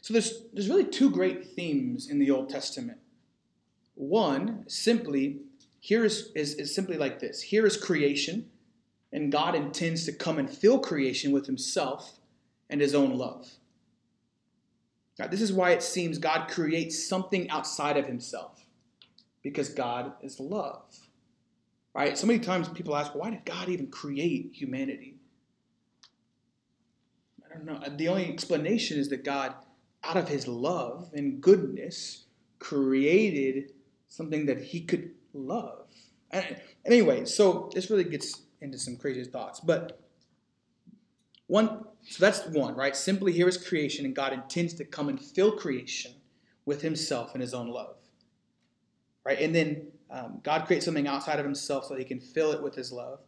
So 0.00 0.12
there's, 0.12 0.42
there's 0.52 0.68
really 0.68 0.84
two 0.84 1.10
great 1.10 1.54
themes 1.54 2.10
in 2.10 2.18
the 2.18 2.30
Old 2.30 2.50
Testament. 2.50 2.98
One, 3.94 4.64
simply, 4.66 5.40
here 5.80 6.04
is, 6.04 6.30
is, 6.34 6.54
is 6.54 6.74
simply 6.74 6.96
like 6.96 7.20
this 7.20 7.40
here 7.40 7.64
is 7.64 7.76
creation, 7.76 8.50
and 9.12 9.30
God 9.30 9.54
intends 9.54 10.04
to 10.06 10.12
come 10.12 10.38
and 10.38 10.50
fill 10.50 10.78
creation 10.78 11.32
with 11.32 11.46
himself 11.46 12.18
and 12.68 12.80
his 12.80 12.94
own 12.94 13.16
love. 13.16 13.48
Now, 15.18 15.28
this 15.28 15.40
is 15.40 15.52
why 15.52 15.70
it 15.70 15.82
seems 15.82 16.18
God 16.18 16.48
creates 16.50 17.06
something 17.06 17.48
outside 17.48 17.96
of 17.96 18.06
himself, 18.06 18.66
because 19.42 19.68
God 19.68 20.12
is 20.22 20.40
love. 20.40 20.82
Right? 21.94 22.18
So 22.18 22.26
many 22.26 22.40
times 22.40 22.68
people 22.68 22.96
ask, 22.96 23.14
why 23.14 23.30
did 23.30 23.44
God 23.44 23.68
even 23.68 23.86
create 23.86 24.50
humanity? 24.52 25.13
Don't 27.54 27.66
know. 27.66 27.96
The 27.96 28.08
only 28.08 28.28
explanation 28.30 28.98
is 28.98 29.08
that 29.10 29.24
God, 29.24 29.54
out 30.02 30.16
of 30.16 30.28
his 30.28 30.48
love 30.48 31.10
and 31.14 31.40
goodness, 31.40 32.24
created 32.58 33.72
something 34.08 34.46
that 34.46 34.60
he 34.60 34.80
could 34.80 35.12
love. 35.32 35.86
Anyway, 36.84 37.24
so 37.24 37.70
this 37.74 37.90
really 37.90 38.04
gets 38.04 38.42
into 38.60 38.78
some 38.78 38.96
crazy 38.96 39.24
thoughts. 39.24 39.60
But 39.60 40.00
one, 41.46 41.84
so 42.02 42.24
that's 42.24 42.46
one, 42.46 42.74
right? 42.74 42.96
Simply 42.96 43.32
here 43.32 43.48
is 43.48 43.56
creation, 43.56 44.04
and 44.04 44.16
God 44.16 44.32
intends 44.32 44.74
to 44.74 44.84
come 44.84 45.08
and 45.08 45.20
fill 45.20 45.52
creation 45.52 46.12
with 46.64 46.82
himself 46.82 47.34
and 47.34 47.42
his 47.42 47.54
own 47.54 47.68
love. 47.68 47.96
Right? 49.24 49.40
And 49.40 49.54
then 49.54 49.88
um, 50.10 50.40
God 50.42 50.66
creates 50.66 50.84
something 50.84 51.06
outside 51.06 51.38
of 51.38 51.44
himself 51.44 51.86
so 51.86 51.94
he 51.94 52.04
can 52.04 52.20
fill 52.20 52.52
it 52.52 52.62
with 52.62 52.74
his 52.74 52.92
love. 52.92 53.20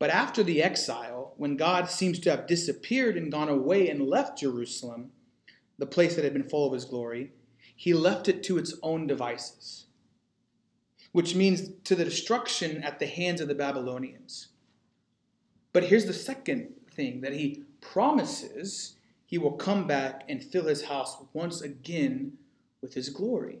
But 0.00 0.10
after 0.10 0.42
the 0.42 0.62
exile, 0.62 1.34
when 1.36 1.56
God 1.56 1.90
seems 1.90 2.18
to 2.20 2.30
have 2.30 2.46
disappeared 2.46 3.18
and 3.18 3.30
gone 3.30 3.50
away 3.50 3.90
and 3.90 4.08
left 4.08 4.38
Jerusalem, 4.38 5.12
the 5.78 5.84
place 5.84 6.16
that 6.16 6.24
had 6.24 6.32
been 6.32 6.48
full 6.48 6.66
of 6.66 6.72
his 6.72 6.86
glory, 6.86 7.32
he 7.76 7.92
left 7.92 8.26
it 8.26 8.42
to 8.44 8.56
its 8.56 8.74
own 8.82 9.06
devices, 9.06 9.86
which 11.12 11.34
means 11.34 11.68
to 11.84 11.94
the 11.94 12.04
destruction 12.04 12.82
at 12.82 12.98
the 12.98 13.06
hands 13.06 13.42
of 13.42 13.48
the 13.48 13.54
Babylonians. 13.54 14.48
But 15.74 15.84
here's 15.84 16.06
the 16.06 16.14
second 16.14 16.72
thing 16.90 17.20
that 17.20 17.34
he 17.34 17.64
promises 17.82 18.96
he 19.26 19.36
will 19.36 19.52
come 19.52 19.86
back 19.86 20.24
and 20.30 20.42
fill 20.42 20.64
his 20.64 20.84
house 20.84 21.22
once 21.34 21.60
again 21.60 22.38
with 22.80 22.94
his 22.94 23.10
glory. 23.10 23.58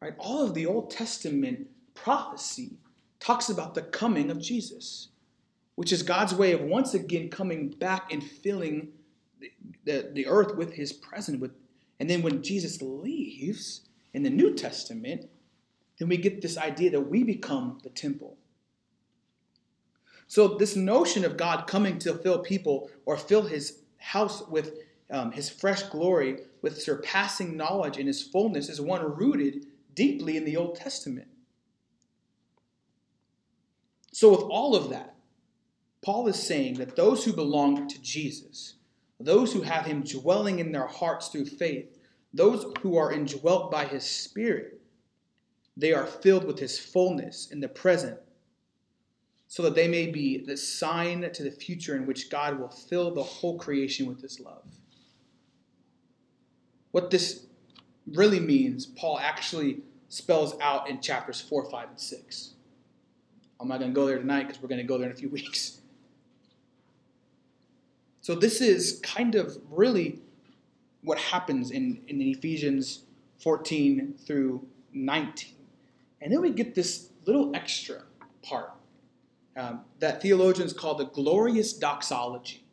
Right? 0.00 0.14
All 0.18 0.46
of 0.46 0.54
the 0.54 0.64
Old 0.64 0.90
Testament 0.90 1.68
prophecy 1.94 2.78
talks 3.20 3.50
about 3.50 3.74
the 3.74 3.82
coming 3.82 4.30
of 4.30 4.40
Jesus, 4.40 5.09
which 5.74 5.92
is 5.92 6.02
God's 6.02 6.34
way 6.34 6.52
of 6.52 6.60
once 6.60 6.94
again 6.94 7.28
coming 7.28 7.70
back 7.70 8.12
and 8.12 8.22
filling 8.22 8.88
the, 9.40 9.50
the, 9.84 10.10
the 10.12 10.26
earth 10.26 10.56
with 10.56 10.74
his 10.74 10.92
presence. 10.92 11.40
With, 11.40 11.52
and 11.98 12.08
then 12.08 12.22
when 12.22 12.42
Jesus 12.42 12.82
leaves 12.82 13.82
in 14.12 14.22
the 14.22 14.30
New 14.30 14.54
Testament, 14.54 15.28
then 15.98 16.08
we 16.08 16.16
get 16.16 16.40
this 16.40 16.58
idea 16.58 16.90
that 16.90 17.00
we 17.00 17.22
become 17.22 17.78
the 17.82 17.90
temple. 17.90 18.36
So, 20.26 20.48
this 20.56 20.76
notion 20.76 21.24
of 21.24 21.36
God 21.36 21.66
coming 21.66 21.98
to 22.00 22.14
fill 22.14 22.38
people 22.38 22.88
or 23.04 23.16
fill 23.16 23.42
his 23.42 23.82
house 23.98 24.46
with 24.48 24.78
um, 25.10 25.32
his 25.32 25.50
fresh 25.50 25.82
glory, 25.84 26.38
with 26.62 26.80
surpassing 26.80 27.56
knowledge 27.56 27.98
in 27.98 28.06
his 28.06 28.22
fullness, 28.22 28.68
is 28.68 28.80
one 28.80 29.16
rooted 29.16 29.66
deeply 29.94 30.36
in 30.36 30.44
the 30.44 30.56
Old 30.56 30.76
Testament. 30.76 31.26
So, 34.12 34.30
with 34.30 34.42
all 34.42 34.76
of 34.76 34.90
that, 34.90 35.16
Paul 36.02 36.28
is 36.28 36.42
saying 36.42 36.74
that 36.74 36.96
those 36.96 37.24
who 37.24 37.32
belong 37.32 37.86
to 37.88 38.00
Jesus, 38.00 38.74
those 39.18 39.52
who 39.52 39.60
have 39.62 39.84
him 39.84 40.02
dwelling 40.02 40.58
in 40.58 40.72
their 40.72 40.86
hearts 40.86 41.28
through 41.28 41.46
faith, 41.46 41.98
those 42.32 42.64
who 42.80 42.96
are 42.96 43.12
indwelt 43.12 43.70
by 43.70 43.84
his 43.84 44.04
Spirit, 44.04 44.80
they 45.76 45.92
are 45.92 46.06
filled 46.06 46.44
with 46.44 46.58
his 46.58 46.78
fullness 46.78 47.50
in 47.50 47.60
the 47.60 47.68
present, 47.68 48.18
so 49.46 49.62
that 49.62 49.74
they 49.74 49.88
may 49.88 50.06
be 50.06 50.38
the 50.38 50.56
sign 50.56 51.28
to 51.32 51.42
the 51.42 51.50
future 51.50 51.96
in 51.96 52.06
which 52.06 52.30
God 52.30 52.58
will 52.58 52.68
fill 52.68 53.12
the 53.12 53.22
whole 53.22 53.58
creation 53.58 54.06
with 54.06 54.22
his 54.22 54.40
love. 54.40 54.64
What 56.92 57.10
this 57.10 57.46
really 58.14 58.40
means, 58.40 58.86
Paul 58.86 59.18
actually 59.18 59.80
spells 60.08 60.54
out 60.60 60.88
in 60.88 61.00
chapters 61.00 61.40
4, 61.40 61.70
5, 61.70 61.88
and 61.90 62.00
6. 62.00 62.54
I'm 63.60 63.68
not 63.68 63.78
going 63.78 63.90
to 63.90 63.94
go 63.94 64.06
there 64.06 64.18
tonight 64.18 64.46
because 64.46 64.62
we're 64.62 64.68
going 64.68 64.80
to 64.80 64.86
go 64.86 64.98
there 64.98 65.06
in 65.06 65.12
a 65.12 65.18
few 65.18 65.28
weeks. 65.30 65.79
So, 68.20 68.34
this 68.34 68.60
is 68.60 69.00
kind 69.02 69.34
of 69.34 69.56
really 69.70 70.20
what 71.02 71.18
happens 71.18 71.70
in, 71.70 72.02
in 72.08 72.20
Ephesians 72.20 73.04
14 73.38 74.14
through 74.26 74.66
19. 74.92 75.54
And 76.20 76.32
then 76.32 76.40
we 76.42 76.50
get 76.50 76.74
this 76.74 77.08
little 77.24 77.54
extra 77.54 78.02
part 78.42 78.72
um, 79.56 79.80
that 79.98 80.20
theologians 80.22 80.72
call 80.72 80.94
the 80.94 81.06
glorious 81.06 81.72
doxology. 81.72 82.64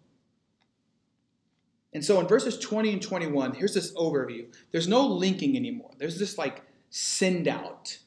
And 1.93 2.03
so 2.03 2.19
in 2.19 2.27
verses 2.27 2.59
20 2.59 2.93
and 2.93 3.01
21, 3.01 3.55
here's 3.55 3.73
this 3.73 3.93
overview. 3.93 4.45
There's 4.71 4.87
no 4.87 5.07
linking 5.07 5.55
anymore. 5.55 5.91
There's 5.97 6.19
this 6.19 6.37
like 6.37 6.63
send 6.89 7.47
out, 7.47 7.97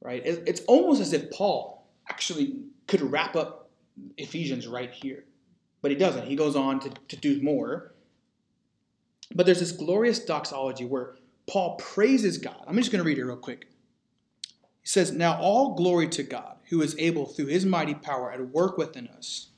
right? 0.00 0.22
It's 0.24 0.60
almost 0.62 1.00
as 1.00 1.12
if 1.12 1.30
Paul 1.30 1.86
actually 2.10 2.56
could 2.88 3.00
wrap 3.00 3.36
up 3.36 3.70
Ephesians 4.18 4.66
right 4.66 4.90
here. 4.90 5.24
But 5.82 5.90
he 5.90 5.96
doesn't. 5.96 6.26
He 6.26 6.36
goes 6.36 6.56
on 6.56 6.80
to, 6.80 6.90
to 7.08 7.16
do 7.16 7.42
more. 7.42 7.92
But 9.34 9.46
there's 9.46 9.60
this 9.60 9.72
glorious 9.72 10.20
doxology 10.20 10.84
where 10.84 11.16
Paul 11.48 11.76
praises 11.76 12.38
God. 12.38 12.62
I'm 12.66 12.76
just 12.76 12.92
going 12.92 13.02
to 13.02 13.06
read 13.06 13.18
it 13.18 13.24
real 13.24 13.36
quick. 13.36 13.68
He 14.80 14.88
says, 14.88 15.12
Now 15.12 15.38
all 15.40 15.74
glory 15.74 16.08
to 16.08 16.22
God, 16.22 16.56
who 16.70 16.82
is 16.82 16.96
able 16.98 17.26
through 17.26 17.46
his 17.46 17.66
mighty 17.66 17.94
power 17.94 18.32
at 18.32 18.48
work 18.48 18.78
within 18.78 19.08
us 19.08 19.48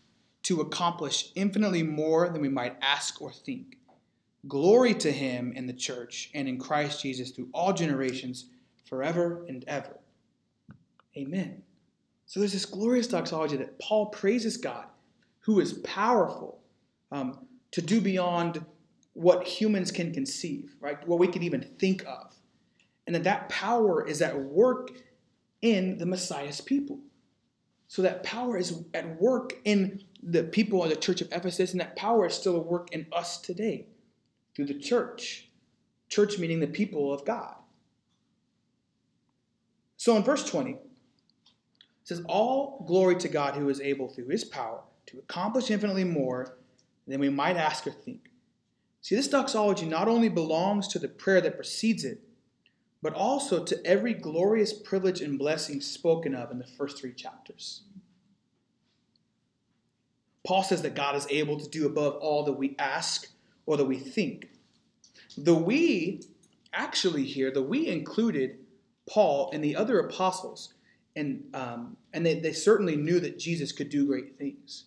to 0.44 0.60
accomplish 0.60 1.30
infinitely 1.34 1.82
more 1.82 2.28
than 2.28 2.42
we 2.42 2.48
might 2.48 2.76
ask 2.82 3.20
or 3.20 3.32
think. 3.32 3.78
Glory 4.46 4.92
to 4.94 5.10
him 5.10 5.52
in 5.52 5.66
the 5.66 5.72
church 5.72 6.30
and 6.34 6.48
in 6.48 6.58
Christ 6.58 7.00
Jesus 7.00 7.30
through 7.30 7.48
all 7.54 7.72
generations, 7.72 8.46
forever 8.84 9.44
and 9.48 9.64
ever. 9.66 9.98
Amen. 11.16 11.62
So 12.26 12.40
there's 12.40 12.52
this 12.52 12.66
glorious 12.66 13.06
doxology 13.06 13.56
that 13.56 13.78
Paul 13.78 14.06
praises 14.06 14.56
God, 14.56 14.84
who 15.44 15.60
is 15.60 15.74
powerful 15.84 16.60
um, 17.12 17.46
to 17.70 17.82
do 17.82 18.00
beyond 18.00 18.64
what 19.12 19.46
humans 19.46 19.90
can 19.92 20.12
conceive, 20.12 20.74
right? 20.80 21.06
What 21.06 21.18
we 21.18 21.28
can 21.28 21.42
even 21.42 21.62
think 21.78 22.04
of. 22.06 22.34
And 23.06 23.14
that 23.14 23.24
that 23.24 23.48
power 23.50 24.06
is 24.06 24.22
at 24.22 24.38
work 24.38 24.90
in 25.60 25.98
the 25.98 26.06
Messiah's 26.06 26.60
people. 26.60 26.98
So 27.88 28.00
that 28.02 28.22
power 28.22 28.56
is 28.56 28.84
at 28.94 29.20
work 29.20 29.52
in 29.64 30.02
the 30.22 30.44
people 30.44 30.82
of 30.82 30.88
the 30.88 30.96
church 30.96 31.20
of 31.20 31.28
Ephesus, 31.30 31.72
and 31.72 31.80
that 31.80 31.94
power 31.94 32.26
is 32.26 32.34
still 32.34 32.56
at 32.56 32.66
work 32.66 32.88
in 32.92 33.06
us 33.12 33.38
today 33.38 33.86
through 34.56 34.66
the 34.66 34.78
church. 34.78 35.50
Church 36.08 36.38
meaning 36.38 36.60
the 36.60 36.66
people 36.66 37.12
of 37.12 37.24
God. 37.26 37.54
So 39.98 40.16
in 40.16 40.22
verse 40.22 40.48
20, 40.48 40.70
it 40.70 40.78
says, 42.04 42.22
All 42.26 42.82
glory 42.86 43.16
to 43.16 43.28
God 43.28 43.54
who 43.54 43.68
is 43.68 43.80
able 43.80 44.08
through 44.08 44.28
his 44.28 44.44
power 44.44 44.80
to 45.06 45.18
accomplish 45.18 45.70
infinitely 45.70 46.04
more 46.04 46.56
than 47.06 47.20
we 47.20 47.28
might 47.28 47.56
ask 47.56 47.86
or 47.86 47.90
think. 47.90 48.30
See, 49.00 49.14
this 49.14 49.28
doxology 49.28 49.86
not 49.86 50.08
only 50.08 50.28
belongs 50.28 50.88
to 50.88 50.98
the 50.98 51.08
prayer 51.08 51.40
that 51.42 51.56
precedes 51.56 52.04
it, 52.04 52.20
but 53.02 53.12
also 53.12 53.62
to 53.62 53.86
every 53.86 54.14
glorious 54.14 54.72
privilege 54.72 55.20
and 55.20 55.38
blessing 55.38 55.82
spoken 55.82 56.34
of 56.34 56.50
in 56.50 56.58
the 56.58 56.66
first 56.66 56.98
three 56.98 57.12
chapters. 57.12 57.82
Paul 60.46 60.62
says 60.62 60.80
that 60.82 60.94
God 60.94 61.14
is 61.16 61.26
able 61.28 61.58
to 61.58 61.68
do 61.68 61.84
above 61.84 62.14
all 62.14 62.44
that 62.44 62.54
we 62.54 62.74
ask 62.78 63.28
or 63.66 63.76
that 63.76 63.84
we 63.84 63.98
think. 63.98 64.48
The 65.36 65.54
we, 65.54 66.22
actually, 66.72 67.24
here, 67.24 67.50
the 67.50 67.62
we 67.62 67.88
included 67.88 68.58
Paul 69.06 69.50
and 69.52 69.62
the 69.62 69.76
other 69.76 69.98
apostles, 70.00 70.72
and, 71.14 71.44
um, 71.52 71.98
and 72.14 72.24
they, 72.24 72.40
they 72.40 72.52
certainly 72.52 72.96
knew 72.96 73.20
that 73.20 73.38
Jesus 73.38 73.72
could 73.72 73.90
do 73.90 74.06
great 74.06 74.38
things. 74.38 74.84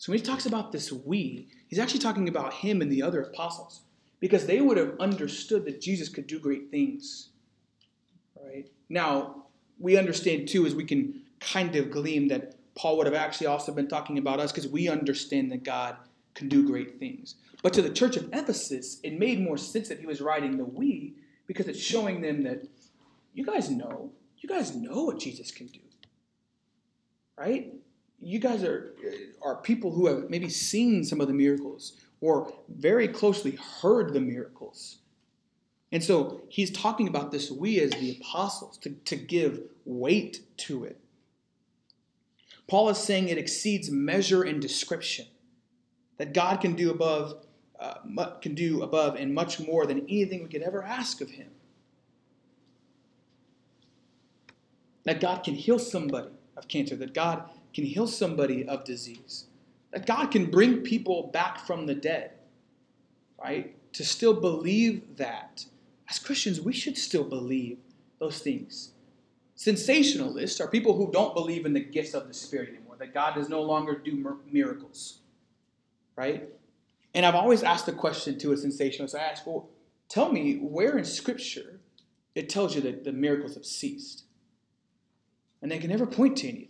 So 0.00 0.10
when 0.10 0.18
he 0.18 0.24
talks 0.24 0.46
about 0.46 0.72
this 0.72 0.90
we, 0.90 1.46
he's 1.68 1.78
actually 1.78 2.00
talking 2.00 2.26
about 2.26 2.54
him 2.54 2.80
and 2.80 2.90
the 2.90 3.02
other 3.02 3.20
apostles 3.20 3.82
because 4.18 4.46
they 4.46 4.62
would 4.62 4.78
have 4.78 4.98
understood 4.98 5.66
that 5.66 5.82
Jesus 5.82 6.08
could 6.08 6.26
do 6.26 6.38
great 6.38 6.70
things. 6.70 7.28
Right? 8.42 8.70
Now, 8.88 9.44
we 9.78 9.98
understand 9.98 10.48
too, 10.48 10.64
as 10.64 10.74
we 10.74 10.86
can 10.86 11.20
kind 11.38 11.76
of 11.76 11.90
glean 11.90 12.28
that 12.28 12.54
Paul 12.74 12.96
would 12.96 13.06
have 13.06 13.14
actually 13.14 13.48
also 13.48 13.74
been 13.74 13.88
talking 13.88 14.16
about 14.16 14.40
us 14.40 14.50
because 14.50 14.68
we 14.68 14.88
understand 14.88 15.52
that 15.52 15.64
God 15.64 15.96
can 16.32 16.48
do 16.48 16.66
great 16.66 16.98
things. 16.98 17.34
But 17.62 17.74
to 17.74 17.82
the 17.82 17.90
church 17.90 18.16
of 18.16 18.30
Ephesus, 18.32 19.00
it 19.02 19.18
made 19.18 19.38
more 19.38 19.58
sense 19.58 19.88
that 19.88 20.00
he 20.00 20.06
was 20.06 20.22
writing 20.22 20.56
the 20.56 20.64
we 20.64 21.12
because 21.46 21.68
it's 21.68 21.78
showing 21.78 22.22
them 22.22 22.42
that 22.44 22.66
you 23.34 23.44
guys 23.44 23.68
know, 23.68 24.12
you 24.38 24.48
guys 24.48 24.74
know 24.74 25.04
what 25.04 25.18
Jesus 25.18 25.50
can 25.50 25.66
do. 25.66 25.80
Right? 27.36 27.74
You 28.20 28.38
guys 28.38 28.62
are 28.62 28.94
are 29.42 29.56
people 29.56 29.92
who 29.92 30.06
have 30.06 30.28
maybe 30.28 30.48
seen 30.48 31.04
some 31.04 31.20
of 31.20 31.28
the 31.28 31.34
miracles 31.34 31.94
or 32.20 32.52
very 32.68 33.08
closely 33.08 33.52
heard 33.80 34.12
the 34.12 34.20
miracles. 34.20 34.98
And 35.92 36.04
so 36.04 36.42
he's 36.48 36.70
talking 36.70 37.08
about 37.08 37.32
this 37.32 37.50
we 37.50 37.80
as 37.80 37.90
the 37.92 38.18
apostles 38.20 38.78
to, 38.78 38.90
to 38.90 39.16
give 39.16 39.62
weight 39.84 40.40
to 40.58 40.84
it. 40.84 41.00
Paul 42.68 42.88
is 42.90 42.98
saying 42.98 43.28
it 43.28 43.38
exceeds 43.38 43.90
measure 43.90 44.42
and 44.44 44.62
description. 44.62 45.26
That 46.18 46.34
God 46.34 46.60
can 46.60 46.74
do 46.74 46.90
above, 46.90 47.46
uh, 47.80 47.94
can 48.42 48.54
do 48.54 48.82
above 48.82 49.16
and 49.16 49.34
much 49.34 49.58
more 49.58 49.86
than 49.86 50.00
anything 50.00 50.42
we 50.42 50.48
could 50.48 50.62
ever 50.62 50.82
ask 50.82 51.20
of 51.20 51.30
Him. 51.30 51.48
That 55.04 55.18
God 55.18 55.42
can 55.42 55.54
heal 55.54 55.78
somebody 55.78 56.28
of 56.56 56.68
cancer. 56.68 56.94
That 56.94 57.14
God 57.14 57.50
can 57.72 57.84
heal 57.84 58.06
somebody 58.06 58.66
of 58.66 58.84
disease. 58.84 59.46
That 59.92 60.06
God 60.06 60.30
can 60.30 60.50
bring 60.50 60.78
people 60.78 61.30
back 61.32 61.66
from 61.66 61.86
the 61.86 61.94
dead. 61.94 62.32
Right? 63.42 63.74
To 63.94 64.04
still 64.04 64.34
believe 64.34 65.16
that. 65.16 65.64
As 66.08 66.18
Christians, 66.18 66.60
we 66.60 66.72
should 66.72 66.98
still 66.98 67.24
believe 67.24 67.78
those 68.18 68.40
things. 68.40 68.92
Cessationists 69.56 70.58
are 70.58 70.68
people 70.68 70.96
who 70.96 71.12
don't 71.12 71.34
believe 71.34 71.66
in 71.66 71.74
the 71.74 71.80
gifts 71.80 72.14
of 72.14 72.26
the 72.26 72.32
Spirit 72.32 72.70
anymore, 72.70 72.96
that 72.98 73.12
God 73.12 73.34
does 73.34 73.50
no 73.50 73.60
longer 73.60 73.94
do 73.94 74.38
miracles, 74.50 75.18
right? 76.16 76.48
And 77.12 77.26
I've 77.26 77.34
always 77.34 77.62
asked 77.62 77.84
the 77.84 77.92
question 77.92 78.38
to 78.38 78.52
a 78.52 78.54
cessationist 78.54 79.14
I 79.14 79.22
ask, 79.22 79.46
well, 79.46 79.68
tell 80.08 80.32
me 80.32 80.56
where 80.56 80.96
in 80.96 81.04
Scripture 81.04 81.80
it 82.34 82.48
tells 82.48 82.74
you 82.74 82.80
that 82.82 83.04
the 83.04 83.12
miracles 83.12 83.54
have 83.54 83.66
ceased. 83.66 84.24
And 85.60 85.70
they 85.70 85.78
can 85.78 85.90
never 85.90 86.06
point 86.06 86.38
to 86.38 86.48
anything. 86.48 86.68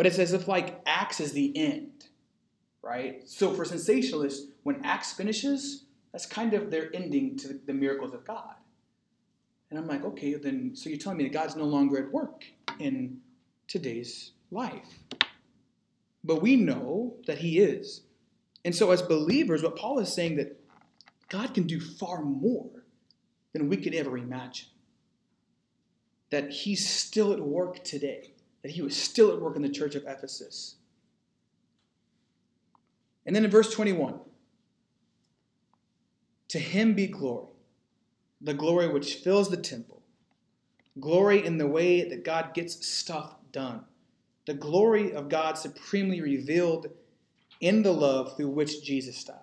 But 0.00 0.06
it's 0.06 0.18
as 0.18 0.32
if 0.32 0.48
like 0.48 0.80
Acts 0.86 1.20
is 1.20 1.32
the 1.32 1.54
end, 1.54 2.06
right? 2.80 3.20
So 3.28 3.52
for 3.52 3.66
cessationists, 3.66 4.46
when 4.62 4.82
Acts 4.82 5.12
finishes, 5.12 5.84
that's 6.10 6.24
kind 6.24 6.54
of 6.54 6.70
their 6.70 6.88
ending 6.96 7.36
to 7.36 7.60
the 7.66 7.74
miracles 7.74 8.14
of 8.14 8.24
God. 8.24 8.54
And 9.68 9.78
I'm 9.78 9.86
like, 9.86 10.02
okay, 10.02 10.32
then, 10.36 10.74
so 10.74 10.88
you're 10.88 10.98
telling 10.98 11.18
me 11.18 11.24
that 11.24 11.34
God's 11.34 11.54
no 11.54 11.66
longer 11.66 11.98
at 11.98 12.10
work 12.10 12.46
in 12.78 13.18
today's 13.68 14.30
life. 14.50 14.88
But 16.24 16.40
we 16.40 16.56
know 16.56 17.16
that 17.26 17.36
He 17.36 17.58
is. 17.58 18.00
And 18.64 18.74
so, 18.74 18.92
as 18.92 19.02
believers, 19.02 19.62
what 19.62 19.76
Paul 19.76 19.98
is 19.98 20.10
saying 20.10 20.36
that 20.36 20.58
God 21.28 21.52
can 21.52 21.64
do 21.64 21.78
far 21.78 22.22
more 22.22 22.70
than 23.52 23.68
we 23.68 23.76
could 23.76 23.94
ever 23.94 24.16
imagine. 24.16 24.68
That 26.30 26.50
He's 26.50 26.88
still 26.88 27.34
at 27.34 27.40
work 27.40 27.84
today, 27.84 28.32
that 28.62 28.72
He 28.72 28.82
was 28.82 28.96
still 28.96 29.32
at 29.32 29.40
work 29.40 29.56
in 29.56 29.62
the 29.62 29.68
church 29.68 29.94
of 29.94 30.04
Ephesus. 30.06 30.76
And 33.26 33.36
then 33.36 33.44
in 33.44 33.50
verse 33.50 33.72
21, 33.72 34.18
to 36.48 36.58
Him 36.58 36.94
be 36.94 37.06
glory 37.06 37.50
the 38.40 38.54
glory 38.54 38.88
which 38.88 39.16
fills 39.16 39.50
the 39.50 39.56
temple, 39.56 40.02
glory 40.98 41.44
in 41.44 41.58
the 41.58 41.66
way 41.66 42.08
that 42.08 42.24
God 42.24 42.54
gets 42.54 42.86
stuff 42.86 43.34
done, 43.52 43.84
the 44.46 44.54
glory 44.54 45.12
of 45.12 45.28
God 45.28 45.58
supremely 45.58 46.20
revealed 46.20 46.88
in 47.60 47.82
the 47.82 47.92
love 47.92 48.36
through 48.36 48.48
which 48.48 48.82
Jesus 48.82 49.22
died, 49.22 49.36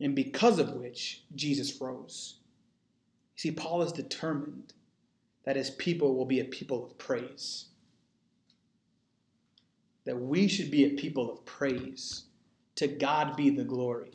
and 0.00 0.14
because 0.14 0.58
of 0.58 0.74
which 0.74 1.24
Jesus 1.34 1.80
rose. 1.80 2.36
See, 3.34 3.50
Paul 3.50 3.82
is 3.82 3.92
determined 3.92 4.74
that 5.44 5.56
his 5.56 5.70
people 5.70 6.14
will 6.14 6.26
be 6.26 6.40
a 6.40 6.44
people 6.44 6.84
of 6.84 6.98
praise. 6.98 7.66
That 10.10 10.18
we 10.18 10.48
should 10.48 10.72
be 10.72 10.86
a 10.86 10.90
people 10.90 11.30
of 11.30 11.44
praise. 11.44 12.24
To 12.74 12.88
God 12.88 13.36
be 13.36 13.48
the 13.48 13.62
glory. 13.62 14.10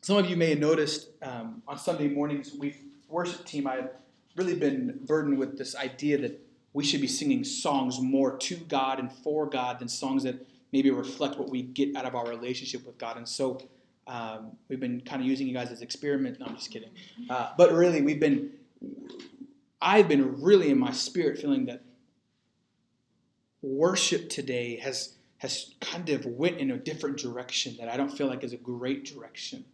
Some 0.00 0.16
of 0.16 0.28
you 0.28 0.36
may 0.36 0.50
have 0.50 0.58
noticed 0.58 1.10
um, 1.22 1.62
on 1.68 1.78
Sunday 1.78 2.08
mornings, 2.08 2.56
we 2.58 2.74
worship 3.08 3.44
team. 3.44 3.68
I've 3.68 3.90
really 4.34 4.56
been 4.56 4.98
burdened 5.06 5.38
with 5.38 5.56
this 5.56 5.76
idea 5.76 6.18
that 6.18 6.44
we 6.72 6.82
should 6.82 7.00
be 7.00 7.06
singing 7.06 7.44
songs 7.44 8.00
more 8.00 8.36
to 8.36 8.56
God 8.56 8.98
and 8.98 9.12
for 9.12 9.46
God 9.46 9.78
than 9.78 9.86
songs 9.86 10.24
that 10.24 10.44
maybe 10.72 10.90
reflect 10.90 11.38
what 11.38 11.50
we 11.50 11.62
get 11.62 11.94
out 11.94 12.04
of 12.04 12.16
our 12.16 12.26
relationship 12.26 12.84
with 12.84 12.98
God. 12.98 13.16
And 13.16 13.28
so 13.28 13.60
um, 14.08 14.56
we've 14.66 14.80
been 14.80 15.02
kind 15.02 15.22
of 15.22 15.28
using 15.28 15.46
you 15.46 15.54
guys 15.54 15.70
as 15.70 15.82
experiment. 15.82 16.40
No, 16.40 16.46
I'm 16.46 16.56
just 16.56 16.72
kidding. 16.72 16.90
Uh, 17.30 17.52
but 17.56 17.70
really, 17.70 18.02
we've 18.02 18.18
been. 18.18 18.50
I've 19.80 20.08
been 20.08 20.42
really 20.42 20.70
in 20.70 20.80
my 20.80 20.90
spirit 20.90 21.38
feeling 21.38 21.66
that 21.66 21.82
worship 23.62 24.28
today 24.28 24.76
has 24.76 25.14
has 25.38 25.74
kind 25.80 26.08
of 26.08 26.26
went 26.26 26.58
in 26.58 26.72
a 26.72 26.76
different 26.76 27.16
direction 27.16 27.76
that 27.78 27.88
I 27.88 27.96
don't 27.96 28.10
feel 28.10 28.26
like 28.26 28.42
is 28.42 28.52
a 28.52 28.56
great 28.56 29.04
direction. 29.04 29.64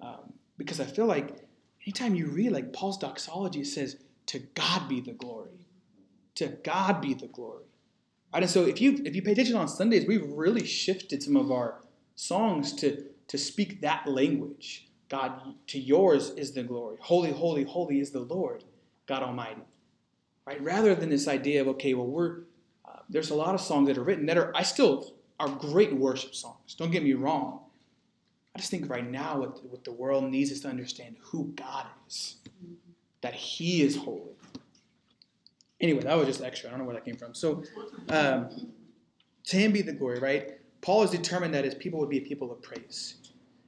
Um, 0.00 0.32
because 0.56 0.78
I 0.78 0.84
feel 0.84 1.06
like 1.06 1.44
anytime 1.84 2.14
you 2.14 2.28
read 2.28 2.52
like 2.52 2.72
Paul's 2.72 2.98
doxology, 2.98 3.60
it 3.60 3.66
says, 3.66 3.96
"To 4.26 4.38
God 4.54 4.88
be 4.88 5.00
the 5.00 5.12
glory." 5.12 5.50
To 6.36 6.48
God 6.48 7.02
be 7.02 7.12
the 7.12 7.26
glory. 7.26 7.66
Right? 8.32 8.42
And 8.42 8.50
so 8.50 8.64
if 8.64 8.80
you 8.80 9.02
if 9.04 9.14
you 9.14 9.22
pay 9.22 9.32
attention 9.32 9.56
on 9.56 9.68
Sundays, 9.68 10.06
we've 10.06 10.26
really 10.26 10.64
shifted 10.64 11.22
some 11.22 11.36
of 11.36 11.50
our 11.52 11.82
songs 12.14 12.72
to 12.74 13.04
to 13.28 13.38
speak 13.38 13.80
that 13.82 14.06
language. 14.06 14.88
God, 15.08 15.54
to 15.66 15.78
yours 15.78 16.30
is 16.30 16.52
the 16.52 16.62
glory. 16.62 16.96
Holy, 17.00 17.32
holy, 17.32 17.64
holy 17.64 18.00
is 18.00 18.12
the 18.12 18.20
Lord, 18.20 18.64
God 19.06 19.22
Almighty. 19.22 19.60
Right? 20.46 20.62
Rather 20.62 20.94
than 20.94 21.10
this 21.10 21.28
idea 21.28 21.60
of 21.60 21.68
okay, 21.68 21.92
well, 21.92 22.06
we're 22.06 22.40
there's 23.12 23.30
a 23.30 23.34
lot 23.34 23.54
of 23.54 23.60
songs 23.60 23.88
that 23.88 23.98
are 23.98 24.02
written 24.02 24.26
that 24.26 24.38
are 24.38 24.50
I 24.56 24.62
still 24.62 25.14
are 25.38 25.48
great 25.48 25.94
worship 25.94 26.34
songs. 26.34 26.74
Don't 26.76 26.90
get 26.90 27.02
me 27.02 27.12
wrong. 27.12 27.60
I 28.54 28.58
just 28.58 28.70
think 28.70 28.88
right 28.88 29.08
now 29.08 29.38
what, 29.40 29.64
what 29.70 29.84
the 29.84 29.92
world 29.92 30.24
needs 30.24 30.50
is 30.50 30.60
to 30.60 30.68
understand 30.68 31.16
who 31.20 31.52
God 31.56 31.86
is, 32.08 32.36
that 33.20 33.34
He 33.34 33.82
is 33.82 33.96
holy. 33.96 34.32
Anyway, 35.80 36.02
that 36.02 36.16
was 36.16 36.26
just 36.26 36.42
extra. 36.42 36.68
I 36.68 36.72
don't 36.72 36.80
know 36.80 36.84
where 36.86 36.94
that 36.94 37.04
came 37.04 37.16
from. 37.16 37.34
So, 37.34 37.64
um, 38.08 38.48
to 39.44 39.56
Him 39.56 39.72
be 39.72 39.82
the 39.82 39.92
glory, 39.92 40.18
right? 40.18 40.58
Paul 40.80 41.02
is 41.02 41.10
determined 41.10 41.54
that 41.54 41.64
his 41.64 41.74
people 41.74 42.00
would 42.00 42.10
be 42.10 42.18
a 42.18 42.22
people 42.22 42.50
of 42.50 42.60
praise 42.60 43.16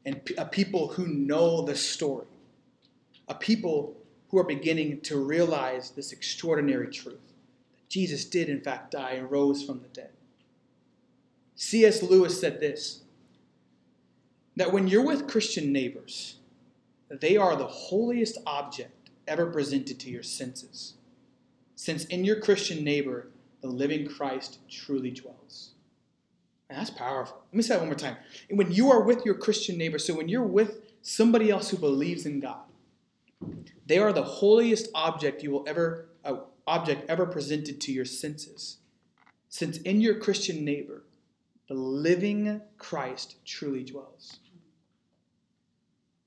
and 0.04 0.20
a 0.36 0.44
people 0.44 0.88
who 0.88 1.06
know 1.06 1.62
the 1.62 1.74
story, 1.74 2.26
a 3.28 3.34
people 3.34 3.96
who 4.28 4.38
are 4.38 4.44
beginning 4.44 5.00
to 5.02 5.24
realize 5.24 5.90
this 5.90 6.12
extraordinary 6.12 6.88
truth 6.88 7.23
Jesus 7.88 8.24
did, 8.24 8.48
in 8.48 8.60
fact, 8.60 8.90
die 8.90 9.12
and 9.12 9.30
rose 9.30 9.62
from 9.62 9.80
the 9.80 9.88
dead. 9.88 10.10
C.S. 11.56 12.02
Lewis 12.02 12.40
said 12.40 12.60
this 12.60 13.02
that 14.56 14.72
when 14.72 14.86
you're 14.86 15.04
with 15.04 15.26
Christian 15.26 15.72
neighbors, 15.72 16.36
they 17.10 17.36
are 17.36 17.56
the 17.56 17.66
holiest 17.66 18.38
object 18.46 19.10
ever 19.26 19.46
presented 19.46 19.98
to 20.00 20.10
your 20.10 20.22
senses, 20.22 20.94
since 21.74 22.04
in 22.06 22.24
your 22.24 22.40
Christian 22.40 22.84
neighbor, 22.84 23.28
the 23.62 23.68
living 23.68 24.06
Christ 24.06 24.58
truly 24.68 25.10
dwells. 25.10 25.70
And 26.68 26.78
that's 26.78 26.90
powerful. 26.90 27.42
Let 27.52 27.54
me 27.54 27.62
say 27.62 27.74
that 27.74 27.80
one 27.80 27.88
more 27.88 27.94
time. 27.94 28.16
when 28.50 28.72
you 28.72 28.90
are 28.90 29.02
with 29.02 29.24
your 29.24 29.34
Christian 29.34 29.76
neighbor, 29.78 29.98
so 29.98 30.14
when 30.14 30.28
you're 30.28 30.42
with 30.42 30.80
somebody 31.02 31.50
else 31.50 31.70
who 31.70 31.76
believes 31.76 32.26
in 32.26 32.40
God, 32.40 32.64
they 33.86 33.98
are 33.98 34.12
the 34.12 34.22
holiest 34.22 34.88
object 34.94 35.42
you 35.42 35.50
will 35.50 35.64
ever, 35.66 36.06
uh, 36.24 36.36
object 36.66 37.08
ever 37.08 37.26
presented 37.26 37.80
to 37.82 37.92
your 37.92 38.04
senses, 38.04 38.78
since 39.48 39.78
in 39.78 40.00
your 40.00 40.16
Christian 40.16 40.64
neighbor, 40.64 41.04
the 41.68 41.74
living 41.74 42.60
Christ 42.78 43.36
truly 43.44 43.84
dwells. 43.84 44.38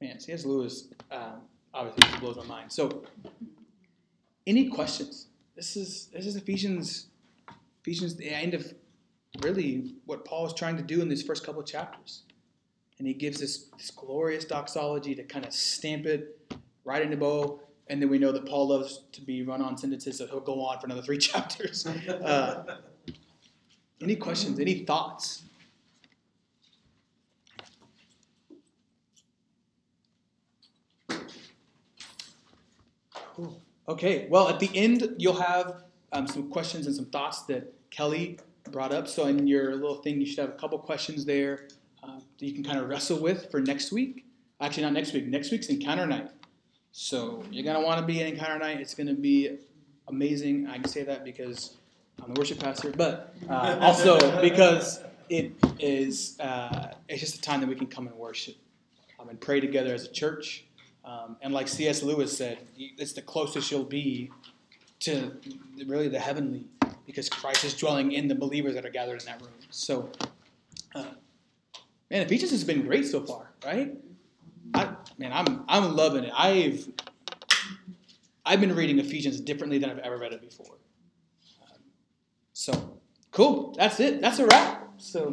Man, 0.01 0.19
C.S. 0.19 0.45
Lewis 0.45 0.89
um, 1.11 1.41
obviously 1.73 2.19
blows 2.19 2.38
my 2.38 2.45
mind. 2.45 2.71
So, 2.71 3.03
any 4.45 4.69
questions? 4.69 5.27
This 5.55 5.75
is 5.75 6.09
this 6.13 6.25
is 6.25 6.35
Ephesians, 6.35 7.07
Ephesians, 7.81 8.15
the 8.15 8.29
end 8.29 8.53
of 8.53 8.73
really 9.41 9.95
what 10.05 10.23
Paul 10.23 10.45
is 10.45 10.53
trying 10.53 10.77
to 10.77 10.83
do 10.83 11.01
in 11.01 11.09
these 11.09 11.23
first 11.23 11.45
couple 11.45 11.61
of 11.61 11.67
chapters, 11.67 12.23
and 12.99 13.07
he 13.07 13.13
gives 13.13 13.39
this, 13.39 13.65
this 13.77 13.91
glorious 13.91 14.45
doxology 14.45 15.15
to 15.15 15.23
kind 15.23 15.45
of 15.45 15.53
stamp 15.53 16.05
it 16.05 16.39
right 16.83 17.01
in 17.01 17.09
the 17.09 17.17
bow. 17.17 17.59
And 17.89 18.01
then 18.01 18.09
we 18.09 18.19
know 18.19 18.31
that 18.31 18.45
Paul 18.45 18.69
loves 18.69 19.03
to 19.13 19.21
be 19.21 19.43
run 19.43 19.61
on 19.61 19.77
sentences, 19.77 20.17
so 20.17 20.27
he'll 20.27 20.39
go 20.39 20.61
on 20.61 20.79
for 20.79 20.88
another 20.88 21.01
three 21.01 21.17
chapters. 21.29 21.85
Uh, 21.85 22.77
any 24.01 24.15
questions? 24.15 24.59
Any 24.59 24.79
thoughts? 24.79 25.43
Cool. 33.35 33.61
Okay, 33.88 34.27
well, 34.29 34.49
at 34.49 34.59
the 34.59 34.69
end, 34.75 35.15
you'll 35.17 35.39
have 35.39 35.83
um, 36.11 36.27
some 36.27 36.49
questions 36.49 36.88
and 36.88 36.95
some 36.95 37.05
thoughts 37.05 37.43
that 37.43 37.73
Kelly 37.89 38.39
brought 38.71 38.91
up. 38.91 39.07
So, 39.07 39.27
in 39.27 39.47
your 39.47 39.75
little 39.75 40.01
thing, 40.01 40.19
you 40.19 40.25
should 40.25 40.39
have 40.39 40.49
a 40.49 40.57
couple 40.57 40.77
questions 40.79 41.23
there 41.23 41.67
uh, 42.03 42.19
that 42.39 42.45
you 42.45 42.53
can 42.53 42.63
kind 42.63 42.79
of 42.79 42.89
wrestle 42.89 43.19
with 43.19 43.49
for 43.51 43.61
next 43.61 43.91
week. 43.91 44.25
Actually, 44.59 44.83
not 44.83 44.93
next 44.93 45.13
week. 45.13 45.27
Next 45.27 45.51
week's 45.51 45.67
encounter 45.67 46.05
night. 46.05 46.31
So, 46.99 47.43
you're 47.51 47.63
to 47.79 47.85
want 47.85 47.99
to 47.99 48.05
be 48.07 48.21
at 48.21 48.27
encounter 48.27 48.57
night. 48.57 48.81
It's 48.81 48.95
to 49.05 49.13
be 49.13 49.59
amazing. 50.07 50.65
I 50.65 50.79
can 50.79 50.87
say 50.87 51.03
that 51.03 51.23
because 51.23 51.75
I'm 52.19 52.33
the 52.33 52.39
worship 52.39 52.57
pastor, 52.57 52.89
but 52.89 53.35
uh, 53.47 53.77
also 53.79 54.41
because 54.41 55.03
it 55.29 55.51
is 55.77 56.39
uh, 56.39 56.93
it's 57.07 57.21
just 57.21 57.35
a 57.35 57.41
time 57.41 57.61
that 57.61 57.69
we 57.69 57.75
can 57.75 57.85
come 57.85 58.07
and 58.07 58.15
worship 58.15 58.55
um, 59.19 59.29
and 59.29 59.39
pray 59.39 59.59
together 59.59 59.93
as 59.93 60.05
a 60.05 60.11
church. 60.11 60.65
Um, 61.05 61.37
and 61.43 61.53
like 61.53 61.67
C.S. 61.67 62.01
Lewis 62.01 62.35
said, 62.35 62.57
it's 62.75 63.13
the 63.13 63.21
closest 63.21 63.69
you'll 63.69 63.83
be 63.83 64.31
to 65.01 65.33
really 65.85 66.07
the 66.07 66.19
heavenly 66.19 66.65
because 67.05 67.29
Christ 67.29 67.63
is 67.63 67.75
dwelling 67.75 68.13
in 68.13 68.27
the 68.27 68.35
believers 68.35 68.73
that 68.73 68.87
are 68.87 68.89
gathered 68.89 69.21
in 69.21 69.27
that 69.27 69.39
room. 69.39 69.51
So, 69.69 70.09
uh, 70.95 71.05
man, 72.09 72.23
Ephesians 72.23 72.49
has 72.49 72.63
been 72.63 72.87
great 72.87 73.05
so 73.05 73.23
far, 73.23 73.51
right? 73.63 73.95
I, 74.74 74.95
man, 75.18 75.32
I'm 75.34 75.63
I'm 75.68 75.95
loving 75.95 76.24
it. 76.26 76.34
I've 76.36 76.88
I've 78.45 78.61
been 78.61 78.76
reading 78.76 78.99
Ephesians 78.99 79.41
differently 79.41 79.78
than 79.78 79.89
I've 79.89 79.99
ever 79.99 80.18
read 80.18 80.34
it 80.34 80.41
before. 80.41 80.78
Um, 81.61 81.80
so, 82.53 82.99
cool. 83.32 83.76
That's 83.78 83.99
it. 83.99 84.22
That's 84.22 84.39
a 84.39 84.45
wrap. 84.45 84.93
So. 84.97 85.32